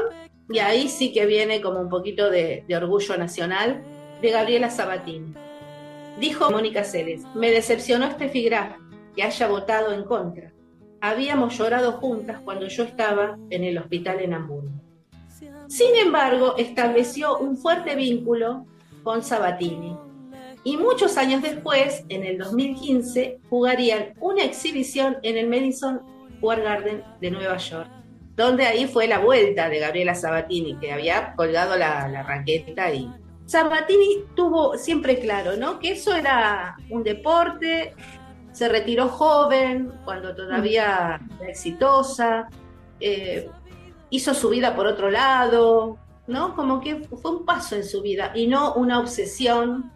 y 0.48 0.58
ahí 0.58 0.88
sí 0.88 1.12
que 1.12 1.26
viene 1.26 1.60
como 1.60 1.80
un 1.80 1.88
poquito 1.88 2.30
de, 2.30 2.64
de 2.68 2.76
orgullo 2.76 3.16
nacional, 3.16 3.82
de 4.22 4.30
Gabriela 4.30 4.70
Sabatini. 4.70 5.34
Dijo 6.20 6.50
Mónica 6.50 6.84
Celes, 6.84 7.22
me 7.34 7.50
decepcionó 7.50 8.06
este 8.06 8.28
Graf 8.28 8.76
que 9.16 9.22
haya 9.24 9.48
votado 9.48 9.92
en 9.92 10.04
contra. 10.04 10.52
Habíamos 11.00 11.58
llorado 11.58 11.92
juntas 11.92 12.40
cuando 12.44 12.68
yo 12.68 12.84
estaba 12.84 13.36
en 13.50 13.64
el 13.64 13.76
hospital 13.78 14.20
en 14.20 14.34
Hamburgo. 14.34 14.70
Sin 15.66 15.96
embargo, 15.96 16.54
estableció 16.56 17.38
un 17.38 17.56
fuerte 17.56 17.96
vínculo 17.96 18.66
con 19.04 19.22
Sabatini. 19.22 19.96
Y 20.64 20.76
muchos 20.76 21.16
años 21.16 21.42
después, 21.42 22.04
en 22.08 22.24
el 22.24 22.38
2015, 22.38 23.38
jugarían 23.48 24.14
una 24.18 24.42
exhibición 24.42 25.18
en 25.22 25.36
el 25.36 25.48
Madison 25.48 26.00
Square 26.38 26.62
Garden 26.62 27.04
de 27.20 27.30
Nueva 27.30 27.58
York 27.58 27.88
donde 28.36 28.66
ahí 28.66 28.86
fue 28.86 29.06
la 29.06 29.18
vuelta 29.18 29.68
de 29.68 29.78
Gabriela 29.78 30.14
Sabatini, 30.14 30.76
que 30.78 30.92
había 30.92 31.34
colgado 31.34 31.76
la, 31.76 32.22
raqueta 32.22 32.92
y 32.92 33.10
Sabatini 33.46 34.24
tuvo 34.34 34.78
siempre 34.78 35.20
claro, 35.20 35.56
¿no? 35.56 35.78
Que 35.78 35.92
eso 35.92 36.14
era 36.14 36.76
un 36.88 37.04
deporte, 37.04 37.94
se 38.52 38.68
retiró 38.68 39.08
joven, 39.08 39.92
cuando 40.04 40.34
todavía 40.34 41.20
era 41.38 41.50
exitosa, 41.50 42.48
eh, 43.00 43.48
hizo 44.08 44.32
su 44.32 44.48
vida 44.48 44.74
por 44.74 44.86
otro 44.86 45.10
lado, 45.10 45.98
¿no? 46.26 46.54
Como 46.56 46.80
que 46.80 46.96
fue 47.20 47.30
un 47.30 47.44
paso 47.44 47.76
en 47.76 47.84
su 47.84 48.02
vida 48.02 48.32
y 48.34 48.46
no 48.46 48.74
una 48.74 48.98
obsesión, 49.00 49.90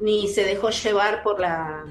ni 0.00 0.28
se 0.28 0.44
dejó 0.44 0.70
llevar 0.70 1.22
por 1.22 1.40
la, 1.40 1.84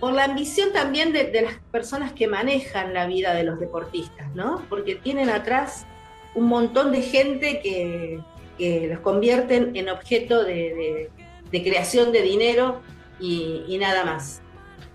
por 0.00 0.12
la 0.12 0.24
ambición 0.24 0.72
también 0.72 1.12
de, 1.12 1.24
de 1.30 1.42
las 1.42 1.54
personas 1.70 2.12
que 2.12 2.26
manejan 2.26 2.92
la 2.92 3.06
vida 3.06 3.34
de 3.34 3.44
los 3.44 3.60
deportistas, 3.60 4.34
¿no? 4.34 4.62
Porque 4.68 4.96
tienen 4.96 5.30
atrás 5.30 5.86
un 6.34 6.46
montón 6.46 6.90
de 6.92 7.02
gente 7.02 7.60
que, 7.62 8.20
que 8.58 8.88
los 8.88 9.00
convierten 9.00 9.76
en 9.76 9.88
objeto 9.88 10.42
de, 10.44 10.54
de- 10.54 11.10
de 11.50 11.62
creación 11.62 12.10
de 12.10 12.22
dinero 12.22 12.80
y, 13.20 13.62
y 13.68 13.78
nada 13.78 14.04
más. 14.04 14.42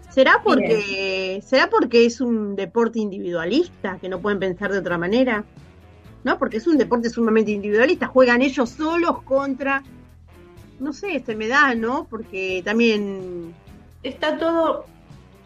¿Será 0.09 0.41
porque, 0.43 1.41
¿Será 1.45 1.69
porque 1.69 2.05
es 2.05 2.19
un 2.19 2.57
deporte 2.57 2.99
individualista, 2.99 3.97
que 4.01 4.09
no 4.09 4.19
pueden 4.19 4.37
pensar 4.39 4.69
de 4.73 4.79
otra 4.79 4.97
manera? 4.97 5.45
¿No? 6.23 6.37
Porque 6.37 6.57
es 6.57 6.67
un 6.67 6.77
deporte 6.77 7.09
sumamente 7.09 7.51
individualista, 7.51 8.07
juegan 8.07 8.41
ellos 8.41 8.69
solos 8.69 9.23
contra... 9.23 9.83
No 10.79 10.93
sé, 10.93 11.21
se 11.25 11.35
me 11.35 11.47
da, 11.47 11.75
¿no? 11.75 12.07
Porque 12.09 12.61
también... 12.65 13.53
Está 14.03 14.37
todo 14.37 14.85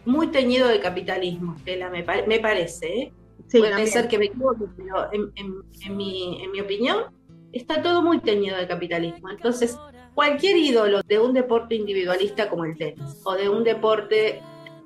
muy 0.06 0.28
teñido 0.28 0.68
de 0.68 0.80
capitalismo, 0.80 1.56
Estela, 1.58 1.90
me, 1.90 2.02
pa- 2.02 2.24
me 2.26 2.38
parece, 2.40 2.86
¿eh? 2.86 3.12
Sí, 3.48 3.58
Puede 3.58 3.72
también. 3.72 3.92
ser 3.92 4.08
que 4.08 4.18
me 4.18 4.24
equivoque, 4.26 4.64
pero 4.76 5.12
en, 5.12 5.30
en- 5.36 5.62
en 5.84 5.96
mi, 5.96 6.42
en 6.42 6.50
mi 6.52 6.60
opinión 6.60 7.04
está 7.52 7.82
todo 7.82 8.02
muy 8.02 8.18
teñido 8.20 8.56
de 8.56 8.66
capitalismo. 8.66 9.28
Entonces, 9.30 9.78
cualquier 10.14 10.56
ídolo 10.56 11.02
de 11.06 11.18
un 11.18 11.34
deporte 11.34 11.74
individualista 11.74 12.48
como 12.48 12.64
el 12.64 12.76
tenis 12.78 13.20
o 13.24 13.34
de 13.34 13.48
un 13.48 13.62
deporte 13.62 14.40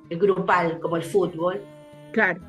grupal 0.09 0.79
como 0.81 0.97
el 0.97 1.03
fútbol, 1.03 1.61
Claro. 2.11 2.41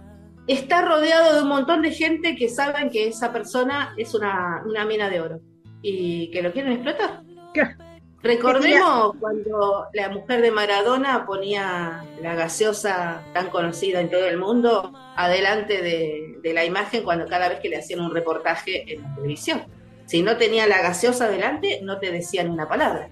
Está 0.47 0.83
rodeado 0.83 1.35
de 1.37 1.43
un 1.43 1.49
montón 1.49 1.83
de 1.83 1.93
gente 1.93 2.37
que 2.37 2.49
saben 2.49 2.91
que 2.91 3.09
esa 3.09 3.33
persona 3.33 3.95
es 3.97 4.15
una, 4.15 4.63
una 4.67 4.85
mina 4.85 5.09
de 5.09 5.21
oro 5.21 5.41
y 5.83 6.31
que 6.31 6.43
lo 6.43 6.53
quieren 6.53 6.73
explotar. 6.73 7.23
Claro. 7.55 7.77
Recordemos 8.23 9.17
cuando 9.19 9.87
la 9.93 10.09
mujer 10.09 10.43
de 10.43 10.53
Maradona 10.53 11.27
ponía 11.27 12.05
la 12.21 12.35
gaseosa 12.37 13.21
tan 13.35 13.51
conocida 13.51 14.01
en 14.01 14.11
todo 14.11 14.27
el 14.27 14.39
mundo 14.39 14.93
adelante 15.17 15.83
de, 15.83 16.37
de 16.41 16.53
la 16.55 16.65
imagen 16.65 17.03
cuando 17.03 17.27
cada 17.27 17.49
vez 17.49 17.59
que 17.59 17.69
le 17.69 17.79
hacían 17.79 18.01
un 18.01 18.15
reportaje 18.15 18.95
en 18.95 19.03
la 19.03 19.15
televisión. 19.17 19.65
Si 20.07 20.23
no 20.23 20.37
tenía 20.37 20.69
la 20.69 20.81
gaseosa 20.83 21.25
adelante, 21.25 21.81
no 21.83 21.99
te 21.99 22.13
decían 22.13 22.49
una 22.51 22.69
palabra. 22.69 23.09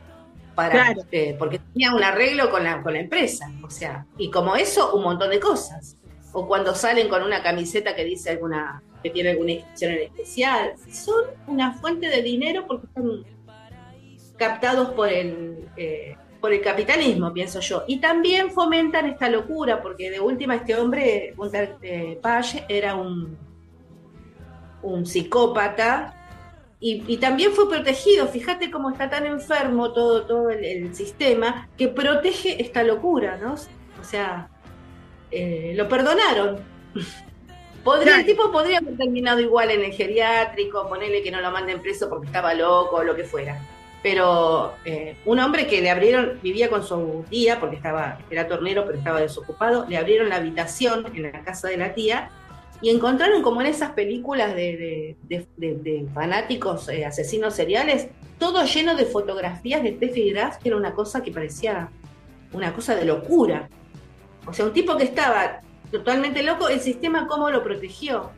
Para, 0.54 0.70
Claro. 0.70 1.02
eh, 1.10 1.34
porque 1.38 1.58
tenía 1.72 1.92
un 1.92 2.02
arreglo 2.04 2.50
con 2.50 2.62
la, 2.62 2.80
con 2.82 2.92
la 2.92 3.00
empresa. 3.00 3.50
O 3.64 3.70
sea, 3.70 4.06
y 4.16 4.30
como 4.30 4.54
eso, 4.54 4.94
un 4.94 5.02
montón 5.02 5.30
de 5.30 5.40
cosas. 5.40 5.96
O 6.32 6.46
cuando 6.46 6.74
salen 6.74 7.08
con 7.08 7.22
una 7.22 7.42
camiseta 7.42 7.94
que 7.94 8.04
dice 8.04 8.30
alguna, 8.30 8.82
que 9.02 9.10
tiene 9.10 9.30
alguna 9.30 9.52
inscripción 9.52 9.92
en 9.92 10.02
especial. 10.02 10.72
Son 10.90 11.24
una 11.46 11.72
fuente 11.74 12.08
de 12.08 12.22
dinero 12.22 12.66
porque 12.66 12.86
están 12.86 13.24
captados 14.36 14.90
por 14.90 15.08
el, 15.08 15.68
eh, 15.76 16.16
por 16.40 16.52
el 16.52 16.60
capitalismo, 16.60 17.32
pienso 17.32 17.60
yo. 17.60 17.84
Y 17.86 17.98
también 17.98 18.50
fomentan 18.50 19.06
esta 19.06 19.28
locura, 19.28 19.82
porque 19.82 20.10
de 20.10 20.20
última 20.20 20.56
este 20.56 20.74
hombre, 20.76 21.34
Gunther 21.36 21.76
eh, 21.82 22.18
Page, 22.22 22.64
era 22.68 22.94
un, 22.94 23.36
un 24.82 25.06
psicópata 25.06 26.14
y, 26.82 27.18
también 27.18 27.52
fue 27.52 27.68
protegido. 27.68 28.26
Fíjate 28.26 28.70
cómo 28.70 28.90
está 28.90 29.10
tan 29.10 29.26
enfermo 29.26 29.92
todo, 29.92 30.24
todo 30.24 30.48
el 30.48 30.94
sistema 30.94 31.68
que 31.76 31.88
protege 31.88 32.62
esta 32.62 32.82
locura, 32.82 33.36
¿no? 33.36 33.52
O 33.52 34.04
sea, 34.04 34.48
eh, 35.30 35.72
lo 35.76 35.88
perdonaron. 35.88 36.58
Podría, 37.84 38.04
Claro. 38.04 38.20
El 38.20 38.26
tipo 38.26 38.52
podría 38.52 38.76
haber 38.78 38.94
terminado 38.98 39.40
igual 39.40 39.70
en 39.70 39.82
el 39.82 39.92
geriátrico, 39.92 40.86
ponerle 40.86 41.22
que 41.22 41.30
no 41.30 41.40
lo 41.40 41.50
manden 41.50 41.80
preso 41.80 42.10
porque 42.10 42.26
estaba 42.26 42.52
loco 42.52 42.96
o 42.96 43.02
lo 43.04 43.16
que 43.16 43.24
fuera. 43.24 43.58
Pero 44.02 44.74
eh, 44.84 45.16
un 45.24 45.38
hombre 45.40 45.66
que 45.66 45.80
le 45.80 45.88
abrieron, 45.88 46.38
vivía 46.42 46.68
con 46.68 46.82
su 46.84 47.24
tía, 47.30 47.58
porque 47.58 47.76
estaba, 47.76 48.18
era 48.30 48.46
tornero, 48.48 48.84
pero 48.84 48.98
estaba 48.98 49.20
desocupado, 49.20 49.86
le 49.88 49.96
abrieron 49.96 50.28
la 50.28 50.36
habitación 50.36 51.06
en 51.14 51.22
la 51.22 51.40
casa 51.42 51.68
de 51.68 51.78
la 51.78 51.94
tía 51.94 52.28
y 52.82 52.90
encontraron 52.90 53.40
como 53.42 53.62
en 53.62 53.68
esas 53.68 53.92
películas 53.92 54.54
de, 54.54 54.76
de- 54.76 55.16
de- 55.38 55.46
de- 55.56 55.74
de 55.76 56.06
fanáticos 56.14 56.86
eh, 56.90 57.06
asesinos 57.06 57.54
seriales, 57.54 58.08
todo 58.38 58.62
lleno 58.64 58.94
de 58.94 59.06
fotografías 59.06 59.82
de 59.82 59.96
Steffi 59.96 60.30
Graf, 60.32 60.58
que 60.58 60.68
era 60.68 60.76
una 60.76 60.92
cosa 60.94 61.22
que 61.22 61.30
parecía 61.30 61.88
una 62.52 62.74
cosa 62.74 62.94
de 62.94 63.04
locura. 63.06 63.68
O 64.50 64.54
sea, 64.54 64.66
un 64.66 64.72
tipo 64.72 64.96
que 64.96 65.04
estaba 65.04 65.60
totalmente 65.90 66.42
loco, 66.42 66.68
el 66.68 66.80
sistema 66.80 67.26
cómo 67.26 67.50
lo 67.50 67.62
protegió. 67.62 68.30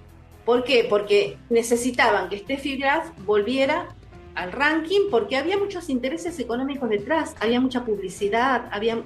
¿Por 0.44 0.64
qué? 0.64 0.86
Porque 0.88 1.38
necesitaban 1.50 2.28
que 2.28 2.38
Steffi 2.38 2.76
Graf 2.76 3.10
volviera 3.24 3.88
al 4.34 4.50
ranking 4.52 5.08
porque 5.10 5.36
había 5.36 5.58
muchos 5.58 5.88
intereses 5.90 6.38
económicos 6.38 6.88
detrás, 6.88 7.34
había 7.40 7.60
mucha 7.60 7.84
publicidad, 7.84 8.68
había 8.72 9.02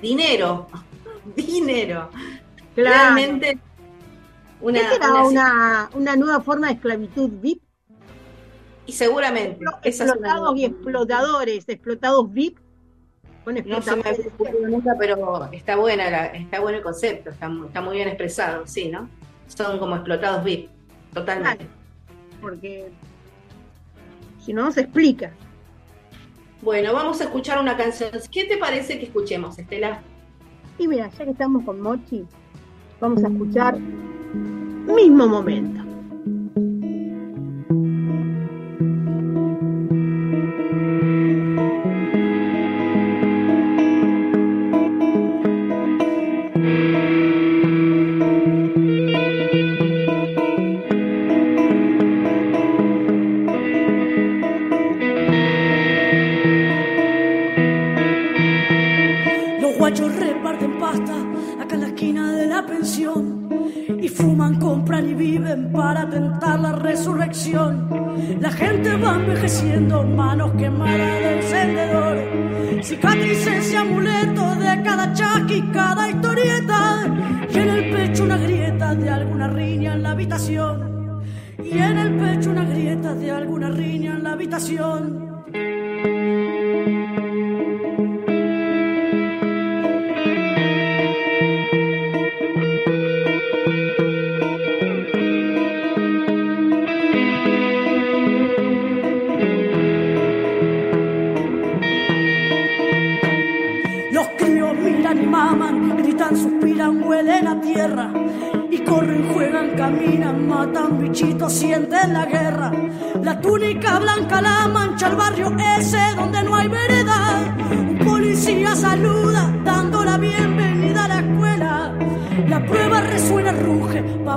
dinero, 0.00 0.66
dinero. 1.36 2.10
Claro. 2.74 3.14
Realmente 3.14 3.58
una, 4.60 4.80
¿Qué 4.80 4.88
será 4.88 5.08
una- 5.12 5.24
una, 5.24 5.90
una 5.94 6.16
nueva 6.16 6.40
forma 6.40 6.68
de 6.68 6.74
esclavitud 6.74 7.30
VIP? 7.40 7.62
y 8.86 8.92
seguramente 8.92 9.64
Explotados 9.82 10.56
y 10.58 10.66
explotadores, 10.66 11.64
explotados 11.68 12.30
VIP 12.30 12.58
con 13.44 13.54
no 13.54 13.82
se 13.82 13.96
me 13.96 14.02
ocurrido 14.26 14.68
nunca, 14.68 14.94
pero 14.98 15.48
está 15.52 15.76
buena 15.76 16.10
la- 16.10 16.26
está 16.26 16.60
bueno 16.60 16.78
el 16.78 16.82
concepto, 16.84 17.30
está, 17.30 17.48
mu- 17.48 17.66
está 17.66 17.80
muy 17.82 17.96
bien 17.96 18.08
expresado, 18.08 18.66
sí, 18.66 18.88
¿no? 18.88 19.08
Son 19.48 19.78
como 19.78 19.94
explotados 19.96 20.42
VIP, 20.44 20.70
totalmente. 21.12 21.66
porque 22.40 22.90
si 24.44 24.52
no, 24.52 24.64
no 24.64 24.72
se 24.72 24.80
explica. 24.82 25.30
Bueno, 26.62 26.92
vamos 26.94 27.20
a 27.20 27.24
escuchar 27.24 27.60
una 27.60 27.76
canción. 27.76 28.10
¿Qué 28.30 28.44
te 28.44 28.56
parece 28.56 28.98
que 28.98 29.04
escuchemos, 29.06 29.58
Estela? 29.58 30.00
Y 30.78 30.88
mira, 30.88 31.10
ya 31.10 31.24
que 31.24 31.30
estamos 31.32 31.62
con 31.64 31.80
Mochi, 31.80 32.24
vamos 33.00 33.22
a 33.22 33.28
escuchar 33.28 33.78
mismo 33.78 35.26
momento. 35.28 35.83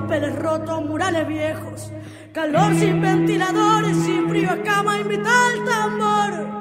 Papeles 0.01 0.35
rotos, 0.35 0.85
murales 0.85 1.27
viejos. 1.27 1.91
Calor 2.31 2.75
sin 2.75 3.01
ventiladores, 3.01 3.97
sin 3.97 4.29
frío 4.29 4.51
a 4.51 4.61
cama, 4.61 4.99
invita 4.99 5.31
al 5.47 5.65
tambor. 5.65 6.57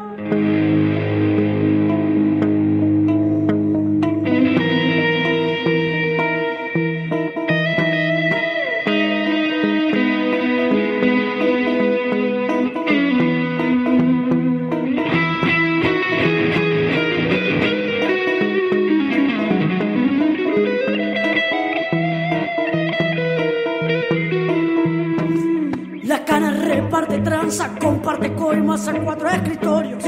Tranza, 27.26 27.70
comparte 27.80 28.32
coimas 28.34 28.86
a 28.86 28.92
cuatro 28.94 29.28
escritorios. 29.28 30.04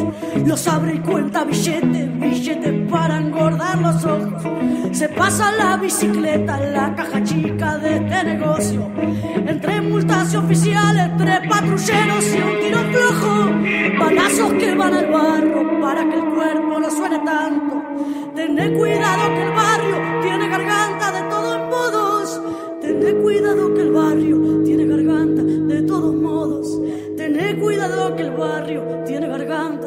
Los 0.46 0.68
abre 0.68 0.94
y 0.94 0.98
cuenta 1.00 1.42
billetes, 1.42 2.20
billetes 2.20 2.88
para 2.88 3.18
engordar 3.18 3.76
los 3.78 4.04
ojos. 4.04 4.42
Se 4.92 5.08
pasa 5.08 5.50
la 5.50 5.76
bicicleta, 5.78 6.60
la 6.60 6.94
caja 6.94 7.22
chica 7.24 7.76
de 7.78 7.96
este 7.96 8.24
negocio. 8.24 8.88
Entre 9.52 9.80
multas 9.80 10.32
y 10.32 10.36
oficiales, 10.36 11.16
tres 11.18 11.40
patrulleros 11.48 12.24
y 12.34 12.40
un 12.40 12.60
tiro 12.60 12.80
flojo. 12.92 13.34
Balazos 13.98 14.52
que 14.54 14.74
van 14.76 14.94
al 14.94 15.06
barro 15.06 15.80
para 15.80 16.08
que 16.08 16.14
el 16.14 16.24
cuerpo 16.36 16.78
no 16.78 16.90
suene 16.90 17.18
tanto. 17.18 17.82
Tené 18.36 18.72
cuidado 18.74 19.34
que 19.34 19.42
el 19.42 19.50
barrio 19.50 19.96
tiene 20.22 20.48
garganta 20.48 20.97
barrio 28.38 29.02
tiene 29.04 29.26
garganta 29.28 29.77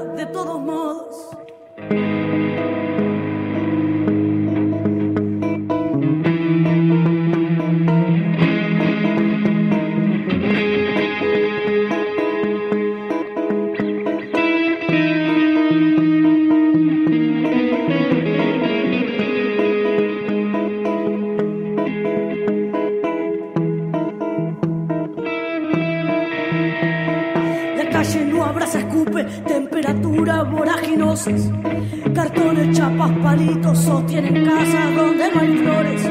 Cartones, 32.15 32.75
chapas, 32.75 33.11
palitos 33.21 33.77
sostienen 33.77 34.43
casas 34.43 34.95
donde 34.95 35.31
no 35.31 35.39
hay 35.39 35.57
flores. 35.57 36.03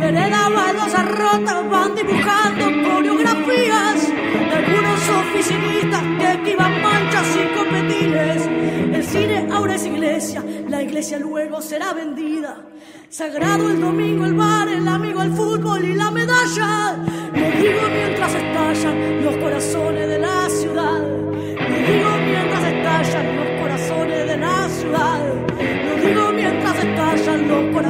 Vereda, 0.00 0.48
baldosas 0.48 1.06
rotas 1.06 1.70
van 1.70 1.94
dibujando 1.94 2.64
coreografías 2.88 4.08
de 4.08 4.54
algunos 4.56 5.08
oficinistas 5.20 6.02
que 6.18 6.32
esquivan 6.32 6.82
manchas 6.82 7.26
y 7.36 7.58
copetines. 7.58 8.46
El 8.94 9.04
cine 9.04 9.48
ahora 9.52 9.74
es 9.74 9.84
iglesia, 9.84 10.42
la 10.66 10.82
iglesia 10.82 11.18
luego 11.18 11.60
será 11.60 11.92
vendida. 11.92 12.64
Sagrado 13.10 13.68
el 13.68 13.82
domingo, 13.82 14.24
el 14.24 14.32
bar, 14.32 14.66
el 14.68 14.88
amigo, 14.88 15.22
el 15.22 15.32
fútbol 15.32 15.84
y 15.84 15.94
la 15.94 16.10
medalla. 16.10 16.96
Lo 17.34 17.60
digo 17.60 17.80
mientras 17.92 18.34
estallan 18.34 19.24
los 19.24 19.36
corazones 19.36 20.08
de 20.08 20.18
la 20.18 20.43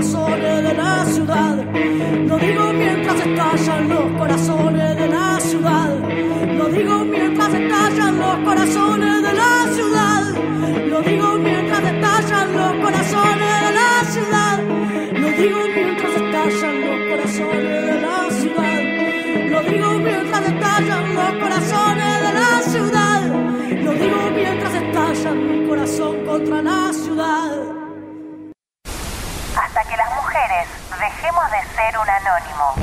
corazones 0.05 0.63
de 0.63 0.75
la 0.75 1.05
ciudad. 1.07 1.57
Lo 2.29 2.39
digo 2.39 2.73
mientras 2.75 3.27
estallan 3.27 3.89
los 3.89 4.19
corazones 4.19 4.97
de 4.97 5.09
la 5.09 5.41
ciudad. 5.41 5.99
Lo 6.59 6.69
digo 6.69 7.05
mientras 7.05 7.55
estallan 7.55 8.19
los 8.19 8.37
corazones 8.45 9.23
de 9.23 9.33
la 9.33 9.67
ciudad. 9.73 10.23
Lo 10.91 11.01
digo 11.01 11.39
mientras 11.39 11.85
estallan 11.85 12.53
los 12.53 12.73
corazones 12.85 13.55
de 13.65 13.73
la 13.81 14.05
ciudad. 14.13 14.59
Lo 15.21 15.29
digo 15.31 15.61
mientras 15.75 16.15
estallan 16.21 16.81
los 16.85 16.99
corazones 17.11 17.87
de 17.87 18.01
la 18.07 18.31
ciudad. 18.41 18.83
Lo 19.51 19.63
digo 19.63 19.93
mientras 20.01 20.47
estallan 20.47 21.15
los 21.15 21.33
corazones 21.43 22.15
de 22.25 22.33
la 22.41 22.63
ciudad. 22.73 23.23
Lo 23.85 23.93
digo 23.93 24.31
mientras 24.35 24.75
estallan 24.75 25.37
mi 25.49 25.69
corazón 25.69 26.25
contra 26.27 26.63
la 26.63 26.93
ciudad. 26.93 27.84
Mujeres 30.35 30.67
dejemos 30.99 31.45
de 31.53 31.59
ser 31.77 31.95
un 31.97 32.11
anónimo. 32.11 32.75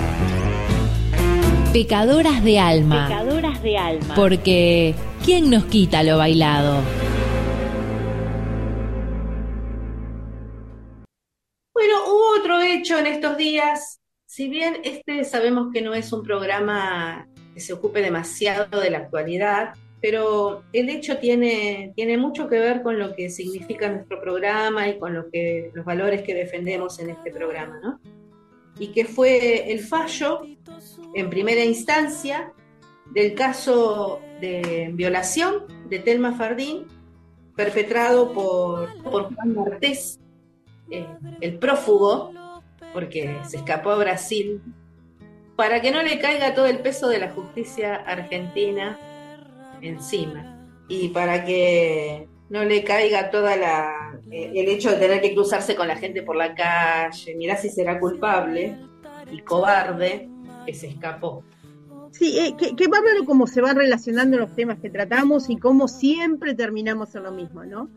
Pecadoras 1.74 2.42
de 2.46 2.60
alma. 2.60 3.10
Pecadoras 3.10 3.62
de 3.62 3.78
alma. 3.78 4.16
Porque, 4.16 4.96
¿quién 5.26 5.50
nos 5.50 5.66
quita 5.66 6.02
lo 6.04 6.18
bailado? 6.18 6.82
Bueno, 11.74 11.96
hubo 12.08 12.40
otro 12.40 12.62
hecho 12.62 12.98
en 12.98 13.08
estos 13.08 13.36
días. 13.36 14.00
Si 14.26 14.48
bien 14.48 14.78
este 14.86 15.26
sabemos 15.26 15.74
que 15.74 15.82
no 15.82 15.94
es 15.94 16.14
un 16.14 16.24
programa 16.24 17.28
que 17.54 17.60
se 17.60 17.74
ocupe 17.74 18.02
demasiado 18.02 18.80
de 18.80 18.92
la 18.92 19.00
actualidad, 19.00 19.74
pero 20.02 20.64
el 20.74 20.90
hecho 20.90 21.20
tiene, 21.20 21.94
tiene 21.96 22.18
mucho 22.18 22.50
que 22.50 22.60
ver 22.60 22.82
con 22.82 22.98
lo 22.98 23.16
que 23.16 23.30
significa 23.30 23.88
nuestro 23.88 24.20
programa 24.20 24.90
y 24.90 24.98
con 24.98 25.14
lo 25.14 25.30
que, 25.30 25.70
los 25.76 25.86
valores 25.86 26.24
que 26.24 26.34
defendemos 26.34 27.00
en 27.00 27.12
este 27.12 27.32
programa, 27.32 27.80
¿no? 27.84 28.00
Y 28.80 28.88
que 28.88 29.06
fue 29.06 29.72
el 29.72 29.80
fallo, 29.80 30.42
en 31.14 31.30
primera 31.30 31.64
instancia, 31.64 32.52
del 33.14 33.36
caso 33.36 34.22
de 34.40 34.90
violación 34.94 35.66
de 35.88 36.00
Telma 36.00 36.34
Fardín, 36.34 36.88
perpetrado 37.56 38.34
por, 38.34 39.04
por 39.04 39.36
Juan 39.36 39.54
Martés, 39.54 40.20
eh, 40.90 41.06
el 41.42 41.60
prófugo, 41.60 42.32
porque 42.92 43.38
se 43.48 43.58
escapó 43.58 43.92
a 43.92 43.98
Brasil, 43.98 44.62
para 45.56 45.80
que 45.80 45.92
no 45.92 46.02
le 46.02 46.18
caiga 46.18 46.56
todo 46.56 46.66
el 46.66 46.80
peso 46.80 47.08
de 47.08 47.20
la 47.20 47.30
justicia 47.30 47.96
argentina 47.96 48.98
encima 49.82 50.68
y 50.88 51.10
para 51.10 51.46
que 51.46 52.28
no 52.50 52.64
le 52.64 52.84
caiga 52.84 53.32
toda 53.32 53.56
la 53.56 54.20
eh, 54.30 54.52
el 54.56 54.68
hecho 54.68 54.92
de 54.92 54.98
tener 54.98 55.22
que 55.22 55.34
cruzarse 55.34 55.76
con 55.76 55.88
la 55.88 55.96
gente 55.96 56.22
por 56.22 56.36
la 56.36 56.54
calle, 56.54 57.36
mirá 57.36 57.56
si 57.56 57.70
será 57.70 58.00
culpable 58.00 58.78
y 59.32 59.40
cobarde 59.42 60.30
que 60.66 60.74
se 60.74 60.88
escapó. 60.88 61.44
Sí, 62.12 62.38
eh, 62.38 62.56
qué, 62.58 62.76
qué 62.76 62.88
bárbaro 62.88 63.24
cómo 63.26 63.48
se 63.48 63.62
van 63.62 63.78
relacionando 63.78 64.38
los 64.38 64.54
temas 64.54 64.80
que 64.80 64.90
tratamos 64.90 65.50
y 65.50 65.58
cómo 65.58 65.88
siempre 65.88 66.54
terminamos 66.54 67.16
en 67.16 67.24
lo 67.24 67.32
mismo, 67.32 67.64
¿no? 67.64 67.90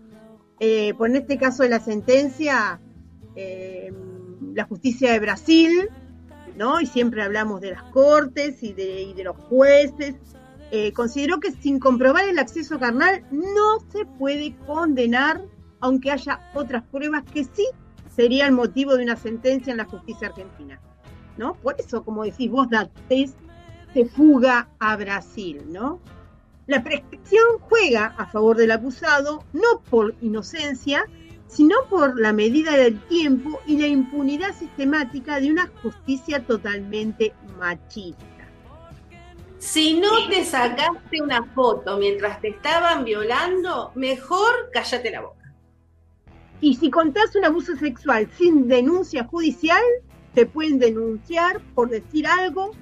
Eh, 0.60 0.94
por 0.94 1.10
en 1.10 1.16
este 1.16 1.36
caso 1.36 1.64
de 1.64 1.68
la 1.68 1.80
sentencia, 1.80 2.80
eh, 3.34 3.92
la 4.54 4.64
justicia 4.64 5.12
de 5.12 5.18
Brasil, 5.18 5.88
¿no? 6.56 6.80
Y 6.80 6.86
siempre 6.86 7.22
hablamos 7.22 7.60
de 7.60 7.72
las 7.72 7.82
cortes 7.84 8.62
y 8.62 8.72
de, 8.72 9.02
y 9.02 9.14
de 9.14 9.24
los 9.24 9.36
jueces. 9.36 10.14
Eh, 10.76 10.92
consideró 10.92 11.38
que 11.38 11.52
sin 11.52 11.78
comprobar 11.78 12.26
el 12.28 12.36
acceso 12.36 12.80
carnal 12.80 13.24
no 13.30 13.78
se 13.92 14.04
puede 14.04 14.56
condenar, 14.66 15.40
aunque 15.78 16.10
haya 16.10 16.50
otras 16.52 16.82
pruebas 16.82 17.22
que 17.32 17.44
sí 17.44 17.64
serían 18.12 18.54
motivo 18.54 18.96
de 18.96 19.04
una 19.04 19.14
sentencia 19.14 19.70
en 19.70 19.76
la 19.76 19.84
justicia 19.84 20.26
argentina, 20.26 20.80
¿no? 21.36 21.54
Por 21.54 21.76
eso, 21.78 22.04
como 22.04 22.24
decís 22.24 22.50
vos, 22.50 22.68
Datés 22.68 23.36
se 23.92 24.06
fuga 24.06 24.68
a 24.80 24.96
Brasil, 24.96 25.62
¿no? 25.68 26.00
La 26.66 26.82
prescripción 26.82 27.44
juega 27.60 28.06
a 28.06 28.26
favor 28.26 28.56
del 28.56 28.72
acusado 28.72 29.44
no 29.52 29.80
por 29.88 30.16
inocencia, 30.22 31.06
sino 31.46 31.76
por 31.88 32.18
la 32.18 32.32
medida 32.32 32.72
del 32.72 33.00
tiempo 33.02 33.60
y 33.64 33.78
la 33.78 33.86
impunidad 33.86 34.52
sistemática 34.52 35.38
de 35.38 35.52
una 35.52 35.70
justicia 35.84 36.44
totalmente 36.44 37.32
machista. 37.60 38.33
Si 39.64 39.94
no 39.98 40.28
te 40.28 40.44
sacaste 40.44 41.22
una 41.22 41.42
foto 41.54 41.96
mientras 41.96 42.38
te 42.42 42.48
estaban 42.48 43.02
violando, 43.02 43.92
mejor 43.94 44.70
cállate 44.70 45.10
la 45.10 45.22
boca. 45.22 45.54
Y 46.60 46.76
si 46.76 46.90
contás 46.90 47.34
un 47.34 47.46
abuso 47.46 47.74
sexual 47.76 48.28
sin 48.36 48.68
denuncia 48.68 49.24
judicial, 49.24 49.82
te 50.34 50.44
pueden 50.44 50.78
denunciar 50.78 51.62
por 51.74 51.88
decir 51.88 52.26
algo 52.26 52.72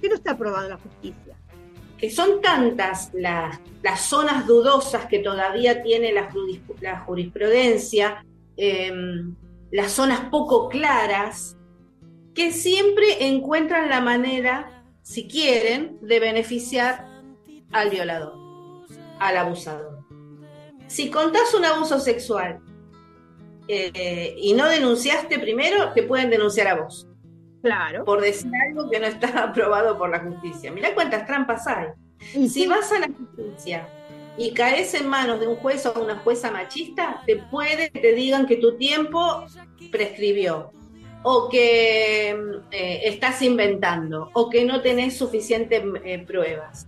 que 0.00 0.08
no 0.10 0.14
está 0.14 0.32
aprobado 0.32 0.64
en 0.64 0.70
la 0.72 0.78
justicia. 0.78 1.36
que 1.96 2.10
son 2.10 2.42
tantas 2.42 3.10
las, 3.14 3.58
las 3.82 4.00
zonas 4.02 4.46
dudosas 4.46 5.06
que 5.06 5.20
todavía 5.20 5.82
tiene 5.82 6.12
la, 6.12 6.28
juris- 6.30 6.60
la 6.80 7.00
jurisprudencia, 7.00 8.22
eh, 8.58 8.92
las 9.70 9.92
zonas 9.92 10.20
poco 10.30 10.68
claras, 10.68 11.56
que 12.34 12.52
siempre 12.52 13.26
encuentran 13.28 13.88
la 13.88 14.00
manera, 14.02 14.73
si 15.04 15.28
quieren, 15.28 15.98
de 16.00 16.18
beneficiar 16.18 17.06
al 17.72 17.90
violador, 17.90 18.32
al 19.20 19.36
abusador. 19.36 19.98
Si 20.86 21.10
contás 21.10 21.52
un 21.54 21.64
abuso 21.66 22.00
sexual 22.00 22.60
eh, 23.68 24.34
y 24.38 24.54
no 24.54 24.66
denunciaste 24.66 25.38
primero, 25.38 25.92
te 25.92 26.02
pueden 26.04 26.30
denunciar 26.30 26.68
a 26.68 26.82
vos 26.82 27.06
Claro. 27.62 28.04
por 28.04 28.20
decir 28.20 28.50
algo 28.68 28.90
que 28.90 28.98
no 28.98 29.06
está 29.06 29.44
aprobado 29.44 29.96
por 29.98 30.10
la 30.10 30.20
justicia. 30.20 30.72
Mirá 30.72 30.94
cuántas 30.94 31.26
trampas 31.26 31.66
hay. 31.66 31.88
Y 32.34 32.48
Si 32.48 32.62
sí, 32.62 32.66
vas 32.66 32.90
a 32.90 33.00
la 33.00 33.08
justicia 33.08 33.86
y 34.38 34.52
caes 34.52 34.94
en 34.94 35.06
manos 35.06 35.38
de 35.38 35.48
un 35.48 35.56
juez 35.56 35.84
o 35.84 36.00
una 36.02 36.16
jueza 36.16 36.50
machista, 36.50 37.22
te 37.26 37.36
puede 37.36 37.90
que 37.90 38.00
te 38.00 38.14
digan 38.14 38.46
que 38.46 38.56
tu 38.56 38.76
tiempo 38.78 39.44
prescribió, 39.92 40.72
o 41.24 41.48
que 41.48 42.30
eh, 42.70 43.00
estás 43.04 43.40
inventando, 43.42 44.30
o 44.34 44.48
que 44.50 44.64
no 44.64 44.80
tenés 44.82 45.16
suficientes 45.16 45.82
eh, 46.04 46.18
pruebas. 46.26 46.86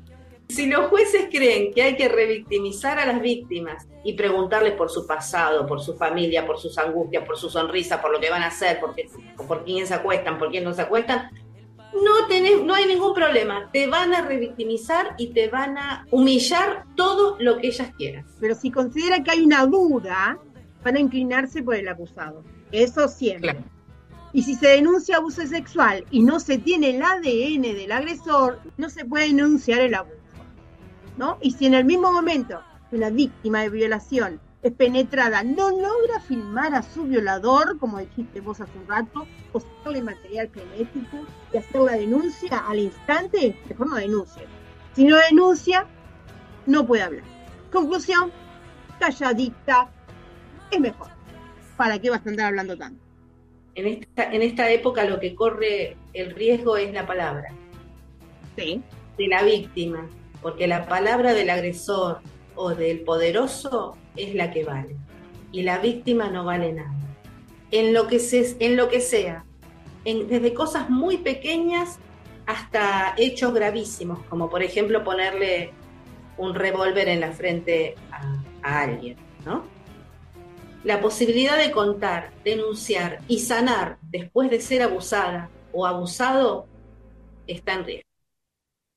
Si 0.49 0.66
los 0.66 0.87
jueces 0.91 1.26
creen 1.30 1.72
que 1.74 1.82
hay 1.82 1.97
que 1.97 2.09
revictimizar 2.09 2.99
a 3.01 3.07
las 3.07 3.20
víctimas 3.20 3.89
y 4.05 4.12
preguntarles 4.12 4.74
por 4.74 4.91
su 4.91 5.05
pasado, 5.07 5.66
por 5.66 5.80
su 5.80 5.97
familia, 5.97 6.47
por 6.47 6.59
sus 6.61 6.78
angustias, 6.78 7.24
por 7.24 7.37
su 7.37 7.49
sonrisa, 7.51 8.01
por 8.01 8.12
lo 8.12 8.20
que 8.20 8.30
van 8.30 8.43
a 8.43 8.49
hacer, 8.49 8.78
por, 8.78 8.95
qué- 8.95 9.09
por 9.49 9.64
quién 9.64 9.87
se 9.87 9.95
acuestan, 9.95 10.39
por 10.39 10.51
quién 10.51 10.62
no 10.62 10.72
se 10.72 10.82
acuestan, 10.82 11.30
no, 11.95 12.26
tenés, 12.28 12.62
no 12.62 12.74
hay 12.74 12.87
ningún 12.87 13.14
problema. 13.14 13.70
Te 13.72 13.87
van 13.89 14.14
a 14.14 14.20
revictimizar 14.20 15.14
y 15.18 15.28
te 15.28 15.49
van 15.49 15.78
a 15.78 16.07
humillar 16.11 16.84
todo 16.95 17.37
lo 17.41 17.57
que 17.59 17.68
ellas 17.68 17.91
quieran. 17.97 18.24
pero 18.39 18.55
si 18.55 18.70
considera 18.70 19.22
que 19.24 19.30
hay 19.30 19.41
una 19.41 19.64
duda, 19.66 20.39
van 20.84 20.97
a 20.97 21.01
inclinarse 21.01 21.62
por 21.62 21.74
el 21.74 21.89
acusado. 21.89 22.45
Eso 22.70 23.09
siempre. 23.09 23.53
Claro. 23.53 23.64
Y 24.37 24.43
si 24.43 24.55
se 24.55 24.68
denuncia 24.68 25.16
abuso 25.16 25.47
sexual 25.47 26.05
y 26.11 26.22
no 26.22 26.41
se 26.41 26.59
tiene 26.59 26.91
el 26.91 27.03
ADN 27.03 27.62
del 27.62 27.91
agresor, 27.91 28.61
no 28.76 28.91
se 28.91 29.07
puede 29.07 29.28
denunciar 29.28 29.80
el 29.80 29.95
abuso. 29.95 30.18
¿No? 31.16 31.39
Y 31.41 31.53
si 31.53 31.64
en 31.64 31.72
el 31.72 31.87
mismo 31.87 32.12
momento 32.12 32.61
que 32.91 32.99
la 32.99 33.09
víctima 33.09 33.62
de 33.62 33.70
violación 33.70 34.39
es 34.61 34.72
penetrada, 34.72 35.43
no 35.43 35.70
logra 35.70 36.20
filmar 36.20 36.74
a 36.74 36.82
su 36.82 37.05
violador, 37.05 37.78
como 37.78 37.99
dijiste 37.99 38.43
vos 38.43 38.61
hace 38.61 38.78
un 38.78 38.87
rato, 38.87 39.26
o 39.55 39.61
sacarle 39.61 40.03
material 40.03 40.51
genético 40.53 41.16
y 41.55 41.57
hacer 41.57 41.80
la 41.80 41.93
denuncia 41.93 42.59
al 42.59 42.80
instante, 42.80 43.59
mejor 43.70 43.89
no 43.89 43.97
denuncie. 43.97 44.47
Si 44.93 45.05
no 45.05 45.16
denuncia, 45.30 45.87
no 46.66 46.87
puede 46.87 47.05
hablar. 47.05 47.24
Conclusión, 47.72 48.30
calladita 49.01 49.89
es 50.70 50.78
mejor. 50.78 51.09
¿Para 51.78 51.99
qué 51.99 52.11
vas 52.11 52.20
a 52.26 52.28
andar 52.28 52.49
hablando 52.49 52.76
tanto? 52.76 53.05
En 53.76 53.86
esta, 53.86 54.32
en 54.32 54.42
esta 54.42 54.70
época 54.70 55.04
lo 55.04 55.20
que 55.20 55.34
corre 55.34 55.96
el 56.14 56.34
riesgo 56.34 56.76
es 56.76 56.92
la 56.92 57.06
palabra 57.06 57.48
Sí. 58.56 58.82
de 59.18 59.28
la 59.28 59.42
víctima, 59.42 60.08
porque 60.42 60.66
la 60.66 60.86
palabra 60.86 61.34
del 61.34 61.50
agresor 61.50 62.20
o 62.54 62.70
del 62.74 63.00
poderoso 63.00 63.96
es 64.16 64.34
la 64.34 64.50
que 64.50 64.64
vale. 64.64 64.96
Y 65.52 65.62
la 65.62 65.78
víctima 65.78 66.28
no 66.30 66.44
vale 66.44 66.72
nada. 66.72 66.90
En 67.70 67.92
lo 67.92 68.06
que, 68.06 68.18
se, 68.18 68.56
en 68.60 68.76
lo 68.76 68.88
que 68.88 69.00
sea, 69.00 69.44
en- 70.04 70.26
desde 70.28 70.54
cosas 70.54 70.88
muy 70.88 71.18
pequeñas 71.18 71.98
hasta 72.46 73.14
hechos 73.18 73.52
gravísimos, 73.52 74.20
como 74.30 74.48
por 74.48 74.62
ejemplo 74.62 75.04
ponerle 75.04 75.70
un 76.38 76.54
revólver 76.54 77.08
en 77.08 77.20
la 77.20 77.32
frente 77.32 77.94
a, 78.10 78.42
a 78.62 78.82
alguien, 78.82 79.16
¿no? 79.44 79.64
La 80.84 81.00
posibilidad 81.00 81.58
de 81.58 81.72
contar, 81.72 82.32
denunciar 82.44 83.18
y 83.28 83.40
sanar 83.40 83.98
después 84.02 84.50
de 84.50 84.60
ser 84.60 84.82
abusada 84.82 85.50
o 85.72 85.84
abusado 85.86 86.66
está 87.46 87.74
en 87.74 87.84
riesgo. 87.84 88.06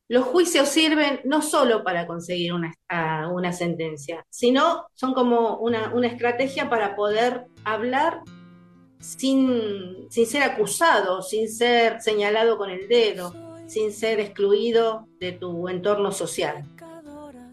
Los 0.07 0.25
juicios 0.25 0.69
sirven 0.69 1.21
no 1.23 1.41
solo 1.41 1.83
para 1.83 2.07
conseguir 2.07 2.53
una, 2.53 2.73
a- 2.89 3.27
una 3.27 3.53
sentencia, 3.53 4.25
sino 4.29 4.87
son 4.93 5.13
como 5.13 5.57
una, 5.57 5.91
estrategia 6.07 6.69
para 6.69 6.95
poder 6.95 7.45
hablar 7.63 8.21
sin 8.99 10.07
ser 10.11 10.43
acusado, 10.43 11.21
sin 11.21 11.47
ser 11.49 12.01
señalado 12.01 12.57
con 12.57 12.69
el 12.69 12.87
dedo, 12.87 13.33
sin 13.67 13.93
ser 13.93 14.19
excluido 14.19 15.07
de 15.19 15.31
tu 15.31 15.69
entorno 15.69 16.11
social. 16.11 16.63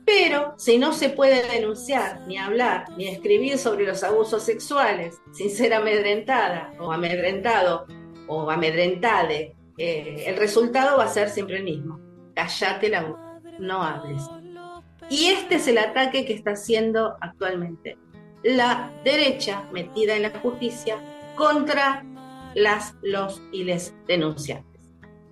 Pero 0.07 0.55
si 0.57 0.79
no 0.79 0.93
se 0.93 1.09
puede 1.11 1.47
denunciar, 1.49 2.21
ni 2.29 2.39
hablar, 2.39 2.85
ni 2.97 3.09
escribir 3.09 3.59
sobre 3.59 3.85
los 3.85 4.05
abusos 4.05 4.45
sexuales 4.45 5.21
sin 5.33 5.51
ser 5.51 5.75
amedrentada 5.75 6.73
o 6.79 6.93
amedrentado 6.93 7.87
o 8.29 8.49
amedrentade, 8.49 9.57
eh, 9.77 10.25
el 10.29 10.37
resultado 10.37 10.97
va 10.97 11.05
a 11.05 11.09
ser 11.09 11.29
siempre 11.29 11.57
el 11.57 11.65
mismo. 11.65 12.01
Callate 12.35 12.89
la 12.89 13.03
boca, 13.03 13.41
no 13.59 13.83
hables. 13.83 14.23
Y 15.11 15.27
este 15.27 15.57
es 15.57 15.67
el 15.67 15.79
ataque 15.79 16.25
que 16.25 16.35
está 16.35 16.53
haciendo 16.53 17.17
actualmente 17.21 17.99
la 18.45 18.93
derecha 19.05 19.69
metida 19.73 20.15
en 20.15 20.23
la 20.23 20.39
justicia 20.39 20.99
contra 21.35 22.05
las, 22.55 22.95
los 23.03 23.43
y 23.51 23.65
les 23.65 23.93
denunciantes. 24.07 24.81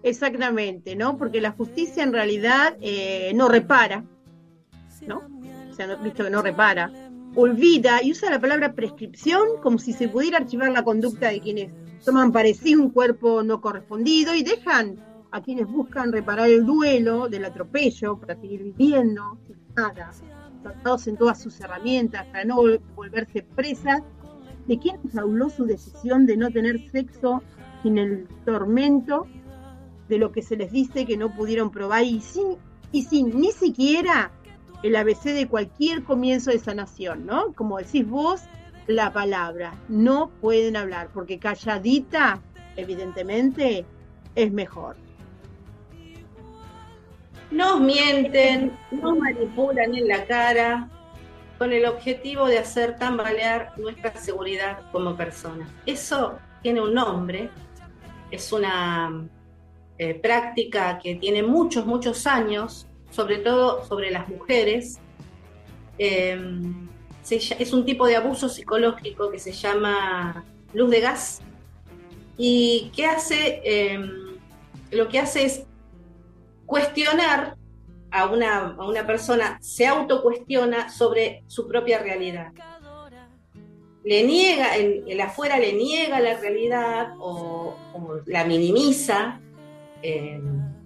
Exactamente, 0.03 0.97
¿no? 0.97 1.17
Porque 1.17 1.41
la 1.41 1.53
justicia 1.53 2.03
en 2.03 2.13
realidad 2.13 2.77
eh, 2.81 3.33
no 3.35 3.49
repara, 3.49 4.05
¿no? 5.07 5.23
O 5.71 5.75
sea, 5.75 5.97
visto 5.97 6.25
que 6.25 6.31
no 6.31 6.43
repara, 6.43 6.91
olvida 7.35 8.03
y 8.03 8.13
usa 8.13 8.31
la 8.31 8.41
palabra 8.41 8.75
prescripción 8.75 9.61
como 9.63 9.79
si 9.79 9.93
se 9.93 10.09
pudiera 10.09 10.39
archivar 10.39 10.71
la 10.71 10.85
conducta 10.85 11.31
de 11.31 11.41
quienes 11.41 11.73
toman 12.05 12.33
parecido 12.33 12.81
un 12.81 12.91
cuerpo 12.91 13.43
no 13.43 13.61
correspondido 13.61 14.35
y 14.35 14.43
dejan 14.43 14.97
a 15.33 15.43
quienes 15.43 15.67
buscan 15.67 16.13
reparar 16.13 16.49
el 16.49 16.65
duelo 16.65 17.29
del 17.29 17.45
atropello 17.45 18.19
para 18.19 18.41
seguir 18.41 18.63
viviendo 18.63 19.39
sin 19.47 19.57
nada, 19.75 20.13
tratados 20.63 21.09
en 21.09 21.17
todas 21.17 21.43
sus 21.43 21.59
herramientas 21.61 22.25
para 22.27 22.45
no 22.45 22.59
volverse 22.95 23.43
presas 23.43 24.03
de 24.69 24.79
quien 24.79 25.01
habló 25.19 25.51
su 25.51 25.65
decisión 25.65 26.27
de 26.27 26.37
no 26.37 26.51
tener 26.51 26.89
sexo 26.91 27.43
sin 27.83 27.99
el 27.99 28.29
tormento 28.45 29.27
de 30.09 30.19
lo 30.19 30.31
que 30.31 30.43
se 30.43 30.57
les 30.57 30.71
dice 30.71 31.05
que 31.05 31.17
no 31.17 31.35
pudieron 31.35 31.71
probar 31.71 32.05
y 32.05 32.21
sin, 32.21 32.57
y 32.93 33.03
sin 33.03 33.39
ni 33.41 33.51
siquiera 33.51 34.31
el 34.85 34.97
ABC 34.97 35.23
de 35.33 35.49
cualquier 35.49 36.05
comienzo 36.05 36.51
de 36.51 36.59
sanación, 36.59 37.25
¿no? 37.25 37.55
Como 37.55 37.79
decís 37.79 38.07
vos, 38.07 38.43
la 38.87 39.15
palabra, 39.15 39.73
no 39.89 40.29
pueden 40.43 40.77
hablar, 40.77 41.09
porque 41.15 41.39
calladita, 41.39 42.43
evidentemente, 42.77 43.87
es 44.35 44.53
mejor. 44.53 44.97
Nos 47.51 47.81
mienten, 47.81 48.77
nos 48.91 49.17
manipulan 49.19 49.95
en 49.95 50.07
la 50.07 50.27
cara 50.27 50.91
con 51.57 51.73
el 51.73 51.87
objetivo 51.87 52.47
de 52.47 52.59
hacer 52.59 52.99
tambalear 52.99 53.73
nuestra 53.79 54.15
seguridad 54.17 54.81
como 54.93 55.17
personas. 55.17 55.67
Eso 55.87 56.39
tiene 56.61 56.83
un 56.83 56.93
nombre, 56.93 57.49
es 58.31 58.53
una 58.53 59.27
eh, 59.97 60.13
práctica 60.13 60.99
que 60.99 61.15
tiene 61.15 61.43
muchos, 61.43 61.87
muchos 61.87 62.27
años, 62.27 62.87
sobre 63.15 63.39
todo 63.39 63.85
sobre 63.85 64.11
las 64.11 64.29
mujeres. 64.29 64.99
Em, 65.99 66.89
es 67.31 67.73
un 67.73 67.85
tipo 67.85 68.07
de 68.07 68.17
abuso 68.17 68.49
psicológico 68.49 69.31
que 69.31 69.39
se 69.39 69.53
llama 69.53 70.45
luz 70.75 70.91
de 70.91 71.01
gas 71.01 71.41
y 72.37 72.91
que 72.95 73.07
hace, 73.07 73.63
em, 73.65 74.37
lo 74.91 75.09
que 75.09 75.21
hace 75.21 75.45
es 75.45 75.65
cuestionar 76.67 77.57
a 78.11 78.27
una, 78.27 78.75
a 78.79 78.87
una 78.87 79.07
persona, 79.07 79.59
se 79.61 79.87
autocuestiona 79.87 80.91
sobre 80.91 81.45
su 81.47 81.67
propia 81.67 81.99
realidad. 82.01 82.53
Le 84.05 84.23
niega, 84.25 84.77
el, 84.77 85.21
afuera 85.21 85.59
le 85.59 85.73
niega 85.73 86.21
la 86.21 86.39
realidad 86.39 87.15
o, 87.19 87.75
la 88.27 88.45
minimiza, 88.45 89.41
eh, 90.03 90.41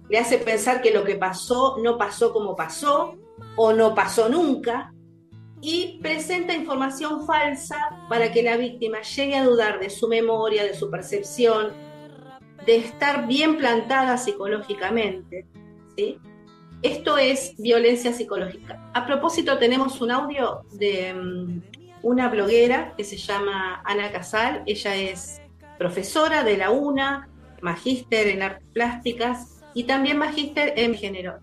le 0.09 0.17
hace 0.17 0.39
pensar 0.39 0.81
que 0.81 0.91
lo 0.91 1.03
que 1.03 1.15
pasó 1.15 1.77
no 1.81 1.97
pasó 1.97 2.33
como 2.33 2.55
pasó 2.55 3.15
o 3.55 3.73
no 3.73 3.93
pasó 3.93 4.27
nunca 4.27 4.91
y 5.61 5.99
presenta 6.01 6.53
información 6.53 7.25
falsa 7.25 7.77
para 8.09 8.31
que 8.31 8.41
la 8.41 8.57
víctima 8.57 9.01
llegue 9.01 9.35
a 9.35 9.43
dudar 9.43 9.79
de 9.79 9.89
su 9.89 10.07
memoria, 10.07 10.63
de 10.63 10.73
su 10.73 10.89
percepción, 10.89 11.73
de 12.65 12.77
estar 12.77 13.27
bien 13.27 13.57
plantada 13.57 14.17
psicológicamente. 14.17 15.45
Esto 16.81 17.17
es 17.17 17.55
violencia 17.57 18.13
psicológica. 18.13 18.89
A 18.93 19.05
propósito, 19.05 19.57
tenemos 19.57 19.99
un 19.99 20.11
audio 20.11 20.61
de 20.71 21.13
mm, 21.13 21.61
una 22.03 22.29
bloguera 22.29 22.93
que 22.95 23.03
se 23.03 23.17
llama 23.17 23.81
Ana 23.83 24.11
Casal. 24.11 24.63
Ella 24.65 24.95
es 24.95 25.41
profesora 25.77 26.45
de 26.45 26.55
la 26.55 26.71
UNA, 26.71 27.27
magíster 27.61 28.27
en 28.27 28.43
artes 28.43 28.67
plásticas 28.69 29.58
y 29.73 29.83
también 29.83 30.17
magíster 30.17 30.73
en 30.77 30.95
género. 30.95 31.39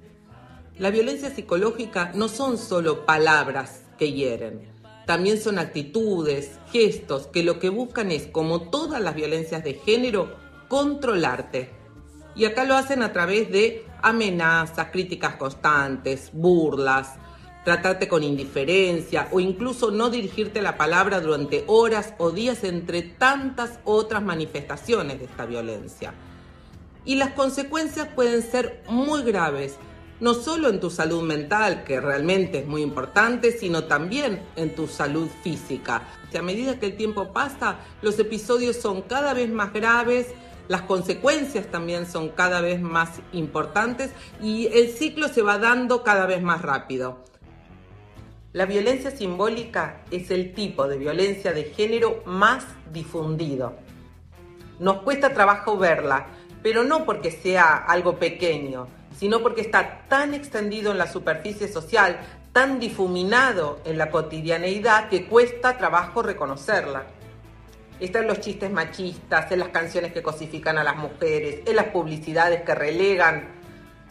La 0.78 0.90
violencia 0.90 1.30
psicológica 1.30 2.12
no 2.14 2.28
son 2.28 2.58
solo 2.58 3.06
palabras 3.06 3.82
que 3.98 4.12
hieren, 4.12 4.68
también 5.06 5.40
son 5.40 5.60
actitudes, 5.60 6.58
gestos 6.72 7.28
que 7.28 7.44
lo 7.44 7.60
que 7.60 7.68
buscan 7.68 8.10
es, 8.10 8.26
como 8.26 8.68
todas 8.70 9.00
las 9.00 9.14
violencias 9.14 9.62
de 9.62 9.74
género, 9.74 10.36
controlarte. 10.68 11.70
Y 12.34 12.44
acá 12.44 12.64
lo 12.64 12.74
hacen 12.74 13.02
a 13.02 13.12
través 13.12 13.50
de 13.50 13.86
amenazas, 14.02 14.88
críticas 14.90 15.36
constantes, 15.36 16.30
burlas, 16.32 17.14
tratarte 17.64 18.08
con 18.08 18.24
indiferencia 18.24 19.28
o 19.30 19.40
incluso 19.40 19.92
no 19.92 20.10
dirigirte 20.10 20.60
la 20.60 20.76
palabra 20.76 21.20
durante 21.20 21.64
horas 21.68 22.14
o 22.18 22.32
días 22.32 22.64
entre 22.64 23.02
tantas 23.02 23.78
otras 23.84 24.22
manifestaciones 24.22 25.20
de 25.20 25.24
esta 25.26 25.46
violencia. 25.46 26.14
Y 27.06 27.14
las 27.14 27.30
consecuencias 27.30 28.08
pueden 28.08 28.42
ser 28.42 28.82
muy 28.88 29.22
graves, 29.22 29.76
no 30.18 30.34
solo 30.34 30.68
en 30.68 30.80
tu 30.80 30.90
salud 30.90 31.22
mental, 31.22 31.84
que 31.84 32.00
realmente 32.00 32.58
es 32.58 32.66
muy 32.66 32.82
importante, 32.82 33.52
sino 33.52 33.84
también 33.84 34.42
en 34.56 34.74
tu 34.74 34.88
salud 34.88 35.28
física. 35.42 36.02
a 36.36 36.42
medida 36.42 36.78
que 36.78 36.86
el 36.86 36.96
tiempo 36.96 37.32
pasa, 37.32 37.76
los 38.02 38.18
episodios 38.18 38.76
son 38.76 39.00
cada 39.00 39.32
vez 39.32 39.48
más 39.48 39.72
graves, 39.72 40.26
las 40.68 40.82
consecuencias 40.82 41.66
también 41.68 42.06
son 42.06 42.28
cada 42.30 42.60
vez 42.60 42.80
más 42.80 43.20
importantes 43.32 44.10
y 44.42 44.66
el 44.66 44.90
ciclo 44.90 45.28
se 45.28 45.40
va 45.40 45.58
dando 45.58 46.02
cada 46.02 46.26
vez 46.26 46.42
más 46.42 46.60
rápido. 46.60 47.24
La 48.52 48.66
violencia 48.66 49.10
simbólica 49.10 50.02
es 50.10 50.30
el 50.30 50.54
tipo 50.54 50.88
de 50.88 50.98
violencia 50.98 51.52
de 51.52 51.64
género 51.64 52.22
más 52.26 52.64
difundido. 52.92 53.76
Nos 54.78 55.02
cuesta 55.02 55.32
trabajo 55.32 55.78
verla, 55.78 56.26
pero 56.66 56.82
no 56.82 57.04
porque 57.04 57.30
sea 57.30 57.76
algo 57.76 58.18
pequeño, 58.18 58.88
sino 59.16 59.40
porque 59.40 59.60
está 59.60 60.00
tan 60.08 60.34
extendido 60.34 60.90
en 60.90 60.98
la 60.98 61.06
superficie 61.06 61.68
social, 61.68 62.18
tan 62.52 62.80
difuminado 62.80 63.78
en 63.84 63.98
la 63.98 64.10
cotidianeidad 64.10 65.08
que 65.08 65.28
cuesta 65.28 65.78
trabajo 65.78 66.22
reconocerla. 66.22 67.04
Está 68.00 68.18
en 68.18 68.26
los 68.26 68.40
chistes 68.40 68.72
machistas, 68.72 69.52
en 69.52 69.60
las 69.60 69.68
canciones 69.68 70.12
que 70.12 70.24
cosifican 70.24 70.76
a 70.76 70.82
las 70.82 70.96
mujeres, 70.96 71.60
en 71.66 71.76
las 71.76 71.86
publicidades 71.90 72.62
que 72.62 72.74
relegan 72.74 73.46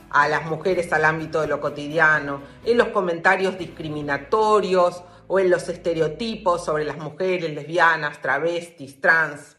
a 0.10 0.30
las 0.30 0.46
mujeres 0.46 0.94
al 0.94 1.04
ámbito 1.04 1.42
de 1.42 1.48
lo 1.48 1.60
cotidiano, 1.60 2.40
en 2.64 2.78
los 2.78 2.88
comentarios 2.88 3.58
discriminatorios 3.58 5.04
o 5.28 5.40
en 5.40 5.50
los 5.50 5.68
estereotipos 5.68 6.64
sobre 6.64 6.86
las 6.86 7.00
mujeres 7.00 7.54
lesbianas, 7.54 8.22
travestis, 8.22 9.02
trans. 9.02 9.55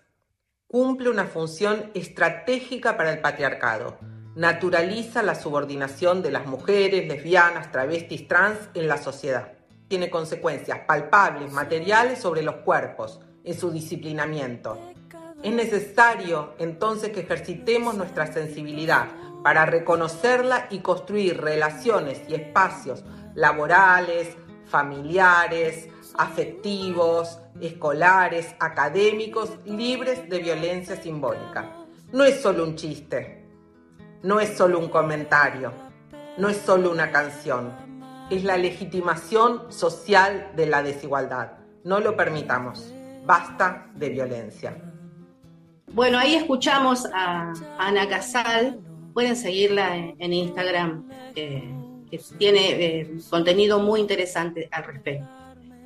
Cumple 0.69 1.11
una 1.11 1.27
función 1.27 1.93
estratégica 1.95 2.97
para 2.97 3.12
el 3.12 3.21
patriarcado. 3.21 3.99
Naturaliza 4.35 5.23
la 5.23 5.37
subordinación 5.37 6.23
de 6.23 6.33
las 6.33 6.47
mujeres, 6.47 7.07
lesbianas, 7.07 7.71
travestis, 7.71 8.27
trans 8.27 8.59
en 8.75 8.89
la 8.89 8.99
sociedad. 8.99 9.53
Tiene 9.87 10.11
consecuencias 10.11 10.81
palpables, 10.81 11.53
materiales 11.53 12.19
sobre 12.19 12.43
los 12.43 12.57
cuerpos, 12.57 13.21
en 13.45 13.57
su 13.57 13.71
disciplinamiento. 13.71 14.77
Es 15.41 15.55
necesario 15.55 16.55
entonces 16.59 17.12
que 17.12 17.21
ejercitemos 17.21 17.95
nuestra 17.95 18.27
sensibilidad 18.33 19.07
para 19.45 19.67
reconocerla 19.67 20.67
y 20.71 20.81
construir 20.81 21.41
relaciones 21.41 22.23
y 22.29 22.35
espacios 22.35 23.05
laborales, 23.37 24.37
familiares, 24.64 25.89
afectivos, 26.19 27.39
escolares, 27.61 28.55
académicos, 28.59 29.51
libres 29.64 30.29
de 30.29 30.39
violencia 30.39 30.97
simbólica. 30.97 31.87
No 32.12 32.25
es 32.25 32.41
solo 32.41 32.64
un 32.64 32.77
chiste, 32.77 33.45
no 34.23 34.41
es 34.41 34.57
solo 34.57 34.79
un 34.79 34.89
comentario, 34.89 35.73
no 36.39 36.49
es 36.49 36.59
solo 36.59 36.91
una 36.91 37.11
canción, 37.11 37.73
es 38.31 38.45
la 38.45 38.57
legitimación 38.57 39.71
social 39.71 40.53
de 40.57 40.67
la 40.67 40.83
desigualdad. 40.83 41.53
No 41.85 42.01
lo 42.01 42.17
permitamos. 42.17 42.93
Basta 43.25 43.89
de 43.95 44.09
violencia. 44.11 44.77
Bueno, 45.93 46.19
ahí 46.19 46.35
escuchamos 46.35 47.07
a 47.12 47.53
Ana 47.79 48.09
Casal. 48.09 48.81
Pueden 49.14 49.37
seguirla 49.37 49.97
en, 49.97 50.33
Instagram, 50.33 51.09
eh, 51.35 51.73
que 52.11 52.21
tiene 52.39 52.71
eh, 52.71 53.19
contenido 53.31 53.79
muy 53.79 54.01
interesante 54.01 54.69
al 54.71 54.85
respecto. 54.85 55.27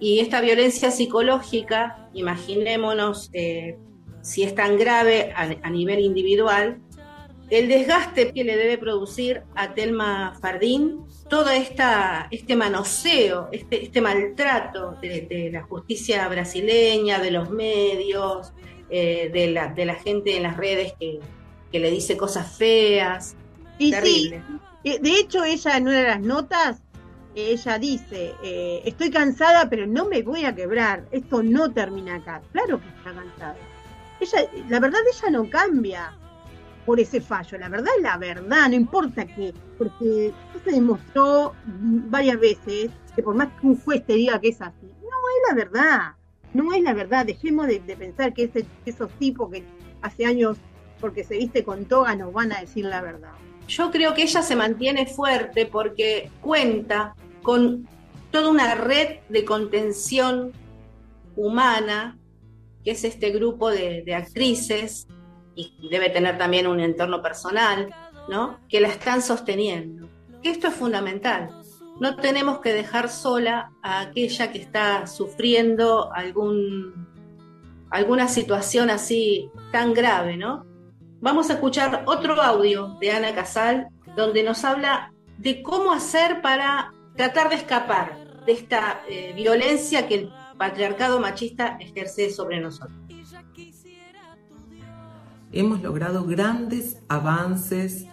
Y 0.00 0.20
esta 0.20 0.40
violencia 0.40 0.90
psicológica, 0.90 2.08
imaginémonos 2.14 3.28
eh, 3.34 3.76
si 4.22 4.42
es 4.42 4.54
tan 4.54 4.78
grave 4.78 5.32
a, 5.34 5.70
nivel 5.70 6.00
individual, 6.00 6.80
el 7.50 7.68
desgaste 7.68 8.32
que 8.32 8.44
le 8.44 8.56
debe 8.56 8.78
producir 8.78 9.42
a 9.54 9.74
Telma 9.74 10.38
Fardín, 10.40 11.00
todo 11.28 11.50
esta, 11.50 12.28
este 12.30 12.54
manoseo, 12.56 13.48
este, 13.52 13.84
este 13.84 14.00
maltrato 14.00 14.96
de, 15.02 15.50
la 15.52 15.62
justicia 15.64 16.28
brasileña, 16.28 17.18
de 17.18 17.30
los 17.32 17.50
medios, 17.50 18.52
eh, 18.88 19.30
de, 19.32 19.48
la, 19.48 19.68
de 19.68 19.84
la 19.84 19.94
gente 19.94 20.36
en 20.36 20.44
las 20.44 20.56
redes 20.56 20.94
que, 20.98 21.20
que 21.72 21.80
le 21.80 21.90
dice 21.90 22.16
cosas 22.16 22.56
feas. 22.56 23.36
Y 23.78 23.90
Terrible. 23.90 24.42
sí, 24.84 24.98
de 24.98 25.10
hecho 25.10 25.44
ella 25.44 25.76
en 25.76 25.88
una 25.88 25.98
de 25.98 26.08
las 26.08 26.20
notas, 26.20 26.82
ella 27.34 27.78
dice, 27.78 28.34
eh, 28.42 28.82
estoy 28.84 29.10
cansada 29.10 29.68
pero 29.70 29.86
no 29.86 30.06
me 30.06 30.22
voy 30.22 30.44
a 30.44 30.54
quebrar, 30.54 31.06
esto 31.10 31.42
no 31.42 31.72
termina 31.72 32.16
acá. 32.16 32.42
Claro 32.52 32.80
que 32.80 32.88
está 32.88 33.12
cansada. 33.14 33.56
Ella, 34.20 34.50
la 34.68 34.80
verdad 34.80 35.00
ella 35.12 35.30
no 35.30 35.48
cambia 35.48 36.16
por 36.84 37.00
ese 37.00 37.20
fallo. 37.20 37.58
La 37.58 37.68
verdad 37.68 37.92
es 37.96 38.02
la 38.02 38.18
verdad, 38.18 38.68
no 38.68 38.74
importa 38.74 39.26
qué, 39.26 39.54
porque 39.78 40.32
se 40.64 40.70
demostró 40.72 41.54
varias 41.64 42.38
veces 42.40 42.90
que 43.14 43.22
por 43.22 43.34
más 43.34 43.48
que 43.60 43.66
un 43.66 43.80
juez 43.80 44.04
te 44.04 44.14
diga 44.14 44.40
que 44.40 44.48
es 44.48 44.60
así, 44.60 44.86
no 45.02 45.08
es 45.08 45.48
la 45.48 45.54
verdad, 45.54 46.00
no 46.54 46.72
es 46.72 46.82
la 46.82 46.94
verdad. 46.94 47.26
Dejemos 47.26 47.66
de, 47.66 47.80
pensar 47.80 48.34
que 48.34 48.50
esos 48.84 49.10
tipos 49.18 49.50
que 49.50 49.64
hace 50.02 50.26
años, 50.26 50.58
porque 51.00 51.24
se 51.24 51.36
viste 51.36 51.64
con 51.64 51.84
toga, 51.86 52.14
nos 52.16 52.32
van 52.32 52.52
a 52.52 52.60
decir 52.60 52.84
la 52.84 53.00
verdad. 53.00 53.32
Yo 53.70 53.90
creo 53.92 54.14
que 54.14 54.22
ella 54.22 54.42
se 54.42 54.56
mantiene 54.56 55.06
fuerte 55.06 55.64
porque 55.64 56.28
cuenta 56.40 57.14
con 57.40 57.86
toda 58.32 58.50
una 58.50 58.74
red 58.74 59.20
de 59.28 59.44
contención 59.44 60.50
humana, 61.36 62.18
que 62.82 62.90
es 62.90 63.04
este 63.04 63.30
grupo 63.30 63.70
de, 63.70 64.12
actrices 64.12 65.06
y 65.54 65.88
debe 65.88 66.10
tener 66.10 66.36
también 66.36 66.66
un 66.66 66.80
entorno 66.80 67.22
personal, 67.22 67.94
¿no? 68.28 68.58
Que 68.68 68.80
la 68.80 68.88
están 68.88 69.22
sosteniendo. 69.22 70.08
Esto 70.42 70.66
es 70.66 70.74
fundamental. 70.74 71.50
No 72.00 72.16
tenemos 72.16 72.58
que 72.58 72.72
dejar 72.72 73.08
sola 73.08 73.70
a 73.82 74.00
aquella 74.00 74.50
que 74.50 74.58
está 74.58 75.06
sufriendo 75.06 76.10
alguna 77.92 78.26
situación 78.26 78.90
así 78.90 79.48
tan 79.70 79.94
grave, 79.94 80.36
¿no? 80.36 80.66
Vamos 81.20 81.50
a 81.50 81.54
escuchar 81.54 82.04
otro 82.06 82.40
audio 82.40 82.96
de 83.00 83.10
Ana 83.10 83.34
Casal 83.34 83.88
donde 84.16 84.42
nos 84.42 84.64
habla 84.64 85.12
de 85.38 85.62
cómo 85.62 85.92
hacer 85.92 86.42
para 86.42 86.92
tratar 87.16 87.48
de 87.48 87.56
escapar 87.56 88.44
de 88.46 88.52
esta 88.52 89.02
eh, 89.08 89.32
violencia 89.34 90.08
que 90.08 90.14
el 90.14 90.32
patriarcado 90.58 91.20
machista 91.20 91.76
ejerce 91.80 92.30
sobre 92.30 92.60
nosotros 92.60 93.00
hemos 95.52 95.82
logrado 95.82 96.24
grandes 96.24 96.98
avances 97.08 98.06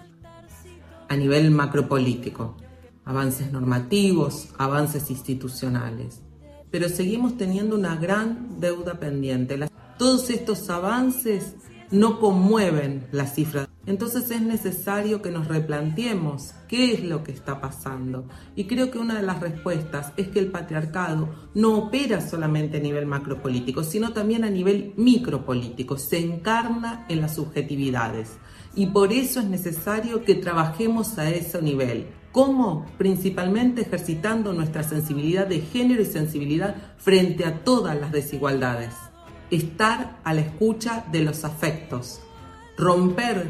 a 1.08 1.16
nivel 1.16 1.51
macropolítico, 1.51 2.58
avances 3.05 3.51
normativos, 3.51 4.49
avances 4.58 5.10
institucionales, 5.10 6.22
pero 6.70 6.89
seguimos 6.89 7.38
teniendo 7.38 7.76
una 7.76 7.95
gran 7.95 8.60
deuda 8.60 8.99
pendiente. 8.99 9.58
Todos 9.97 10.30
estos 10.30 10.70
avances 10.70 11.55
no 11.91 12.19
conmueven 12.19 13.07
las 13.11 13.35
cifras. 13.35 13.67
Entonces 13.85 14.29
es 14.31 14.41
necesario 14.41 15.21
que 15.21 15.31
nos 15.31 15.47
replanteemos 15.47 16.53
qué 16.67 16.93
es 16.93 17.03
lo 17.05 17.23
que 17.23 17.31
está 17.31 17.61
pasando. 17.61 18.27
Y 18.53 18.65
creo 18.65 18.91
que 18.91 18.97
una 18.99 19.15
de 19.15 19.23
las 19.23 19.39
respuestas 19.39 20.11
es 20.17 20.27
que 20.27 20.39
el 20.39 20.51
patriarcado 20.51 21.29
no 21.53 21.77
opera 21.77 22.19
solamente 22.19 22.77
a 22.77 22.81
nivel 22.81 23.05
macropolítico, 23.05 23.85
sino 23.85 24.11
también 24.11 24.43
a 24.43 24.49
nivel 24.49 24.93
micropolítico, 24.97 25.97
se 25.97 26.19
encarna 26.19 27.05
en 27.07 27.21
las 27.21 27.35
subjetividades. 27.35 28.33
Y 28.75 28.88
por 28.88 29.13
eso 29.13 29.39
es 29.39 29.45
necesario 29.45 30.25
que 30.25 30.35
trabajemos 30.35 31.17
a 31.17 31.29
ese 31.29 31.61
nivel. 31.61 32.07
¿Cómo? 32.33 32.85
Principalmente 32.97 33.81
ejercitando 33.81 34.51
nuestra 34.51 34.83
sensibilidad 34.83 35.47
de 35.47 35.61
género 35.61 36.01
y 36.01 36.05
sensibilidad 36.05 36.75
frente 36.97 37.45
a 37.45 37.63
todas 37.63 37.99
las 37.99 38.11
desigualdades 38.11 38.93
estar 39.51 40.19
a 40.23 40.33
la 40.33 40.41
escucha 40.41 41.05
de 41.11 41.21
los 41.21 41.43
afectos, 41.45 42.19
romper 42.77 43.47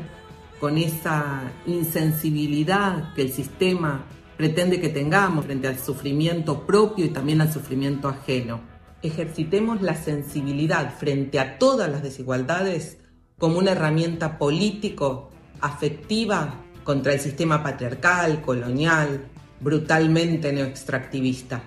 con 0.59 0.77
esa 0.77 1.51
insensibilidad 1.65 3.13
que 3.13 3.23
el 3.23 3.31
sistema 3.31 4.05
pretende 4.37 4.79
que 4.79 4.89
tengamos 4.89 5.45
frente 5.45 5.67
al 5.67 5.79
sufrimiento 5.79 6.65
propio 6.65 7.05
y 7.05 7.09
también 7.09 7.41
al 7.41 7.51
sufrimiento 7.51 8.07
ajeno. 8.07 8.61
Ejercitemos 9.01 9.81
la 9.81 9.95
sensibilidad 9.95 10.95
frente 10.97 11.39
a 11.39 11.57
todas 11.57 11.89
las 11.89 12.03
desigualdades 12.03 12.97
como 13.37 13.59
una 13.59 13.71
herramienta 13.71 14.37
político, 14.37 15.29
afectiva 15.61 16.63
contra 16.83 17.13
el 17.13 17.19
sistema 17.19 17.61
patriarcal, 17.63 18.41
colonial, 18.41 19.27
brutalmente 19.59 20.51
neoextractivista. 20.53 21.61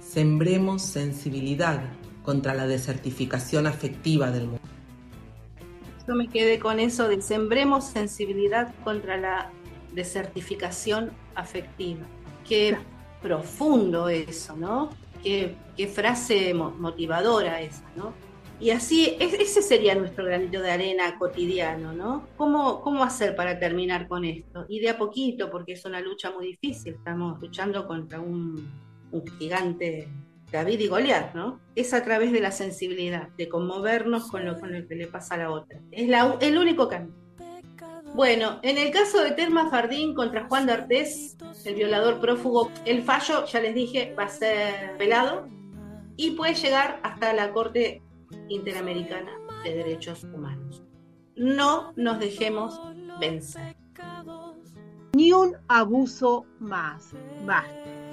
Sembremos 0.00 0.82
sensibilidad 0.82 1.82
contra 2.24 2.54
la 2.54 2.66
desertificación 2.66 3.68
afectiva 3.68 4.30
del 4.32 4.46
mundo. 4.46 4.60
Yo 6.08 6.14
me 6.14 6.28
quedé 6.28 6.58
con 6.58 6.80
eso 6.80 7.08
de 7.08 7.22
sembremos 7.22 7.84
sensibilidad 7.84 8.74
contra 8.82 9.16
la 9.16 9.50
desertificación 9.92 11.12
afectiva. 11.34 12.06
Qué 12.48 12.76
profundo 13.22 14.08
eso, 14.08 14.56
¿no? 14.56 14.90
Qué, 15.22 15.56
frase 15.94 16.52
motivadora 16.54 17.60
esa, 17.60 17.84
¿no? 17.96 18.12
Y 18.60 18.70
así, 18.70 19.16
ese 19.18 19.62
sería 19.62 19.94
nuestro 19.94 20.24
granito 20.24 20.60
de 20.60 20.70
arena 20.70 21.18
cotidiano, 21.18 21.92
¿no? 21.92 22.28
¿Cómo, 22.36 22.80
¿Cómo 22.82 23.02
hacer 23.02 23.34
para 23.34 23.58
terminar 23.58 24.06
con 24.06 24.24
esto? 24.24 24.66
Y 24.68 24.80
de 24.80 24.90
a 24.90 24.98
poquito, 24.98 25.50
porque 25.50 25.72
es 25.72 25.84
una 25.84 26.00
lucha 26.00 26.30
muy 26.30 26.46
difícil, 26.46 26.94
estamos 26.94 27.40
luchando 27.40 27.86
contra 27.86 28.20
un, 28.20 28.70
un 29.10 29.26
gigante 29.38 30.08
David 30.54 30.78
y 30.78 30.86
Goliat, 30.86 31.34
¿no? 31.34 31.60
Es 31.74 31.92
a 31.94 32.04
través 32.04 32.30
de 32.30 32.40
la 32.40 32.52
sensibilidad, 32.52 33.28
de 33.36 33.48
conmovernos 33.48 34.30
con 34.30 34.44
lo, 34.44 34.56
que 34.56 34.94
le 34.94 35.08
pasa 35.08 35.34
a 35.34 35.38
la 35.38 35.50
otra. 35.50 35.80
Es 35.90 36.08
el 36.40 36.58
único 36.58 36.88
camino. 36.88 37.12
Bueno, 38.14 38.60
en 38.62 38.78
el 38.78 38.92
caso 38.92 39.24
de 39.24 39.32
Terma 39.32 39.68
Fardín 39.70 40.14
contra 40.14 40.46
Juan 40.46 40.66
de 40.66 40.72
Artés, 40.72 41.36
el 41.64 41.74
violador 41.74 42.20
prófugo, 42.20 42.70
el 42.84 43.02
fallo, 43.02 43.44
ya 43.46 43.60
les 43.60 43.74
dije, 43.74 44.14
va 44.16 44.24
a 44.24 44.28
ser 44.28 44.96
pelado 44.96 45.48
y 46.16 46.30
puede 46.30 46.54
llegar 46.54 47.00
hasta 47.02 47.32
la 47.32 47.52
Corte 47.52 48.00
Interamericana 48.48 49.32
de 49.64 49.74
Derechos 49.74 50.22
Humanos. 50.22 50.84
No 51.34 51.92
nos 51.96 52.20
dejemos 52.20 52.80
vencer. 53.18 53.74
Ni 55.14 55.32
un 55.32 55.56
abuso 55.66 56.46
más. 56.60 57.10
Basta. 57.44 58.03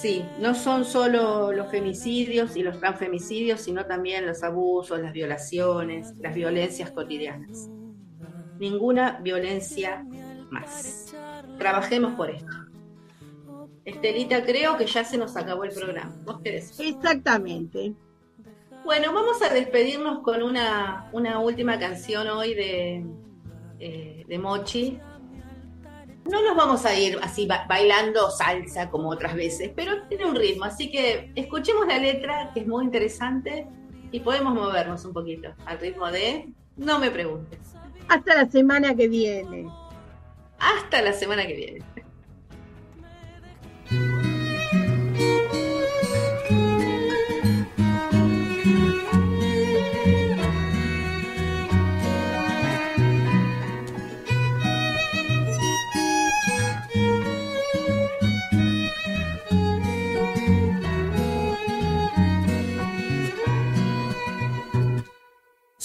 Sí, 0.00 0.24
no 0.38 0.54
son 0.54 0.84
solo 0.84 1.50
los 1.52 1.68
femicidios 1.72 2.56
y 2.56 2.62
los 2.62 2.78
transfemicidios, 2.78 3.60
sino 3.60 3.84
también 3.84 4.26
los 4.26 4.44
abusos, 4.44 5.00
las 5.00 5.12
violaciones, 5.12 6.14
las 6.20 6.36
violencias 6.36 6.92
cotidianas. 6.92 7.68
Ninguna 8.60 9.18
violencia 9.20 10.06
más. 10.50 11.12
Trabajemos 11.58 12.14
por 12.14 12.30
esto. 12.30 12.46
Estelita, 13.84 14.44
creo 14.44 14.76
que 14.76 14.86
ya 14.86 15.02
se 15.02 15.18
nos 15.18 15.36
acabó 15.36 15.64
el 15.64 15.72
programa. 15.72 16.14
¿Vos 16.24 16.42
qué 16.44 16.52
decís? 16.52 16.78
Exactamente. 16.78 17.92
Bueno, 18.84 19.12
vamos 19.12 19.42
a 19.42 19.52
despedirnos 19.52 20.20
con 20.20 20.44
una, 20.44 21.10
última 21.42 21.76
canción 21.76 22.28
hoy 22.28 22.54
de, 22.54 23.04
eh, 23.80 24.24
de 24.28 24.38
Mochi, 24.38 25.00
no 26.28 26.42
nos 26.42 26.56
vamos 26.56 26.84
a 26.84 26.94
ir 26.94 27.18
así 27.22 27.48
bailando 27.68 28.30
salsa 28.30 28.90
como 28.90 29.10
otras 29.10 29.34
veces, 29.34 29.70
pero 29.74 30.02
tiene 30.08 30.26
un 30.26 30.36
ritmo, 30.36 30.64
así 30.64 30.90
que 30.90 31.32
escuchemos 31.34 31.86
la 31.86 31.98
letra 31.98 32.50
que 32.52 32.60
es 32.60 32.66
muy 32.66 32.84
interesante 32.84 33.66
y 34.10 34.20
podemos 34.20 34.54
movernos 34.54 35.04
un 35.04 35.12
poquito 35.12 35.52
al 35.66 35.78
ritmo 35.78 36.10
de 36.10 36.48
No 36.76 36.98
me 36.98 37.10
preguntes. 37.10 37.58
Hasta 38.08 38.34
la 38.34 38.46
semana 38.46 38.94
que 38.94 39.08
viene. 39.08 39.68
Hasta 40.58 41.02
la 41.02 41.12
semana 41.12 41.46
que 41.46 41.54
viene. 41.54 41.84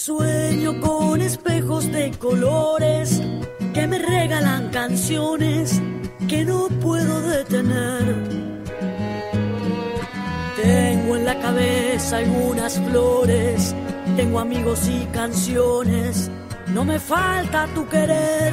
Sueño 0.04 0.82
con 0.82 1.22
espejos 1.22 1.90
de 1.90 2.10
colores 2.18 3.22
que 3.72 3.86
me 3.86 3.98
regalan 3.98 4.68
canciones 4.68 5.80
que 6.28 6.44
no 6.44 6.68
puedo 6.82 7.22
detener. 7.22 8.14
Tengo 10.62 11.16
en 11.16 11.24
la 11.24 11.40
cabeza 11.40 12.18
algunas 12.18 12.78
flores, 12.80 13.74
tengo 14.14 14.40
amigos 14.40 14.86
y 14.88 15.06
canciones 15.06 16.30
no 16.74 16.84
me 16.84 16.98
falta 16.98 17.66
tu 17.74 17.88
querer. 17.88 18.52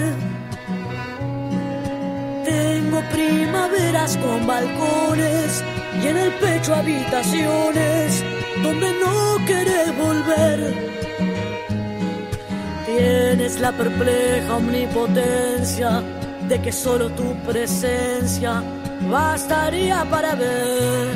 Tengo 2.45 3.01
primaveras 3.11 4.15
con 4.15 4.47
balcones 4.47 5.61
y 6.01 6.07
en 6.07 6.17
el 6.17 6.31
pecho 6.35 6.73
habitaciones 6.73 8.23
donde 8.63 8.93
no 9.01 9.45
querés 9.45 9.97
volver. 9.97 11.00
Tienes 12.97 13.61
la 13.61 13.71
perpleja 13.71 14.57
omnipotencia 14.57 16.03
de 16.49 16.61
que 16.61 16.73
solo 16.73 17.09
tu 17.11 17.33
presencia 17.47 18.61
bastaría 19.09 20.05
para 20.09 20.35
ver 20.35 21.07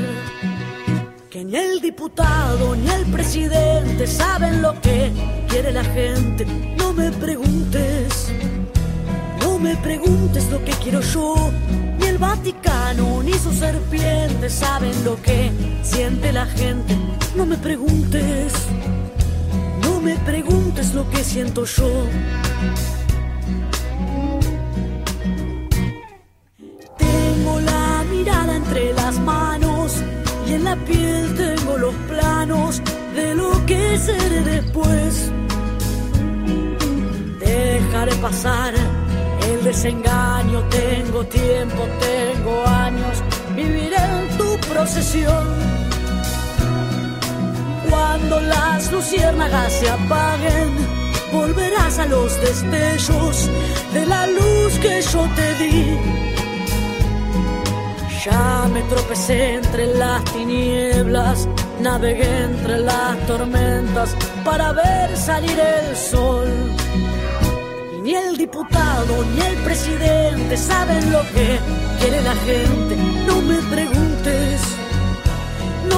que 1.30 1.44
ni 1.44 1.58
el 1.58 1.82
diputado 1.82 2.78
ni 2.78 2.90
el 2.90 3.06
presidente 3.08 4.08
saben 4.08 4.62
lo 4.62 4.80
que 4.80 5.12
quiere 5.50 5.74
la 5.74 5.84
gente. 5.84 6.46
No 6.78 6.94
me 6.94 7.12
preguntes, 7.12 8.32
no 9.42 9.60
me 9.60 9.76
preguntes 9.76 10.50
lo 10.50 10.64
que 10.64 10.72
quiero 10.82 11.02
yo. 11.02 11.52
Ni 12.00 12.06
el 12.06 12.18
Vaticano 12.18 13.22
ni 13.22 13.34
sus 13.34 13.56
serpientes 13.56 14.54
saben 14.54 14.94
lo 15.04 15.22
que 15.22 15.52
siente 15.84 16.32
la 16.32 16.46
gente. 16.46 16.96
No 17.36 17.46
me 17.46 17.58
preguntes, 17.58 18.54
me 20.06 20.16
preguntes 20.18 20.94
lo 20.94 21.10
que 21.10 21.24
siento 21.24 21.66
yo. 21.66 21.92
Tengo 26.98 27.60
la 27.62 28.04
mirada 28.12 28.56
entre 28.56 28.94
las 28.94 29.20
manos 29.20 29.94
y 30.48 30.54
en 30.54 30.64
la 30.64 30.76
piel 30.76 31.24
tengo 31.36 31.78
los 31.78 31.96
planos 32.12 32.82
de 33.16 33.34
lo 33.34 33.66
que 33.66 33.98
seré 33.98 34.42
después. 34.42 35.32
Dejaré 37.40 38.16
pasar 38.28 38.74
el 39.50 39.64
desengaño, 39.64 40.60
tengo 40.70 41.26
tiempo, 41.26 41.82
tengo 42.00 42.64
años, 42.68 43.24
viviré 43.56 44.02
en 44.20 44.38
tu 44.38 44.50
procesión. 44.70 45.85
Cuando 47.96 48.42
las 48.42 48.92
luciérnagas 48.92 49.72
se 49.72 49.90
apaguen, 49.90 50.70
volverás 51.32 51.98
a 51.98 52.06
los 52.08 52.30
destellos 52.42 53.50
de 53.94 54.06
la 54.06 54.28
luz 54.28 54.74
que 54.82 55.02
yo 55.02 55.22
te 55.38 55.48
di. 55.64 55.98
Ya 58.26 58.68
me 58.74 58.82
tropecé 58.92 59.54
entre 59.54 59.86
las 59.96 60.22
tinieblas, 60.26 61.48
navegué 61.80 62.44
entre 62.44 62.80
las 62.80 63.16
tormentas 63.28 64.10
para 64.44 64.74
ver 64.74 65.16
salir 65.16 65.58
el 65.58 65.96
sol. 65.96 66.50
Y 67.98 68.02
ni 68.02 68.16
el 68.16 68.36
diputado 68.36 69.14
ni 69.36 69.42
el 69.42 69.56
presidente 69.68 70.58
saben 70.58 71.14
lo 71.14 71.22
que 71.34 71.60
quiere 72.00 72.22
la 72.22 72.36
gente. 72.50 72.94
No 73.26 73.42
me 73.42 73.58
preguntes, 73.74 73.96
no 74.00 74.05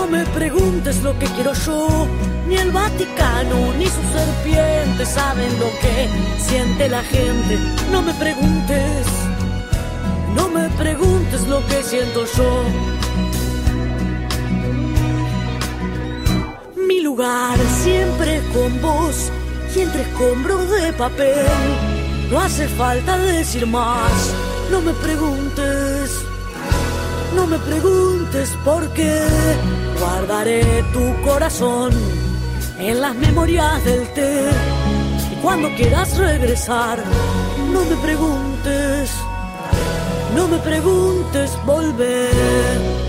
me 0.09 0.25
preguntes 0.25 1.01
lo 1.03 1.17
que 1.19 1.25
quiero 1.27 1.53
yo. 1.53 2.07
Ni 2.47 2.55
el 2.55 2.71
Vaticano 2.71 3.73
ni 3.77 3.85
sus 3.85 4.05
serpientes 4.11 5.09
saben 5.09 5.59
lo 5.59 5.69
que 5.81 6.09
siente 6.37 6.89
la 6.89 7.03
gente. 7.03 7.57
No 7.91 8.01
me 8.01 8.13
preguntes. 8.13 9.05
No 10.35 10.49
me 10.49 10.69
preguntes 10.69 11.47
lo 11.47 11.65
que 11.67 11.83
siento 11.83 12.25
yo. 12.37 12.63
Mi 16.87 17.01
lugar 17.01 17.57
siempre 17.83 18.41
con 18.53 18.81
vos 18.81 19.31
y 19.75 19.81
entre 19.81 20.01
escombros 20.01 20.69
de 20.69 20.93
papel. 20.93 21.45
No 22.31 22.39
hace 22.39 22.67
falta 22.67 23.17
decir 23.17 23.65
más. 23.67 24.33
No 24.71 24.81
me 24.81 24.91
preguntes, 24.93 26.11
no 27.33 27.47
me 27.47 27.57
preguntes 27.57 28.49
por 28.65 28.87
qué. 28.89 29.21
Guardaré 29.99 30.83
tu 30.93 31.21
corazón 31.23 31.91
en 32.79 33.01
las 33.01 33.15
memorias 33.15 33.83
del 33.83 34.07
té. 34.13 34.49
Y 35.31 35.35
cuando 35.41 35.73
quieras 35.75 36.17
regresar, 36.17 36.99
no 37.71 37.83
me 37.85 37.95
preguntes. 37.97 39.11
No 40.35 40.47
me 40.47 40.57
preguntes 40.59 41.57
volver. 41.65 43.06